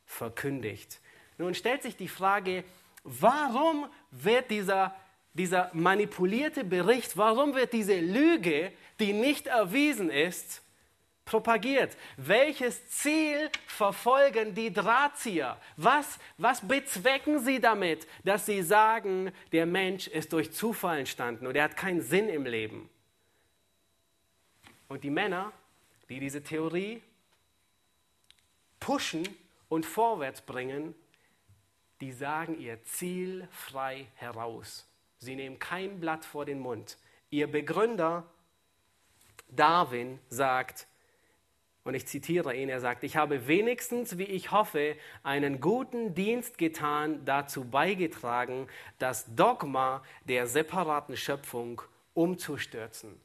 verkündigt. 0.07 1.01
Nun 1.37 1.55
stellt 1.55 1.83
sich 1.83 1.99
die 1.99 2.09
Frage, 2.09 2.65
warum 3.03 3.89
wird 4.11 4.51
dieser, 4.51 4.97
dieser 5.35 5.69
manipulierte 5.75 6.65
Bericht, 6.65 7.19
warum 7.19 7.55
wird 7.55 7.75
diese 7.75 8.01
Lüge, 8.01 8.73
die 8.99 9.13
nicht 9.13 9.49
erwiesen 9.49 10.09
ist, 10.09 10.63
propagiert? 11.27 11.99
Welches 12.17 12.89
Ziel 12.89 13.51
verfolgen 13.67 14.55
die 14.55 14.73
Drahtzieher? 14.73 15.61
Was, 15.77 16.19
was 16.39 16.67
bezwecken 16.67 17.39
sie 17.41 17.61
damit, 17.61 18.07
dass 18.25 18.47
sie 18.47 18.63
sagen, 18.63 19.31
der 19.53 19.67
Mensch 19.67 20.09
ist 20.09 20.33
durch 20.33 20.53
Zufall 20.53 21.01
entstanden 21.01 21.47
und 21.47 21.55
er 21.55 21.65
hat 21.65 21.77
keinen 21.77 22.01
Sinn 22.01 22.31
im 22.31 22.47
Leben? 22.47 22.89
Und 24.89 25.05
die 25.05 25.11
Männer, 25.11 25.53
die 26.09 26.21
diese 26.21 26.43
Theorie 26.43 27.03
pushen 28.81 29.27
und 29.69 29.87
vorwärts 29.87 30.43
bringen, 30.43 30.95
die 32.01 32.13
sagen 32.13 32.59
ihr 32.59 32.83
Ziel 32.85 33.49
frei 33.51 34.07
heraus. 34.15 34.87
Sie 35.19 35.37
nehmen 35.37 35.59
kein 35.59 36.01
Blatt 36.01 36.25
vor 36.25 36.45
den 36.45 36.61
Mund. 36.61 36.99
Ihr 37.31 37.51
Begründer 37.51 38.25
Darwin 39.49 40.19
sagt, 40.29 40.87
und 41.85 41.95
ich 41.95 42.07
zitiere 42.07 42.57
ihn, 42.57 42.71
er 42.71 42.81
sagt, 42.81 43.05
ich 43.05 43.17
habe 43.17 43.47
wenigstens, 43.47 44.17
wie 44.17 44.25
ich 44.25 44.51
hoffe, 44.51 44.97
einen 45.23 45.61
guten 45.61 46.15
Dienst 46.15 46.57
getan, 46.57 47.25
dazu 47.27 47.65
beigetragen, 47.65 48.69
das 48.99 49.35
Dogma 49.35 50.03
der 50.25 50.47
separaten 50.47 51.17
Schöpfung 51.17 51.83
umzustürzen. 52.15 53.21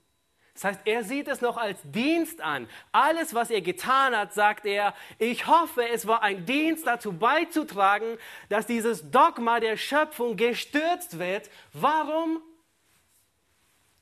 Das 0.60 0.66
heißt, 0.66 0.82
er 0.84 1.06
sieht 1.06 1.30
es 1.30 1.40
noch 1.40 1.56
als 1.56 1.80
Dienst 1.86 2.42
an. 2.42 2.68
Alles, 2.92 3.34
was 3.34 3.50
er 3.50 3.62
getan 3.62 4.14
hat, 4.14 4.34
sagt 4.34 4.66
er, 4.66 4.94
ich 5.18 5.48
hoffe, 5.48 5.88
es 5.88 6.06
war 6.06 6.22
ein 6.22 6.46
Dienst 6.46 6.86
dazu 6.86 7.14
beizutragen, 7.14 8.18
dass 8.50 8.68
dieses 8.68 9.10
Dogma 9.10 9.62
der 9.62 9.78
Schöpfung 9.78 10.36
gestürzt 10.36 11.18
wird. 11.18 11.50
Warum? 11.72 12.42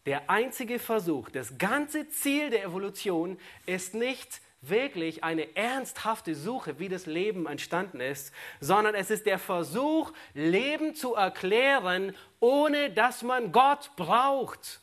Der 0.07 0.31
einzige 0.31 0.79
Versuch, 0.79 1.29
das 1.29 1.59
ganze 1.59 2.09
Ziel 2.09 2.49
der 2.49 2.63
Evolution 2.63 3.37
ist 3.67 3.93
nicht 3.93 4.41
wirklich 4.61 5.23
eine 5.23 5.55
ernsthafte 5.55 6.33
Suche, 6.33 6.79
wie 6.79 6.89
das 6.89 7.05
Leben 7.05 7.45
entstanden 7.45 7.99
ist, 7.99 8.33
sondern 8.61 8.95
es 8.95 9.11
ist 9.11 9.27
der 9.27 9.37
Versuch, 9.37 10.11
Leben 10.33 10.95
zu 10.95 11.13
erklären, 11.13 12.15
ohne 12.39 12.89
dass 12.89 13.21
man 13.21 13.51
Gott 13.51 13.91
braucht. 13.95 14.81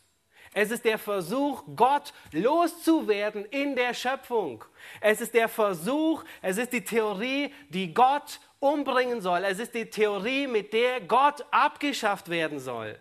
Es 0.57 0.70
ist 0.70 0.84
der 0.84 0.98
Versuch, 0.98 1.64
Gott 1.74 2.14
loszuwerden 2.30 3.44
in 3.46 3.74
der 3.74 3.92
Schöpfung. 3.92 4.64
Es 5.00 5.20
ist 5.20 5.34
der 5.34 5.48
Versuch, 5.48 6.22
es 6.40 6.59
ist 6.59 6.72
die 6.72 6.84
Theorie, 6.84 7.52
die 7.70 7.92
Gott 7.92 8.38
umbringen 8.61 9.20
soll. 9.20 9.42
Es 9.44 9.59
ist 9.59 9.74
die 9.74 9.90
Theorie, 9.90 10.46
mit 10.46 10.72
der 10.72 11.00
Gott 11.00 11.44
abgeschafft 11.50 12.28
werden 12.28 12.61
soll. 12.61 12.96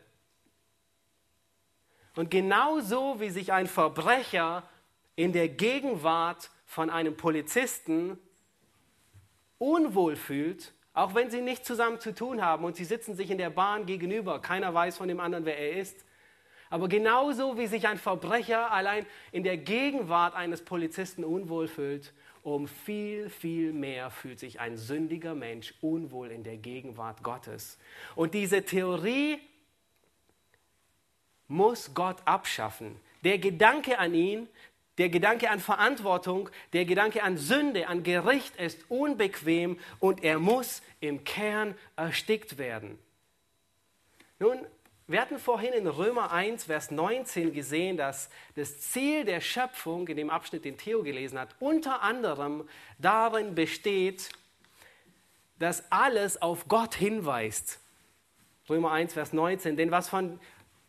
Und 2.15 2.31
genauso 2.31 3.19
wie 3.19 3.29
sich 3.29 3.53
ein 3.53 3.67
Verbrecher 3.67 4.63
in 5.15 5.31
der 5.31 5.47
Gegenwart 5.47 6.49
von 6.65 6.89
einem 6.89 7.15
Polizisten 7.15 8.17
unwohl 9.59 10.15
fühlt, 10.15 10.73
auch 10.93 11.13
wenn 11.13 11.29
sie 11.29 11.41
nichts 11.41 11.67
zusammen 11.67 11.99
zu 11.99 12.15
tun 12.15 12.43
haben 12.43 12.65
und 12.65 12.75
sie 12.75 12.85
sitzen 12.85 13.15
sich 13.15 13.29
in 13.29 13.37
der 13.37 13.51
Bahn 13.51 13.85
gegenüber, 13.85 14.41
keiner 14.41 14.73
weiß 14.73 14.97
von 14.97 15.07
dem 15.07 15.19
anderen, 15.19 15.45
wer 15.45 15.59
er 15.59 15.77
ist, 15.77 16.03
aber 16.74 16.88
genauso 16.88 17.55
wie 17.59 17.67
sich 17.67 17.88
ein 17.88 17.99
Verbrecher 17.99 18.71
allein 18.71 19.05
in 19.32 19.43
der 19.43 19.57
Gegenwart 19.57 20.34
eines 20.34 20.65
Polizisten 20.65 21.24
unwohl 21.24 21.67
fühlt, 21.67 22.13
um 22.41 22.67
viel, 22.67 23.30
viel 23.30 23.71
mehr 23.71 24.09
fühlt 24.09 24.39
sich 24.39 24.59
ein 24.59 24.76
sündiger 24.76 25.36
Mensch 25.36 25.76
unwohl 25.82 26.32
in 26.32 26.43
der 26.43 26.57
Gegenwart 26.57 27.21
Gottes. 27.21 27.78
Und 28.15 28.34
diese 28.34 28.65
Theorie 28.65 29.39
muss 31.47 31.93
Gott 31.93 32.17
abschaffen. 32.26 32.99
Der 33.24 33.38
Gedanke 33.38 33.99
an 33.99 34.15
ihn, 34.15 34.47
der 34.97 35.09
Gedanke 35.09 35.51
an 35.51 35.59
Verantwortung, 35.59 36.49
der 36.74 36.86
Gedanke 36.86 37.21
an 37.21 37.38
Sünde, 37.38 37.88
an 37.88 38.01
Gericht 38.01 38.55
ist 38.55 38.89
unbequem 38.89 39.78
und 39.99 40.24
er 40.24 40.39
muss 40.39 40.82
im 41.01 41.24
Kern 41.24 41.76
erstickt 41.97 42.57
werden. 42.57 42.97
Nun, 44.39 44.57
wir 45.07 45.19
hatten 45.19 45.37
vorhin 45.37 45.73
in 45.73 45.87
Römer 45.87 46.31
1, 46.31 46.65
Vers 46.65 46.89
19 46.89 47.53
gesehen, 47.53 47.97
dass 47.97 48.29
das 48.55 48.79
Ziel 48.79 49.25
der 49.25 49.41
Schöpfung, 49.41 50.07
in 50.07 50.15
dem 50.15 50.29
Abschnitt, 50.29 50.63
den 50.63 50.77
Theo 50.77 51.03
gelesen 51.03 51.37
hat, 51.37 51.55
unter 51.59 52.01
anderem 52.01 52.67
darin 52.99 53.53
besteht, 53.53 54.29
dass 55.59 55.91
alles 55.91 56.41
auf 56.41 56.67
Gott 56.67 56.95
hinweist. 56.95 57.79
Römer 58.69 58.91
1, 58.91 59.13
Vers 59.13 59.33
19. 59.33 59.75
Denn 59.75 59.91
was 59.91 60.07
von, 60.07 60.39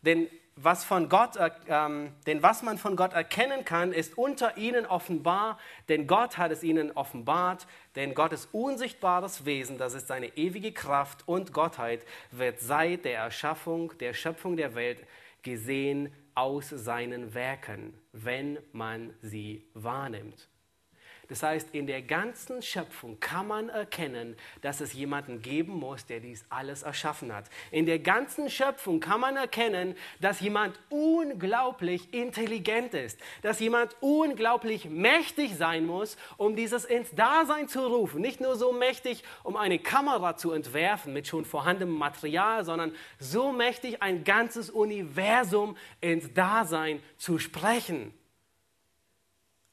denn 0.03 0.29
was 0.57 0.85
von 0.85 1.09
Gott, 1.09 1.37
äh, 1.37 1.51
ähm, 1.69 2.13
denn 2.27 2.43
was 2.43 2.63
man 2.63 2.79
von 2.79 2.97
Gott 2.97 3.13
erkennen 3.13 3.65
kann, 3.65 3.93
ist 3.93 4.17
unter 4.17 4.57
ihnen 4.57 4.87
offenbar, 4.87 5.59
denn 5.89 6.07
Gott 6.07 6.39
hat 6.39 6.53
es 6.53 6.63
ihnen 6.63 6.93
offenbart, 6.93 7.67
denn 7.97 8.15
Gottes 8.15 8.49
unsichtbares 8.53 9.45
Wesen, 9.45 9.79
das 9.79 9.95
ist 9.95 10.07
seine 10.07 10.37
ewige 10.37 10.73
Kraft 10.73 11.27
und 11.27 11.53
Gottheit, 11.53 12.05
wird 12.31 12.61
seit 12.61 13.05
der 13.05 13.19
Erschaffung, 13.19 13.97
der 13.99 14.15
Schöpfung 14.15 14.57
der 14.57 14.75
Welt 14.75 15.05
gesehen 15.43 16.13
aus 16.35 16.69
seinen 16.71 17.35
Werken, 17.35 17.95
wenn 18.13 18.59
man 18.73 19.15
sie 19.23 19.69
wahrnimmt. 19.75 20.49
Das 21.29 21.43
heißt, 21.43 21.71
in 21.73 21.87
der 21.87 22.03
ganzen 22.03 22.61
Schöpfung 22.61 23.19
kann 23.19 23.47
man 23.47 23.69
erkennen, 23.69 24.37
dass 24.61 24.81
es 24.81 24.93
jemanden 24.93 25.41
geben 25.41 25.73
muss, 25.73 26.05
der 26.07 26.21
dies 26.21 26.45
alles 26.51 26.83
erschaffen 26.83 27.35
hat. 27.35 27.47
In 27.71 27.87
der 27.87 27.99
ganzen 27.99 28.51
Schöpfung 28.51 29.01
kann 29.01 29.21
man 29.21 29.37
erkennen, 29.37 29.97
dass 30.21 30.41
jemand 30.41 30.79
unglaublich 30.91 32.13
intelligent 32.13 32.95
ist, 32.95 33.19
dass 33.43 33.61
jemand 33.61 33.97
unglaublich 34.01 34.85
mächtig 34.85 35.57
sein 35.57 35.87
muss, 35.87 36.17
um 36.37 36.57
dieses 36.57 36.85
ins 36.85 37.15
Dasein 37.15 37.69
zu 37.69 37.87
rufen. 37.87 38.21
Nicht 38.21 38.41
nur 38.41 38.57
so 38.57 38.73
mächtig, 38.73 39.25
um 39.43 39.57
eine 39.57 39.79
Kamera 39.79 40.37
zu 40.37 40.53
entwerfen 40.53 41.13
mit 41.13 41.27
schon 41.27 41.45
vorhandenem 41.45 41.95
Material, 41.95 42.65
sondern 42.65 42.93
so 43.19 43.53
mächtig, 43.53 44.03
ein 44.03 44.25
ganzes 44.25 44.71
Universum 44.71 45.77
ins 46.01 46.33
Dasein 46.35 47.03
zu 47.17 47.39
sprechen. 47.39 48.13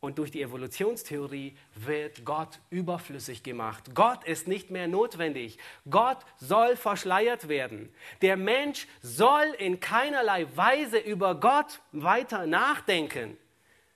Und 0.01 0.17
durch 0.17 0.31
die 0.31 0.41
Evolutionstheorie 0.41 1.55
wird 1.75 2.25
Gott 2.25 2.59
überflüssig 2.71 3.43
gemacht. 3.43 3.93
Gott 3.93 4.23
ist 4.23 4.47
nicht 4.47 4.71
mehr 4.71 4.87
notwendig. 4.87 5.59
Gott 5.87 6.17
soll 6.37 6.75
verschleiert 6.75 7.47
werden. 7.47 7.93
Der 8.23 8.35
Mensch 8.35 8.87
soll 9.03 9.45
in 9.59 9.79
keinerlei 9.79 10.47
Weise 10.57 10.97
über 10.97 11.39
Gott 11.39 11.81
weiter 11.91 12.47
nachdenken. 12.47 13.37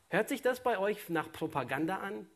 Hört 0.10 0.30
sich 0.30 0.44
das 0.44 0.62
bei 0.62 0.78
euch 0.78 1.10
nach 1.10 1.32
Propaganda 1.32 1.98
an? 1.98 2.28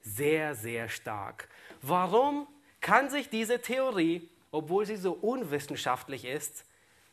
Sehr, 0.00 0.54
sehr 0.54 0.88
stark. 0.88 1.50
Warum 1.82 2.48
kann 2.80 3.10
sich 3.10 3.28
diese 3.28 3.60
Theorie, 3.60 4.26
obwohl 4.52 4.86
sie 4.86 4.96
so 4.96 5.12
unwissenschaftlich 5.12 6.24
ist, 6.24 6.64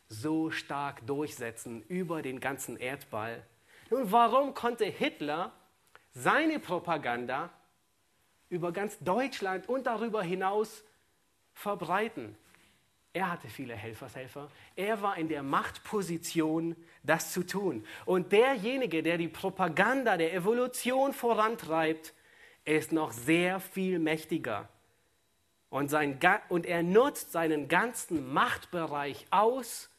so 0.08 0.50
stark 0.50 1.06
durchsetzen 1.06 1.82
über 1.88 2.22
den 2.22 2.40
ganzen 2.40 2.78
Erdball? 2.78 3.44
Nun, 3.90 4.10
warum 4.10 4.54
konnte 4.54 4.86
Hitler 4.86 5.52
seine 6.14 6.58
Propaganda 6.58 7.50
über 8.48 8.72
ganz 8.72 8.98
Deutschland 9.00 9.68
und 9.68 9.86
darüber 9.86 10.22
hinaus 10.22 10.84
verbreiten. 11.52 12.36
Er 13.12 13.30
hatte 13.30 13.48
viele 13.48 13.74
Helfershelfer. 13.74 14.50
Er 14.74 15.00
war 15.02 15.16
in 15.16 15.28
der 15.28 15.42
Machtposition, 15.42 16.74
das 17.04 17.32
zu 17.32 17.44
tun. 17.46 17.86
Und 18.06 18.32
derjenige, 18.32 19.02
der 19.02 19.18
die 19.18 19.28
Propaganda 19.28 20.16
der 20.16 20.34
Evolution 20.34 21.12
vorantreibt, 21.12 22.12
ist 22.64 22.92
noch 22.92 23.12
sehr 23.12 23.60
viel 23.60 23.98
mächtiger. 23.98 24.68
Und, 25.70 25.90
sein, 25.90 26.18
und 26.48 26.66
er 26.66 26.82
nutzt 26.82 27.32
seinen 27.32 27.68
ganzen 27.68 28.32
Machtbereich 28.32 29.26
aus, 29.30 29.90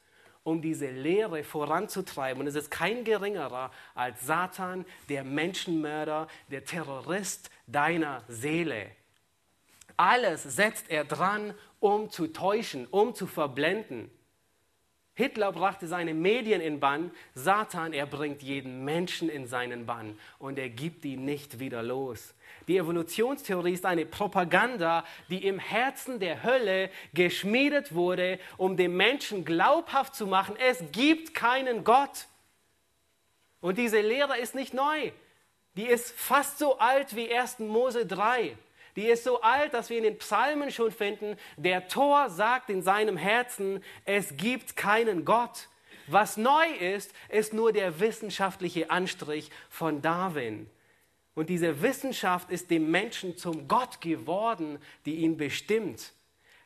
um 0.46 0.62
diese 0.62 0.90
Lehre 0.90 1.44
voranzutreiben. 1.44 2.40
Und 2.40 2.48
es 2.48 2.56
ist 2.56 2.72
kein 2.72 3.04
geringerer 3.04 3.72
als 3.96 4.26
Satan, 4.26 4.86
der 5.10 5.26
Menschenmörder, 5.26 6.28
der 6.50 6.64
Terrorist 6.64 7.50
deiner 7.68 8.24
Seele. 8.30 8.92
Alles 9.98 10.44
setzt 10.44 10.90
er 10.90 11.04
dran, 11.04 11.56
um 11.80 12.10
zu 12.12 12.28
täuschen, 12.28 12.88
um 12.92 13.16
zu 13.16 13.26
verblenden. 13.26 14.12
Hitler 15.16 15.52
brachte 15.52 15.88
seine 15.88 16.14
Medien 16.14 16.62
in 16.62 16.80
Bann, 16.80 17.10
Satan, 17.34 17.94
er 17.94 18.06
bringt 18.06 18.44
jeden 18.44 18.86
Menschen 18.86 19.30
in 19.30 19.48
seinen 19.48 19.86
Bann 19.86 20.20
und 20.38 20.60
er 20.60 20.70
gibt 20.70 21.06
ihn 21.06 21.26
nicht 21.26 21.60
wieder 21.60 21.82
los. 21.82 22.36
Die 22.68 22.78
Evolutionstheorie 22.78 23.74
ist 23.74 23.86
eine 23.86 24.06
Propaganda, 24.06 25.06
die 25.30 25.46
im 25.46 25.60
Herzen 25.60 26.20
der 26.20 26.44
Hölle 26.44 26.90
geschmiedet 27.14 27.94
wurde, 27.94 28.40
um 28.58 28.76
dem 28.76 28.98
Menschen 28.98 29.46
glaubhaft 29.46 30.16
zu 30.16 30.26
machen, 30.26 30.56
es 30.58 30.84
gibt 30.92 31.34
keinen 31.34 31.84
Gott. 31.84 32.28
Und 33.62 33.78
diese 33.78 34.02
Lehre 34.02 34.38
ist 34.38 34.56
nicht 34.56 34.74
neu. 34.74 35.12
Die 35.76 35.86
ist 35.86 36.12
fast 36.12 36.58
so 36.58 36.80
alt 36.80 37.16
wie 37.16 37.32
1. 37.34 37.60
Mose 37.60 38.06
3. 38.06 38.58
Die 38.96 39.08
ist 39.08 39.26
so 39.26 39.42
alt, 39.42 39.74
dass 39.74 39.90
wir 39.90 39.98
in 39.98 40.04
den 40.06 40.18
Psalmen 40.18 40.72
schon 40.72 40.92
finden, 40.92 41.38
der 41.58 41.88
Tor 41.88 42.30
sagt 42.30 42.70
in 42.70 42.82
seinem 42.82 43.18
Herzen, 43.18 43.84
es 44.06 44.38
gibt 44.38 44.76
keinen 44.76 45.26
Gott. 45.26 45.68
Was 46.08 46.38
neu 46.38 46.66
ist, 46.80 47.12
ist 47.30 47.54
nur 47.54 47.74
der 47.74 48.00
wissenschaftliche 48.00 48.90
Anstrich 48.90 49.52
von 49.70 50.02
Darwin. 50.02 50.70
Und 51.36 51.50
diese 51.50 51.82
Wissenschaft 51.82 52.50
ist 52.50 52.72
dem 52.72 52.90
Menschen 52.90 53.38
zum 53.38 53.68
Gott 53.68 54.00
geworden, 54.00 54.80
die 55.06 55.16
ihn 55.16 55.38
bestimmt. 55.38 56.14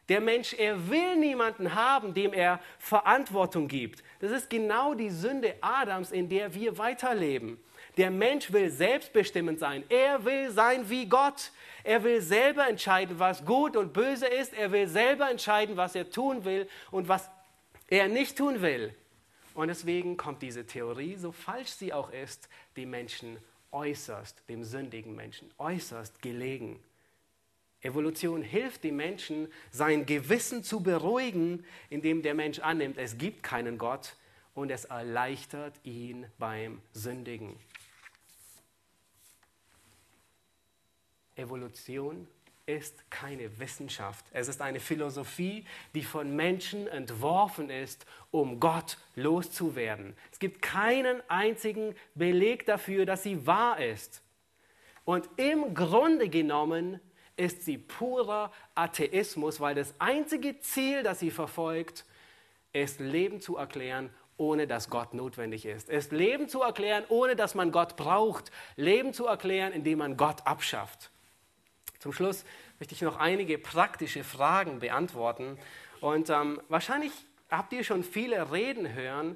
Der 0.09 0.21
Mensch, 0.21 0.53
er 0.53 0.89
will 0.89 1.17
niemanden 1.17 1.75
haben, 1.75 2.13
dem 2.13 2.33
er 2.33 2.59
Verantwortung 2.79 3.67
gibt. 3.67 4.03
Das 4.19 4.31
ist 4.31 4.49
genau 4.49 4.93
die 4.93 5.09
Sünde 5.09 5.55
Adams, 5.61 6.11
in 6.11 6.29
der 6.29 6.53
wir 6.53 6.77
weiterleben. 6.77 7.59
Der 7.97 8.11
Mensch 8.11 8.51
will 8.51 8.69
selbstbestimmend 8.69 9.59
sein. 9.59 9.83
Er 9.89 10.23
will 10.23 10.51
sein 10.51 10.89
wie 10.89 11.07
Gott. 11.07 11.51
Er 11.83 12.03
will 12.03 12.21
selber 12.21 12.67
entscheiden, 12.67 13.19
was 13.19 13.45
gut 13.45 13.75
und 13.75 13.93
böse 13.93 14.27
ist. 14.27 14.53
Er 14.53 14.71
will 14.71 14.87
selber 14.87 15.29
entscheiden, 15.29 15.77
was 15.77 15.95
er 15.95 16.09
tun 16.09 16.45
will 16.45 16.67
und 16.91 17.07
was 17.07 17.29
er 17.87 18.07
nicht 18.07 18.37
tun 18.37 18.61
will. 18.61 18.95
Und 19.53 19.67
deswegen 19.67 20.15
kommt 20.15 20.41
diese 20.41 20.65
Theorie, 20.65 21.15
so 21.17 21.31
falsch 21.31 21.69
sie 21.69 21.91
auch 21.91 22.11
ist, 22.11 22.47
dem 22.77 22.91
Menschen 22.91 23.37
äußerst, 23.71 24.43
dem 24.49 24.63
sündigen 24.63 25.15
Menschen, 25.15 25.49
äußerst 25.57 26.21
gelegen. 26.21 26.79
Evolution 27.81 28.41
hilft 28.41 28.83
dem 28.83 28.97
Menschen, 28.97 29.47
sein 29.71 30.05
Gewissen 30.05 30.63
zu 30.63 30.81
beruhigen, 30.81 31.65
indem 31.89 32.21
der 32.21 32.33
Mensch 32.33 32.59
annimmt, 32.59 32.97
es 32.97 33.17
gibt 33.17 33.43
keinen 33.43 33.77
Gott 33.77 34.15
und 34.53 34.69
es 34.69 34.85
erleichtert 34.85 35.79
ihn 35.83 36.25
beim 36.37 36.81
Sündigen. 36.91 37.55
Evolution 41.35 42.27
ist 42.69 43.09
keine 43.09 43.57
Wissenschaft. 43.57 44.23
Es 44.31 44.47
ist 44.47 44.61
eine 44.61 44.79
Philosophie, 44.79 45.65
die 45.95 46.03
von 46.03 46.35
Menschen 46.35 46.87
entworfen 46.87 47.71
ist, 47.71 48.05
um 48.29 48.59
Gott 48.59 48.99
loszuwerden. 49.15 50.15
Es 50.31 50.37
gibt 50.37 50.61
keinen 50.61 51.19
einzigen 51.29 51.95
Beleg 52.13 52.67
dafür, 52.67 53.07
dass 53.07 53.23
sie 53.23 53.47
wahr 53.47 53.83
ist. 53.83 54.21
Und 55.03 55.27
im 55.37 55.73
Grunde 55.73 56.29
genommen 56.29 56.99
ist 57.37 57.65
sie 57.65 57.79
purer 57.79 58.51
Atheismus, 58.75 59.59
weil 59.59 59.73
das 59.73 59.95
einzige 59.97 60.59
Ziel, 60.59 61.01
das 61.01 61.19
sie 61.19 61.31
verfolgt, 61.31 62.05
ist 62.71 62.99
Leben 62.99 63.41
zu 63.41 63.57
erklären, 63.57 64.11
ohne 64.37 64.67
dass 64.67 64.91
Gott 64.91 65.15
notwendig 65.15 65.65
ist. 65.65 65.89
Ist 65.89 66.11
Leben 66.11 66.47
zu 66.47 66.61
erklären, 66.61 67.03
ohne 67.09 67.35
dass 67.35 67.55
man 67.55 67.71
Gott 67.71 67.95
braucht. 67.95 68.51
Leben 68.75 69.11
zu 69.11 69.25
erklären, 69.25 69.73
indem 69.73 69.97
man 69.97 70.17
Gott 70.17 70.45
abschafft. 70.45 71.09
Zum 71.99 72.13
Schluss 72.13 72.45
möchte 72.79 72.95
ich 72.95 73.01
noch 73.01 73.17
einige 73.17 73.57
praktische 73.57 74.23
Fragen 74.23 74.79
beantworten. 74.79 75.57
Und 75.99 76.29
ähm, 76.29 76.61
wahrscheinlich 76.69 77.11
habt 77.49 77.73
ihr 77.73 77.83
schon 77.83 78.03
viele 78.03 78.51
Reden 78.51 78.93
hören, 78.93 79.35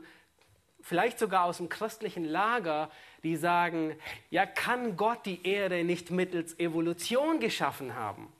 vielleicht 0.81 1.19
sogar 1.19 1.43
aus 1.43 1.57
dem 1.57 1.69
christlichen 1.69 2.25
Lager, 2.25 2.89
die 3.23 3.35
sagen, 3.35 3.95
ja, 4.29 4.45
kann 4.45 4.95
Gott 4.95 5.25
die 5.25 5.45
Erde 5.45 5.83
nicht 5.83 6.11
mittels 6.11 6.57
Evolution 6.59 7.39
geschaffen 7.39 7.95
haben? 7.95 8.31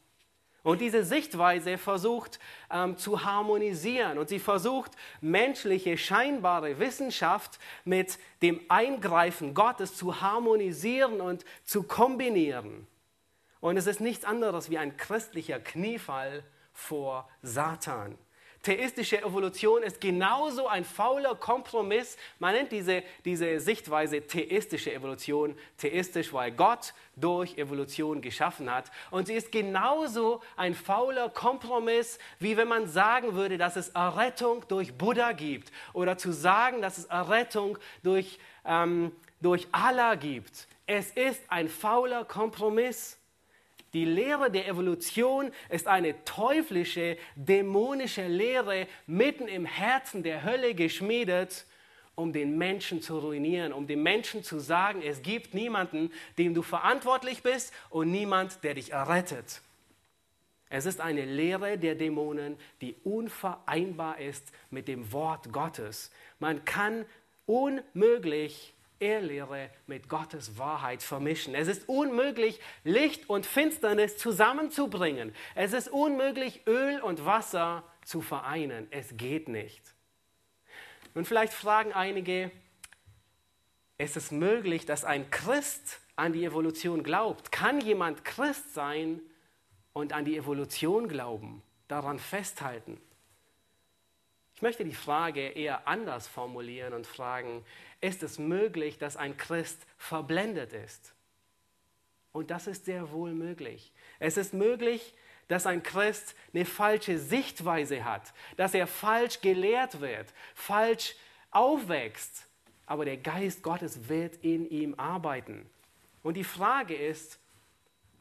Und 0.61 0.79
diese 0.79 1.03
Sichtweise 1.03 1.77
versucht 1.77 2.39
ähm, 2.71 2.97
zu 2.97 3.25
harmonisieren 3.25 4.17
und 4.17 4.29
sie 4.29 4.39
versucht, 4.39 4.93
menschliche, 5.19 5.97
scheinbare 5.97 6.79
Wissenschaft 6.79 7.59
mit 7.83 8.17
dem 8.41 8.61
Eingreifen 8.69 9.53
Gottes 9.53 9.97
zu 9.97 10.21
harmonisieren 10.21 11.19
und 11.19 11.43
zu 11.65 11.83
kombinieren. 11.83 12.87
Und 13.63 13.77
es 13.77 13.87
ist 13.87 14.01
nichts 14.01 14.25
anderes 14.25 14.69
wie 14.69 14.77
ein 14.77 14.97
christlicher 14.97 15.57
Kniefall 15.57 16.43
vor 16.73 17.29
Satan. 17.43 18.17
Theistische 18.61 19.21
Evolution 19.21 19.83
ist 19.83 20.01
genauso 20.01 20.67
ein 20.67 20.83
fauler 20.83 21.33
Kompromiss. 21.35 22.17
Man 22.39 22.55
nennt 22.55 22.73
diese, 22.73 23.03
diese 23.23 23.61
Sichtweise 23.61 24.19
theistische 24.27 24.93
Evolution 24.93 25.57
theistisch, 25.77 26.33
weil 26.33 26.51
Gott 26.51 26.93
durch 27.15 27.57
Evolution 27.57 28.21
geschaffen 28.21 28.69
hat. 28.69 28.91
Und 29.11 29.27
sie 29.27 29.35
ist 29.35 29.49
genauso 29.49 30.41
ein 30.57 30.75
fauler 30.75 31.29
Kompromiss, 31.29 32.19
wie 32.39 32.57
wenn 32.57 32.67
man 32.67 32.89
sagen 32.89 33.33
würde, 33.33 33.57
dass 33.57 33.77
es 33.77 33.87
Errettung 33.89 34.65
durch 34.67 34.97
Buddha 34.97 35.31
gibt 35.31 35.71
oder 35.93 36.17
zu 36.17 36.33
sagen, 36.33 36.81
dass 36.81 36.97
es 36.97 37.05
Errettung 37.05 37.77
durch, 38.03 38.39
ähm, 38.65 39.13
durch 39.39 39.69
Allah 39.71 40.15
gibt. 40.15 40.67
Es 40.85 41.11
ist 41.11 41.41
ein 41.47 41.69
fauler 41.69 42.25
Kompromiss. 42.25 43.22
Die 43.93 44.05
Lehre 44.05 44.49
der 44.49 44.67
Evolution 44.67 45.51
ist 45.69 45.87
eine 45.87 46.23
teuflische, 46.25 47.17
dämonische 47.35 48.27
Lehre 48.27 48.87
mitten 49.05 49.47
im 49.47 49.65
Herzen 49.65 50.23
der 50.23 50.43
Hölle 50.43 50.73
geschmiedet, 50.73 51.65
um 52.15 52.33
den 52.33 52.57
Menschen 52.57 53.01
zu 53.01 53.19
ruinieren, 53.19 53.71
um 53.71 53.87
dem 53.87 54.03
Menschen 54.03 54.43
zu 54.43 54.59
sagen, 54.59 55.01
es 55.01 55.21
gibt 55.21 55.53
niemanden, 55.53 56.11
dem 56.37 56.53
du 56.53 56.61
verantwortlich 56.61 57.43
bist 57.43 57.73
und 57.89 58.11
niemand, 58.11 58.63
der 58.63 58.75
dich 58.75 58.91
errettet. 58.91 59.61
Es 60.69 60.87
ist 60.87 61.01
eine 61.01 61.25
Lehre 61.25 61.77
der 61.77 61.93
Dämonen, 61.93 62.57
die 62.81 62.95
unvereinbar 63.03 64.19
ist 64.19 64.51
mit 64.71 64.87
dem 64.87 65.11
Wort 65.11 65.51
Gottes. 65.53 66.11
Man 66.39 66.65
kann 66.65 67.05
unmöglich 67.45 68.72
Irrlehre 69.03 69.69
mit 69.85 70.07
Gottes 70.07 70.57
Wahrheit 70.57 71.03
vermischen. 71.03 71.55
Es 71.55 71.67
ist 71.67 71.89
unmöglich, 71.89 72.59
Licht 72.83 73.29
und 73.29 73.45
Finsternis 73.45 74.17
zusammenzubringen. 74.17 75.35
Es 75.55 75.73
ist 75.73 75.89
unmöglich, 75.89 76.61
Öl 76.67 77.01
und 77.01 77.25
Wasser 77.25 77.83
zu 78.05 78.21
vereinen. 78.21 78.87
Es 78.91 79.17
geht 79.17 79.49
nicht. 79.49 79.93
Und 81.13 81.27
vielleicht 81.27 81.53
fragen 81.53 81.91
einige, 81.93 82.49
ist 83.97 84.17
es 84.17 84.31
möglich, 84.31 84.85
dass 84.85 85.03
ein 85.03 85.29
Christ 85.29 85.99
an 86.15 86.33
die 86.33 86.45
Evolution 86.45 87.03
glaubt? 87.03 87.51
Kann 87.51 87.81
jemand 87.81 88.23
Christ 88.23 88.73
sein 88.73 89.21
und 89.91 90.13
an 90.13 90.25
die 90.25 90.37
Evolution 90.37 91.07
glauben, 91.07 91.61
daran 91.87 92.19
festhalten? 92.19 92.99
Ich 94.63 94.65
möchte 94.65 94.85
die 94.85 94.95
Frage 94.95 95.49
eher 95.49 95.89
anders 95.89 96.25
formulieren 96.25 96.93
und 96.93 97.05
fragen, 97.05 97.65
ist 97.99 98.23
es 98.23 98.39
möglich, 98.39 98.97
dass 98.97 99.17
ein 99.17 99.35
Christ 99.35 99.85
verblendet 99.97 100.71
ist. 100.71 101.13
Und 102.31 102.49
das 102.49 102.67
ist 102.67 102.85
sehr 102.85 103.11
wohl 103.11 103.33
möglich. 103.33 103.91
Es 104.19 104.37
ist 104.37 104.53
möglich, 104.53 105.15
dass 105.49 105.65
ein 105.65 105.83
Christ 105.83 106.33
eine 106.53 106.63
falsche 106.63 107.19
Sichtweise 107.19 108.05
hat, 108.05 108.33
dass 108.55 108.73
er 108.73 108.87
falsch 108.87 109.41
gelehrt 109.41 109.99
wird, 109.99 110.33
falsch 110.55 111.17
aufwächst. 111.51 112.47
Aber 112.85 113.03
der 113.03 113.17
Geist 113.17 113.63
Gottes 113.63 114.07
wird 114.07 114.37
in 114.45 114.69
ihm 114.69 114.93
arbeiten. 114.95 115.69
Und 116.23 116.37
die 116.37 116.45
Frage 116.45 116.95
ist, 116.95 117.37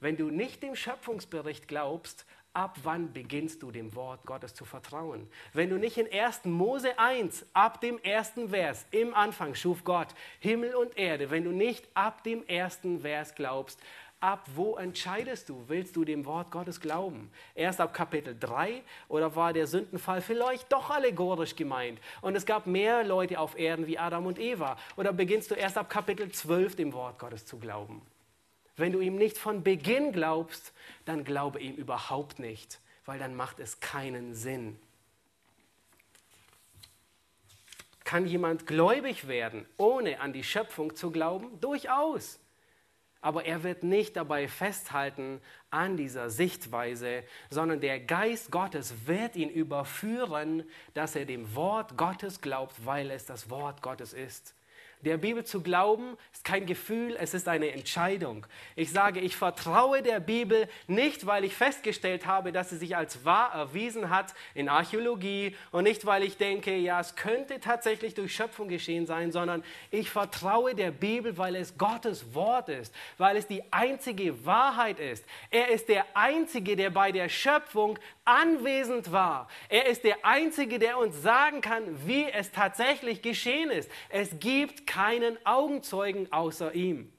wenn 0.00 0.16
du 0.16 0.28
nicht 0.28 0.64
dem 0.64 0.74
Schöpfungsbericht 0.74 1.68
glaubst, 1.68 2.26
Ab 2.54 2.76
wann 2.82 3.14
beginnst 3.14 3.62
du 3.62 3.70
dem 3.70 3.94
Wort 3.94 4.26
Gottes 4.26 4.52
zu 4.52 4.66
vertrauen? 4.66 5.26
Wenn 5.54 5.70
du 5.70 5.78
nicht 5.78 5.96
in 5.96 6.06
1. 6.12 6.44
Mose 6.44 6.98
1, 6.98 7.46
ab 7.54 7.80
dem 7.80 7.98
ersten 8.00 8.50
Vers, 8.50 8.84
im 8.90 9.14
Anfang 9.14 9.54
schuf 9.54 9.84
Gott 9.84 10.08
Himmel 10.38 10.74
und 10.74 10.98
Erde, 10.98 11.30
wenn 11.30 11.44
du 11.44 11.50
nicht 11.50 11.88
ab 11.94 12.22
dem 12.24 12.46
ersten 12.46 13.00
Vers 13.00 13.34
glaubst, 13.34 13.80
ab 14.20 14.46
wo 14.54 14.76
entscheidest 14.76 15.48
du? 15.48 15.64
Willst 15.68 15.96
du 15.96 16.04
dem 16.04 16.26
Wort 16.26 16.50
Gottes 16.50 16.78
glauben? 16.78 17.30
Erst 17.54 17.80
ab 17.80 17.94
Kapitel 17.94 18.36
3 18.38 18.82
oder 19.08 19.34
war 19.34 19.54
der 19.54 19.66
Sündenfall 19.66 20.20
vielleicht 20.20 20.70
doch 20.70 20.90
allegorisch 20.90 21.56
gemeint? 21.56 22.00
Und 22.20 22.36
es 22.36 22.44
gab 22.44 22.66
mehr 22.66 23.02
Leute 23.02 23.40
auf 23.40 23.58
Erden 23.58 23.86
wie 23.86 23.98
Adam 23.98 24.26
und 24.26 24.38
Eva? 24.38 24.76
Oder 24.96 25.14
beginnst 25.14 25.50
du 25.50 25.54
erst 25.54 25.78
ab 25.78 25.88
Kapitel 25.88 26.30
12 26.30 26.76
dem 26.76 26.92
Wort 26.92 27.18
Gottes 27.18 27.46
zu 27.46 27.58
glauben? 27.58 28.02
Wenn 28.76 28.92
du 28.92 29.00
ihm 29.00 29.16
nicht 29.16 29.38
von 29.38 29.62
Beginn 29.62 30.12
glaubst, 30.12 30.72
dann 31.04 31.24
glaube 31.24 31.60
ihm 31.60 31.74
überhaupt 31.74 32.38
nicht, 32.38 32.80
weil 33.04 33.18
dann 33.18 33.34
macht 33.34 33.60
es 33.60 33.80
keinen 33.80 34.34
Sinn. 34.34 34.78
Kann 38.04 38.26
jemand 38.26 38.66
gläubig 38.66 39.28
werden, 39.28 39.66
ohne 39.76 40.20
an 40.20 40.32
die 40.32 40.44
Schöpfung 40.44 40.94
zu 40.96 41.10
glauben? 41.10 41.60
Durchaus. 41.60 42.38
Aber 43.22 43.44
er 43.44 43.62
wird 43.62 43.84
nicht 43.84 44.16
dabei 44.16 44.48
festhalten 44.48 45.40
an 45.70 45.96
dieser 45.96 46.28
Sichtweise, 46.28 47.22
sondern 47.50 47.80
der 47.80 48.00
Geist 48.00 48.50
Gottes 48.50 49.06
wird 49.06 49.36
ihn 49.36 49.48
überführen, 49.48 50.64
dass 50.92 51.14
er 51.14 51.24
dem 51.24 51.54
Wort 51.54 51.96
Gottes 51.96 52.40
glaubt, 52.40 52.84
weil 52.84 53.12
es 53.12 53.24
das 53.24 53.48
Wort 53.48 53.80
Gottes 53.80 54.12
ist. 54.12 54.54
Der 55.02 55.16
Bibel 55.16 55.44
zu 55.44 55.62
glauben 55.62 56.16
ist 56.32 56.44
kein 56.44 56.64
Gefühl, 56.64 57.16
es 57.18 57.34
ist 57.34 57.48
eine 57.48 57.72
Entscheidung. 57.72 58.46
Ich 58.76 58.92
sage, 58.92 59.18
ich 59.18 59.36
vertraue 59.36 60.00
der 60.00 60.20
Bibel 60.20 60.68
nicht, 60.86 61.26
weil 61.26 61.44
ich 61.44 61.54
festgestellt 61.54 62.24
habe, 62.24 62.52
dass 62.52 62.70
sie 62.70 62.76
sich 62.76 62.96
als 62.96 63.24
wahr 63.24 63.52
erwiesen 63.52 64.10
hat 64.10 64.32
in 64.54 64.68
Archäologie 64.68 65.56
und 65.72 65.84
nicht, 65.84 66.06
weil 66.06 66.22
ich 66.22 66.36
denke, 66.36 66.76
ja, 66.76 67.00
es 67.00 67.16
könnte 67.16 67.58
tatsächlich 67.58 68.14
durch 68.14 68.32
Schöpfung 68.32 68.68
geschehen 68.68 69.06
sein, 69.06 69.32
sondern 69.32 69.64
ich 69.90 70.08
vertraue 70.08 70.76
der 70.76 70.92
Bibel, 70.92 71.36
weil 71.36 71.56
es 71.56 71.76
Gottes 71.76 72.32
Wort 72.32 72.68
ist, 72.68 72.94
weil 73.18 73.36
es 73.36 73.48
die 73.48 73.64
einzige 73.72 74.46
Wahrheit 74.46 75.00
ist. 75.00 75.24
Er 75.50 75.68
ist 75.70 75.88
der 75.88 76.04
Einzige, 76.14 76.76
der 76.76 76.90
bei 76.90 77.10
der 77.10 77.28
Schöpfung 77.28 77.98
anwesend 78.24 79.10
war. 79.10 79.48
Er 79.68 79.86
ist 79.86 80.04
der 80.04 80.24
Einzige, 80.24 80.78
der 80.78 80.96
uns 80.96 81.20
sagen 81.22 81.60
kann, 81.60 82.06
wie 82.06 82.26
es 82.30 82.52
tatsächlich 82.52 83.20
geschehen 83.20 83.70
ist. 83.70 83.90
Es 84.08 84.38
gibt 84.38 84.86
keinen 84.92 85.38
Augenzeugen 85.46 86.30
außer 86.30 86.74
ihm. 86.74 87.10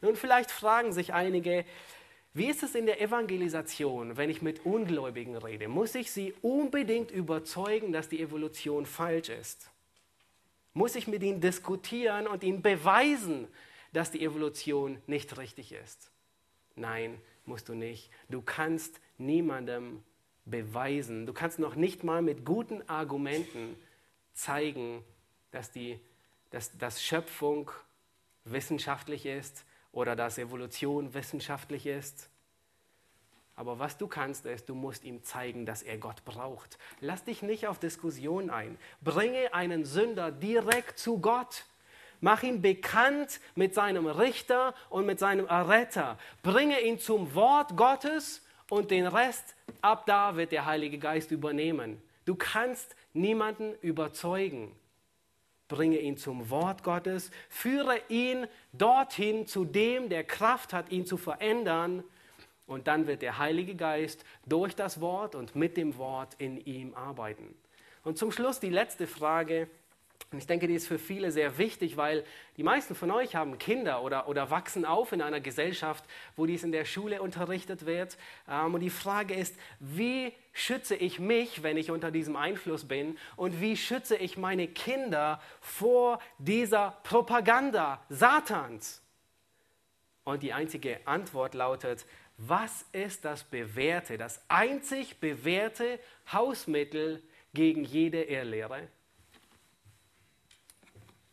Nun, 0.00 0.16
vielleicht 0.16 0.50
fragen 0.50 0.92
sich 0.92 1.14
einige, 1.14 1.64
wie 2.34 2.46
ist 2.46 2.64
es 2.64 2.74
in 2.74 2.86
der 2.86 3.00
Evangelisation, 3.00 4.16
wenn 4.16 4.30
ich 4.30 4.42
mit 4.42 4.66
Ungläubigen 4.66 5.36
rede? 5.36 5.68
Muss 5.68 5.94
ich 5.94 6.10
sie 6.10 6.34
unbedingt 6.42 7.12
überzeugen, 7.12 7.92
dass 7.92 8.08
die 8.08 8.20
Evolution 8.20 8.84
falsch 8.84 9.28
ist? 9.28 9.70
Muss 10.74 10.96
ich 10.96 11.06
mit 11.06 11.22
ihnen 11.22 11.40
diskutieren 11.40 12.26
und 12.26 12.42
ihnen 12.42 12.62
beweisen, 12.62 13.46
dass 13.92 14.10
die 14.10 14.24
Evolution 14.24 15.00
nicht 15.06 15.38
richtig 15.38 15.70
ist? 15.70 16.10
Nein, 16.74 17.20
musst 17.44 17.68
du 17.68 17.74
nicht. 17.74 18.10
Du 18.28 18.42
kannst 18.42 19.00
niemandem 19.18 20.02
beweisen. 20.46 21.26
Du 21.26 21.32
kannst 21.32 21.60
noch 21.60 21.76
nicht 21.76 22.02
mal 22.02 22.22
mit 22.22 22.44
guten 22.44 22.82
Argumenten 22.88 23.76
zeigen, 24.32 25.04
dass, 25.50 25.70
die, 25.70 26.00
dass, 26.50 26.76
dass 26.78 27.02
Schöpfung 27.02 27.70
wissenschaftlich 28.44 29.26
ist 29.26 29.64
oder 29.92 30.16
dass 30.16 30.38
Evolution 30.38 31.14
wissenschaftlich 31.14 31.86
ist. 31.86 32.28
Aber 33.56 33.78
was 33.78 33.98
du 33.98 34.06
kannst, 34.06 34.46
ist, 34.46 34.68
du 34.68 34.74
musst 34.74 35.04
ihm 35.04 35.22
zeigen, 35.22 35.66
dass 35.66 35.82
er 35.82 35.98
Gott 35.98 36.24
braucht. 36.24 36.78
Lass 37.00 37.24
dich 37.24 37.42
nicht 37.42 37.66
auf 37.66 37.78
Diskussion 37.78 38.48
ein. 38.48 38.78
Bringe 39.02 39.52
einen 39.52 39.84
Sünder 39.84 40.32
direkt 40.32 40.98
zu 40.98 41.18
Gott. 41.18 41.66
Mach 42.22 42.42
ihn 42.42 42.62
bekannt 42.62 43.40
mit 43.54 43.74
seinem 43.74 44.06
Richter 44.06 44.74
und 44.88 45.04
mit 45.04 45.18
seinem 45.18 45.46
Erretter. 45.46 46.18
Bringe 46.42 46.80
ihn 46.80 46.98
zum 46.98 47.34
Wort 47.34 47.76
Gottes 47.76 48.42
und 48.70 48.90
den 48.90 49.06
Rest, 49.06 49.54
ab 49.82 50.06
da 50.06 50.36
wird 50.36 50.52
der 50.52 50.64
Heilige 50.64 50.98
Geist 50.98 51.30
übernehmen. 51.30 52.00
Du 52.24 52.36
kannst 52.36 52.94
niemanden 53.12 53.74
überzeugen 53.82 54.74
bringe 55.70 55.98
ihn 55.98 56.18
zum 56.18 56.50
Wort 56.50 56.82
Gottes, 56.84 57.30
führe 57.48 57.98
ihn 58.08 58.46
dorthin 58.74 59.46
zu 59.46 59.64
dem, 59.64 60.10
der 60.10 60.24
Kraft 60.24 60.74
hat, 60.74 60.92
ihn 60.92 61.06
zu 61.06 61.16
verändern. 61.16 62.04
Und 62.66 62.86
dann 62.86 63.06
wird 63.06 63.22
der 63.22 63.38
Heilige 63.38 63.74
Geist 63.74 64.24
durch 64.46 64.76
das 64.76 65.00
Wort 65.00 65.34
und 65.34 65.56
mit 65.56 65.78
dem 65.78 65.96
Wort 65.96 66.34
in 66.38 66.58
ihm 66.58 66.94
arbeiten. 66.94 67.54
Und 68.04 68.18
zum 68.18 68.30
Schluss 68.30 68.60
die 68.60 68.70
letzte 68.70 69.06
Frage. 69.06 69.68
Und 70.32 70.38
ich 70.38 70.46
denke, 70.46 70.68
die 70.68 70.74
ist 70.74 70.86
für 70.86 70.98
viele 70.98 71.32
sehr 71.32 71.58
wichtig, 71.58 71.96
weil 71.96 72.24
die 72.56 72.62
meisten 72.62 72.94
von 72.94 73.10
euch 73.10 73.34
haben 73.34 73.58
Kinder 73.58 74.02
oder, 74.02 74.28
oder 74.28 74.50
wachsen 74.50 74.84
auf 74.84 75.10
in 75.10 75.22
einer 75.22 75.40
Gesellschaft, 75.40 76.04
wo 76.36 76.46
dies 76.46 76.62
in 76.62 76.70
der 76.70 76.84
Schule 76.84 77.20
unterrichtet 77.20 77.84
wird. 77.84 78.16
Ähm, 78.48 78.74
und 78.74 78.80
die 78.80 78.90
Frage 78.90 79.34
ist, 79.34 79.56
wie 79.80 80.32
schütze 80.52 80.94
ich 80.94 81.18
mich, 81.18 81.64
wenn 81.64 81.76
ich 81.76 81.90
unter 81.90 82.12
diesem 82.12 82.36
Einfluss 82.36 82.86
bin? 82.86 83.18
Und 83.34 83.60
wie 83.60 83.76
schütze 83.76 84.16
ich 84.16 84.36
meine 84.36 84.68
Kinder 84.68 85.40
vor 85.60 86.20
dieser 86.38 86.96
Propaganda 87.02 88.00
Satans? 88.08 89.02
Und 90.22 90.44
die 90.44 90.52
einzige 90.52 91.00
Antwort 91.06 91.54
lautet, 91.54 92.06
was 92.36 92.86
ist 92.92 93.24
das 93.24 93.42
bewährte, 93.42 94.16
das 94.16 94.40
einzig 94.48 95.18
bewährte 95.18 95.98
Hausmittel 96.32 97.20
gegen 97.52 97.82
jede 97.82 98.22
Irrlehre? 98.22 98.88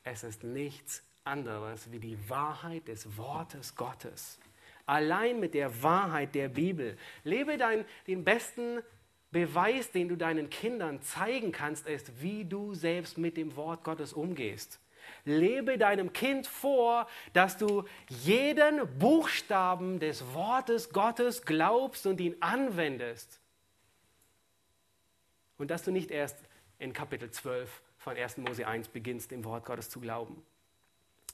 Es 0.10 0.24
ist 0.24 0.42
nichts 0.42 1.04
anderes 1.26 1.92
wie 1.92 2.00
die 2.00 2.18
Wahrheit 2.30 2.88
des 2.88 3.18
Wortes 3.18 3.76
Gottes. 3.76 4.40
Allein 4.86 5.38
mit 5.42 5.54
der 5.54 5.84
Wahrheit 5.84 6.34
der 6.34 6.48
Bibel. 6.48 6.98
Lebe 7.26 7.58
dein, 7.58 7.84
den 8.08 8.24
besten 8.24 8.80
Beweis, 9.32 9.92
den 9.92 10.08
du 10.08 10.16
deinen 10.16 10.50
Kindern 10.50 11.02
zeigen 11.02 11.52
kannst, 11.52 11.88
ist, 11.88 12.22
wie 12.22 12.46
du 12.46 12.74
selbst 12.74 13.18
mit 13.18 13.36
dem 13.36 13.58
Wort 13.58 13.84
Gottes 13.84 14.14
umgehst. 14.14 14.80
Lebe 15.26 15.78
deinem 15.78 16.14
Kind 16.14 16.48
vor, 16.48 17.10
dass 17.34 17.58
du 17.58 17.84
jeden 18.08 18.88
Buchstaben 18.98 20.00
des 20.00 20.34
Wortes 20.34 20.90
Gottes 20.92 21.42
glaubst 21.42 22.08
und 22.08 22.22
ihn 22.22 22.38
anwendest. 22.40 23.42
Und 25.58 25.70
dass 25.70 25.84
du 25.84 25.92
nicht 25.92 26.12
erst 26.12 26.38
in 26.80 26.94
Kapitel 26.94 27.30
12 27.30 27.82
von 28.08 28.16
1. 28.16 28.38
Mose 28.38 28.66
1 28.66 28.88
beginnst, 28.88 29.32
dem 29.32 29.44
Wort 29.44 29.66
Gottes 29.66 29.90
zu 29.90 30.00
glauben. 30.00 30.42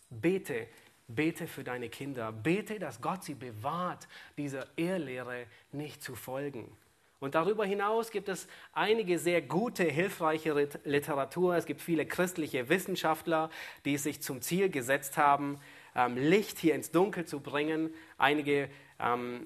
Bete, 0.09 0.65
bete 1.07 1.45
für 1.45 1.63
deine 1.63 1.87
Kinder. 1.87 2.31
Bete, 2.31 2.79
dass 2.79 2.99
Gott 2.99 3.23
sie 3.23 3.35
bewahrt, 3.35 4.07
dieser 4.37 4.65
Irrlehre 4.75 5.45
nicht 5.71 6.01
zu 6.01 6.15
folgen. 6.15 6.75
Und 7.19 7.35
darüber 7.35 7.63
hinaus 7.63 8.09
gibt 8.09 8.27
es 8.27 8.47
einige 8.73 9.19
sehr 9.19 9.43
gute, 9.43 9.83
hilfreiche 9.83 10.67
Literatur. 10.83 11.55
Es 11.55 11.67
gibt 11.67 11.79
viele 11.79 12.07
christliche 12.07 12.67
Wissenschaftler, 12.69 13.51
die 13.85 13.93
es 13.93 14.01
sich 14.01 14.23
zum 14.23 14.41
Ziel 14.41 14.69
gesetzt 14.69 15.15
haben, 15.15 15.59
ähm, 15.95 16.17
Licht 16.17 16.57
hier 16.57 16.73
ins 16.73 16.89
Dunkel 16.89 17.25
zu 17.25 17.39
bringen. 17.39 17.93
Einige 18.17 18.67
ähm, 18.99 19.45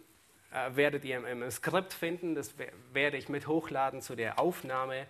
äh, 0.53 0.77
werdet 0.77 1.03
ihr 1.03 1.27
im, 1.27 1.51
Skript 1.51 1.91
finden, 1.91 2.35
das 2.35 2.55
werde 2.93 3.17
ich 3.17 3.27
mit 3.27 3.47
hochladen 3.47 4.01
zu 4.01 4.15
der 4.15 4.39
Aufnahme 4.39 5.07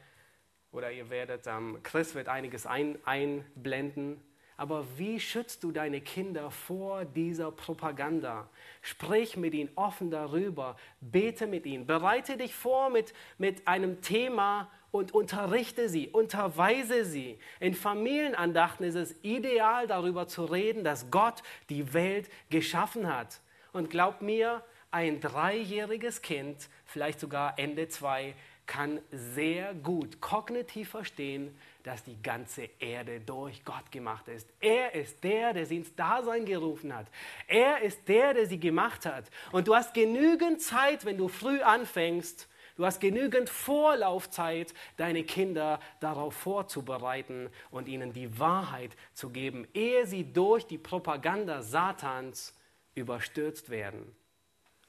oder 0.71 0.91
ihr 0.91 1.09
werdet, 1.09 1.47
ähm, 1.47 1.79
Chris 1.83 2.15
wird 2.15 2.29
einiges 2.29 2.65
ein, 2.65 2.97
einblenden. 3.05 4.21
Aber 4.57 4.85
wie 4.97 5.19
schützt 5.19 5.63
du 5.63 5.71
deine 5.71 6.01
Kinder 6.01 6.49
vor 6.49 7.05
dieser 7.05 7.51
Propaganda? 7.51 8.49
Sprich 8.81 9.37
mit 9.37 9.53
ihnen 9.53 9.69
offen 9.75 10.09
darüber, 10.09 10.75
bete 10.99 11.45
mit 11.45 11.67
ihnen, 11.67 11.85
bereite 11.85 12.37
dich 12.37 12.55
vor 12.55 12.89
mit, 12.89 13.13
mit 13.37 13.67
einem 13.67 14.01
Thema 14.01 14.71
und 14.89 15.13
unterrichte 15.13 15.89
sie, 15.89 16.07
unterweise 16.07 17.05
sie. 17.05 17.37
In 17.59 17.75
Familienandachten 17.75 18.85
ist 18.85 18.95
es 18.95 19.15
ideal, 19.21 19.85
darüber 19.85 20.27
zu 20.27 20.45
reden, 20.45 20.83
dass 20.83 21.11
Gott 21.11 21.43
die 21.69 21.93
Welt 21.93 22.29
geschaffen 22.49 23.13
hat. 23.13 23.41
Und 23.73 23.91
glaub 23.91 24.23
mir, 24.23 24.63
ein 24.89 25.19
dreijähriges 25.19 26.21
Kind, 26.21 26.69
vielleicht 26.85 27.19
sogar 27.19 27.59
Ende 27.59 27.89
zwei, 27.89 28.33
kann 28.67 29.01
sehr 29.11 29.73
gut 29.73 30.21
kognitiv 30.21 30.89
verstehen, 30.89 31.57
dass 31.83 32.03
die 32.03 32.21
ganze 32.21 32.69
Erde 32.79 33.21
durch 33.21 33.63
Gott 33.63 33.91
gemacht 33.91 34.27
ist. 34.27 34.47
Er 34.59 34.93
ist 34.93 35.23
der, 35.23 35.53
der 35.53 35.65
sie 35.65 35.77
ins 35.77 35.95
Dasein 35.95 36.45
gerufen 36.45 36.93
hat. 36.93 37.07
Er 37.47 37.81
ist 37.81 38.07
der, 38.09 38.33
der 38.33 38.45
sie 38.45 38.59
gemacht 38.59 39.05
hat. 39.05 39.31
Und 39.53 39.69
du 39.69 39.75
hast 39.75 39.93
genügend 39.93 40.61
Zeit, 40.61 41.05
wenn 41.05 41.17
du 41.17 41.29
früh 41.29 41.61
anfängst, 41.61 42.49
du 42.75 42.85
hast 42.85 42.99
genügend 42.99 43.49
Vorlaufzeit, 43.49 44.73
deine 44.97 45.23
Kinder 45.23 45.79
darauf 46.01 46.35
vorzubereiten 46.35 47.49
und 47.71 47.87
ihnen 47.87 48.11
die 48.11 48.37
Wahrheit 48.37 48.91
zu 49.13 49.29
geben, 49.29 49.65
ehe 49.73 50.05
sie 50.05 50.31
durch 50.33 50.67
die 50.67 50.77
Propaganda 50.77 51.61
Satans 51.61 52.53
überstürzt 52.95 53.69
werden. 53.69 54.13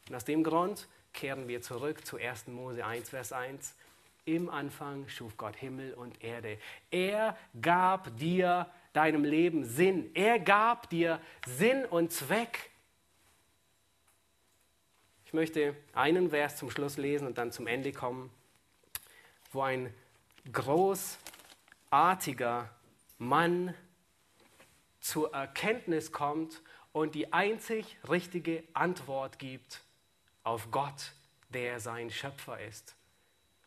Und 0.09 0.17
aus 0.17 0.25
dem 0.25 0.43
Grund 0.43 0.89
kehren 1.13 1.49
wir 1.49 1.61
zurück 1.63 2.07
zu 2.07 2.17
1. 2.17 2.47
Mose 2.49 2.85
1, 2.85 3.11
Vers 3.11 3.33
1. 3.33 3.75
Im 4.25 4.51
Anfang 4.51 5.09
schuf 5.09 5.37
Gott 5.37 5.57
Himmel 5.57 5.95
und 5.95 6.23
Erde. 6.23 6.59
Er 6.91 7.37
gab 7.61 8.17
dir 8.19 8.71
deinem 8.93 9.25
Leben 9.25 9.65
Sinn. 9.65 10.11
Er 10.15 10.39
gab 10.39 10.89
dir 10.91 11.21
Sinn 11.47 11.85
und 11.87 12.13
Zweck. 12.13 12.71
Ich 15.25 15.33
möchte 15.33 15.75
einen 15.95 16.31
Vers 16.31 16.57
zum 16.57 16.71
Schluss 16.71 16.99
lesen 16.99 17.27
und 17.27 17.39
dann 17.39 17.51
zum 17.53 17.67
Ende 17.67 17.93
kommen, 17.93 18.31
wo 19.53 19.63
ein 19.63 19.95
großartiger 20.53 22.69
Mann 23.19 23.75
zur 25.01 25.33
Erkenntnis 25.33 26.13
kommt 26.13 26.61
und 26.93 27.15
die 27.15 27.33
einzig 27.33 27.97
richtige 28.09 28.65
Antwort 28.75 29.39
gibt 29.39 29.83
auf 30.49 30.71
Gott, 30.71 31.13
der 31.51 31.79
sein 31.79 32.11
Schöpfer 32.11 32.59
ist. 32.61 32.97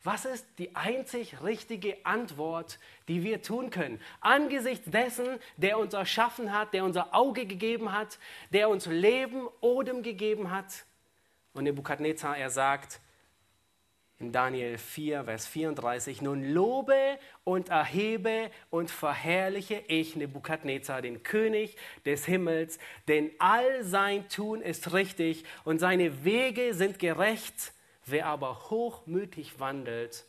Was 0.03 0.25
ist 0.25 0.47
die 0.57 0.75
einzig 0.75 1.43
richtige 1.43 2.03
Antwort, 2.07 2.79
die 3.07 3.21
wir 3.21 3.43
tun 3.43 3.69
können? 3.69 4.01
Angesichts 4.19 4.89
dessen, 4.89 5.39
der 5.57 5.77
uns 5.77 5.93
erschaffen 5.93 6.51
hat, 6.51 6.73
der 6.73 6.83
unser 6.83 7.13
Auge 7.13 7.45
gegeben 7.45 7.91
hat, 7.91 8.17
der 8.51 8.67
uns 8.67 8.87
Leben, 8.87 9.47
Odem 9.61 10.01
gegeben 10.01 10.49
hat. 10.49 10.85
Und 11.53 11.65
Nebukadnezar, 11.65 12.35
er 12.35 12.49
sagt 12.49 12.99
in 14.21 14.31
Daniel 14.31 14.77
4, 14.77 15.25
Vers 15.25 15.47
34, 15.47 16.21
nun 16.21 16.43
lobe 16.53 17.17
und 17.43 17.69
erhebe 17.69 18.51
und 18.69 18.89
verherrliche 18.89 19.83
ich 19.87 20.15
Nebukadnezar, 20.15 21.01
den 21.01 21.23
König 21.23 21.75
des 22.05 22.25
Himmels, 22.25 22.79
denn 23.07 23.31
all 23.39 23.83
sein 23.83 24.27
Tun 24.29 24.61
ist 24.61 24.93
richtig 24.93 25.43
und 25.63 25.79
seine 25.79 26.23
Wege 26.23 26.73
sind 26.73 26.99
gerecht 26.99 27.73
Wer 28.05 28.25
aber 28.25 28.69
hochmütig 28.69 29.59
wandelt, 29.59 30.25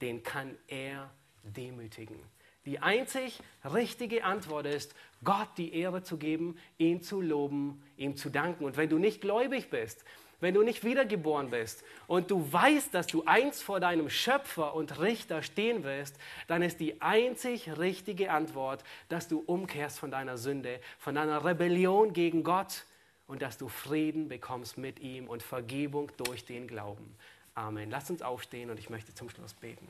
den 0.00 0.22
kann 0.22 0.56
er 0.66 1.10
demütigen. 1.42 2.18
Die 2.66 2.80
einzig 2.80 3.40
richtige 3.64 4.24
Antwort 4.24 4.66
ist, 4.66 4.94
Gott 5.22 5.48
die 5.56 5.74
Ehre 5.74 6.02
zu 6.02 6.16
geben, 6.16 6.58
ihn 6.78 7.02
zu 7.02 7.20
loben, 7.20 7.82
ihm 7.96 8.16
zu 8.16 8.30
danken. 8.30 8.64
Und 8.64 8.76
wenn 8.76 8.88
du 8.88 8.98
nicht 8.98 9.20
gläubig 9.20 9.70
bist, 9.70 10.04
wenn 10.44 10.54
du 10.54 10.62
nicht 10.62 10.84
wiedergeboren 10.84 11.48
bist 11.48 11.82
und 12.06 12.30
du 12.30 12.52
weißt, 12.52 12.92
dass 12.92 13.06
du 13.06 13.24
einst 13.24 13.62
vor 13.62 13.80
deinem 13.80 14.10
Schöpfer 14.10 14.74
und 14.74 15.00
Richter 15.00 15.42
stehen 15.42 15.84
wirst, 15.84 16.18
dann 16.48 16.60
ist 16.60 16.80
die 16.80 17.00
einzig 17.00 17.78
richtige 17.78 18.30
Antwort, 18.30 18.84
dass 19.08 19.26
du 19.26 19.42
umkehrst 19.46 19.98
von 19.98 20.10
deiner 20.10 20.36
Sünde, 20.36 20.80
von 20.98 21.14
deiner 21.14 21.46
Rebellion 21.46 22.12
gegen 22.12 22.44
Gott 22.44 22.84
und 23.26 23.40
dass 23.40 23.56
du 23.56 23.68
Frieden 23.68 24.28
bekommst 24.28 24.76
mit 24.76 25.00
ihm 25.00 25.28
und 25.28 25.42
Vergebung 25.42 26.12
durch 26.18 26.44
den 26.44 26.68
Glauben. 26.68 27.16
Amen. 27.54 27.90
Lass 27.90 28.10
uns 28.10 28.20
aufstehen 28.20 28.68
und 28.68 28.78
ich 28.78 28.90
möchte 28.90 29.14
zum 29.14 29.30
Schluss 29.30 29.54
beten. 29.54 29.88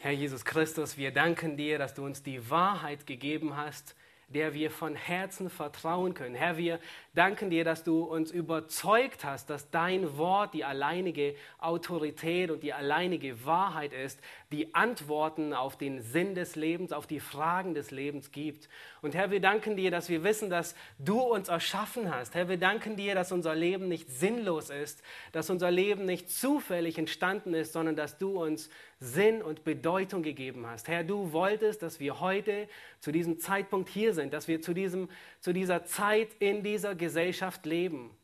Herr 0.00 0.12
Jesus 0.12 0.44
Christus, 0.44 0.96
wir 0.96 1.10
danken 1.10 1.56
dir, 1.56 1.76
dass 1.76 1.92
du 1.92 2.04
uns 2.04 2.22
die 2.22 2.48
Wahrheit 2.50 3.04
gegeben 3.04 3.56
hast 3.56 3.96
der 4.28 4.52
wir 4.52 4.70
von 4.70 4.94
Herzen 4.94 5.48
vertrauen 5.48 6.12
können. 6.12 6.34
Herr, 6.34 6.58
wir 6.58 6.80
danken 7.14 7.48
dir, 7.48 7.64
dass 7.64 7.82
du 7.82 8.02
uns 8.02 8.30
überzeugt 8.30 9.24
hast, 9.24 9.48
dass 9.48 9.70
dein 9.70 10.18
Wort 10.18 10.52
die 10.52 10.64
alleinige 10.64 11.34
Autorität 11.58 12.50
und 12.50 12.62
die 12.62 12.74
alleinige 12.74 13.46
Wahrheit 13.46 13.92
ist, 13.92 14.20
die 14.50 14.74
Antworten 14.74 15.52
auf 15.52 15.76
den 15.76 16.00
Sinn 16.00 16.34
des 16.34 16.56
Lebens, 16.56 16.92
auf 16.92 17.06
die 17.06 17.20
Fragen 17.20 17.74
des 17.74 17.90
Lebens 17.90 18.32
gibt. 18.32 18.70
Und 19.02 19.14
Herr, 19.14 19.30
wir 19.30 19.40
danken 19.40 19.76
dir, 19.76 19.90
dass 19.90 20.08
wir 20.08 20.24
wissen, 20.24 20.48
dass 20.48 20.74
du 20.98 21.20
uns 21.20 21.48
erschaffen 21.48 22.14
hast. 22.14 22.34
Herr, 22.34 22.48
wir 22.48 22.56
danken 22.56 22.96
dir, 22.96 23.14
dass 23.14 23.30
unser 23.30 23.54
Leben 23.54 23.88
nicht 23.88 24.10
sinnlos 24.10 24.70
ist, 24.70 25.02
dass 25.32 25.50
unser 25.50 25.70
Leben 25.70 26.06
nicht 26.06 26.30
zufällig 26.30 26.96
entstanden 26.96 27.52
ist, 27.52 27.74
sondern 27.74 27.94
dass 27.94 28.16
du 28.16 28.42
uns 28.42 28.70
Sinn 29.00 29.42
und 29.42 29.64
Bedeutung 29.64 30.22
gegeben 30.22 30.66
hast. 30.66 30.88
Herr, 30.88 31.04
du 31.04 31.32
wolltest, 31.32 31.82
dass 31.82 32.00
wir 32.00 32.20
heute 32.20 32.68
zu 33.00 33.12
diesem 33.12 33.38
Zeitpunkt 33.38 33.90
hier 33.90 34.14
sind, 34.14 34.32
dass 34.32 34.48
wir 34.48 34.62
zu, 34.62 34.72
diesem, 34.72 35.10
zu 35.40 35.52
dieser 35.52 35.84
Zeit 35.84 36.28
in 36.38 36.62
dieser 36.62 36.94
Gesellschaft 36.94 37.66
leben. 37.66 38.16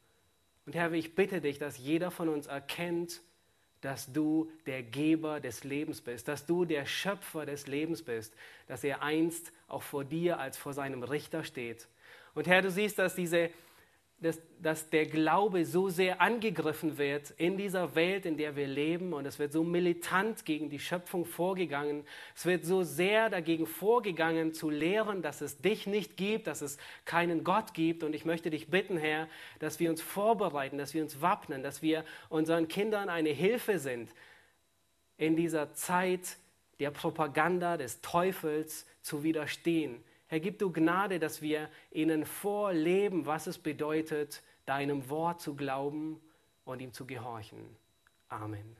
Und 0.65 0.75
Herr, 0.75 0.91
ich 0.93 1.15
bitte 1.15 1.43
dich, 1.43 1.59
dass 1.59 1.77
jeder 1.77 2.11
von 2.11 2.31
uns 2.31 2.47
erkennt, 2.47 3.21
dass 3.85 4.11
du 4.11 4.51
der 4.65 4.83
Geber 4.83 5.41
des 5.41 5.63
Lebens 5.63 6.01
bist, 6.01 6.27
dass 6.27 6.47
du 6.47 6.65
der 6.65 6.87
Schöpfer 6.87 7.45
des 7.45 7.67
Lebens 7.67 8.03
bist, 8.03 8.33
dass 8.67 8.83
er 8.83 9.03
einst 9.03 9.53
auch 9.69 9.83
vor 9.83 10.05
dir 10.05 10.39
als 10.39 10.57
vor 10.57 10.73
seinem 10.73 11.03
Richter 11.03 11.45
steht. 11.45 11.87
Und 12.35 12.47
Herr, 12.47 12.63
du 12.63 12.71
siehst, 12.71 12.99
dass 12.99 13.15
diese 13.15 13.51
dass, 14.25 14.41
dass 14.59 14.89
der 14.89 15.05
Glaube 15.05 15.67
so 15.67 15.91
sehr 15.91 16.23
angegriffen 16.23 16.97
wird 16.97 17.33
in 17.33 17.59
dieser 17.59 17.95
Welt, 17.95 18.25
in 18.25 18.39
der 18.39 18.57
wir 18.57 18.67
leben. 18.67 19.13
Und 19.13 19.27
es 19.27 19.39
wird 19.39 19.53
so 19.53 19.63
militant 19.63 20.47
gegen 20.47 20.71
die 20.71 20.79
Schöpfung 20.79 21.27
vorgegangen. 21.27 22.05
Es 22.35 22.47
wird 22.47 22.65
so 22.65 22.83
sehr 22.85 23.29
dagegen 23.29 23.67
vorgegangen, 23.67 24.55
zu 24.55 24.71
lehren, 24.71 25.21
dass 25.21 25.43
es 25.43 25.59
dich 25.59 25.87
nicht 25.87 26.17
gibt, 26.17 26.47
dass 26.47 26.63
es 26.63 26.79
keinen 27.05 27.45
Gott 27.45 27.75
gibt. 27.75 28.03
Und 28.03 28.15
ich 28.15 28.25
möchte 28.25 28.49
dich 28.49 28.69
bitten, 28.69 28.97
Herr, 28.97 29.29
dass 29.59 29.79
wir 29.79 29.91
uns 29.91 30.01
vorbereiten, 30.01 30.79
dass 30.79 30.95
wir 30.95 31.03
uns 31.03 31.21
wappnen, 31.21 31.63
dass 31.63 31.83
wir 31.83 32.03
unseren 32.31 32.67
Kindern 32.67 33.11
eine 33.11 33.29
Hilfe 33.29 33.79
sind 33.79 34.09
in 35.19 35.37
dieser 35.37 35.75
Zeit 35.75 36.39
der 36.81 36.91
Propaganda 36.91 37.77
des 37.77 38.01
Teufels 38.01 38.87
zu 39.03 39.23
widerstehen 39.23 40.03
Herr, 40.27 40.41
gib 40.41 40.59
du 40.59 40.73
Gnade, 40.73 41.19
dass 41.19 41.43
wir 41.43 41.69
ihnen 41.91 42.25
vorleben, 42.25 43.27
was 43.27 43.47
es 43.47 43.59
bedeutet, 43.59 44.43
deinem 44.67 45.09
Wort 45.11 45.41
zu 45.41 45.55
glauben 45.55 46.21
und 46.65 46.81
ihm 46.81 46.93
zu 46.93 47.07
gehorchen. 47.07 47.77
Amen. 48.29 48.77